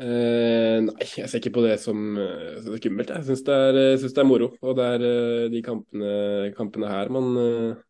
Eh, 0.00 0.78
nei, 0.80 1.04
jeg 1.04 1.28
ser 1.28 1.42
ikke 1.42 1.52
på 1.58 1.64
det 1.66 1.74
som, 1.82 1.98
eh, 2.16 2.56
som 2.64 2.76
skummelt. 2.78 3.10
Jeg 3.12 3.26
syns 3.26 3.42
det, 3.44 3.58
synes 4.00 4.14
det 4.16 4.22
er 4.22 4.28
moro. 4.28 4.48
Og 4.64 4.78
det 4.78 4.86
er 4.94 5.06
eh, 5.08 5.48
de 5.52 5.60
kampene, 5.66 6.12
kampene 6.56 6.88
her 6.88 7.10
man 7.12 7.28
uh, 7.36 7.82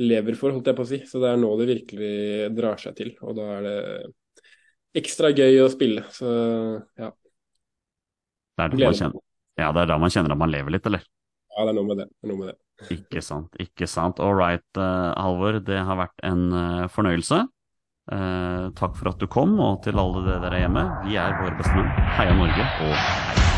lever 0.00 0.38
for, 0.38 0.54
holdt 0.54 0.70
jeg 0.70 0.78
på 0.78 0.86
å 0.86 0.88
si. 0.88 1.02
Så 1.08 1.20
det 1.20 1.32
er 1.32 1.42
nå 1.42 1.50
det 1.60 1.68
virkelig 1.74 2.14
drar 2.56 2.80
seg 2.80 2.96
til. 2.96 3.12
Og 3.26 3.36
da 3.36 3.50
er 3.58 3.68
det 3.68 3.76
ekstra 5.02 5.34
gøy 5.34 5.60
å 5.66 5.68
spille. 5.72 6.06
Så 6.14 6.30
ja, 6.96 7.12
Det 8.56 8.64
er 8.64 8.76
det 8.78 8.88
å 8.88 8.96
kjenne, 8.96 9.25
ja, 9.56 9.72
det 9.72 9.84
er 9.84 9.92
da 9.92 9.98
man 10.00 10.12
kjenner 10.12 10.34
at 10.34 10.40
man 10.40 10.52
lever 10.52 10.76
litt, 10.76 10.86
eller? 10.88 11.04
ja 11.56 11.64
det 11.64 11.72
er 11.72 11.76
noe 11.78 11.88
med 11.88 12.02
det. 12.02 12.06
det, 12.20 12.36
med 12.36 12.48
det. 12.50 12.56
Ikke 12.92 13.22
sant, 13.24 13.56
ikke 13.62 13.88
sant. 13.88 14.20
All 14.20 14.36
right, 14.36 14.66
uh, 14.76 15.14
Halvor. 15.16 15.60
Det 15.64 15.80
har 15.88 16.00
vært 16.02 16.26
en 16.28 16.46
uh, 16.52 16.84
fornøyelse. 16.92 17.46
Uh, 18.12 18.68
takk 18.78 18.94
for 18.98 19.10
at 19.10 19.18
du 19.22 19.26
kom, 19.30 19.56
og 19.58 19.80
til 19.86 19.98
alle 19.98 20.22
dere 20.28 20.44
der 20.44 20.60
hjemme, 20.60 20.86
vi 21.08 21.18
er 21.18 21.40
våre 21.40 21.56
bestemenn. 21.58 21.90
Heia 22.20 22.36
Norge, 22.36 22.70
og 22.86 22.96
hei! 23.00 23.55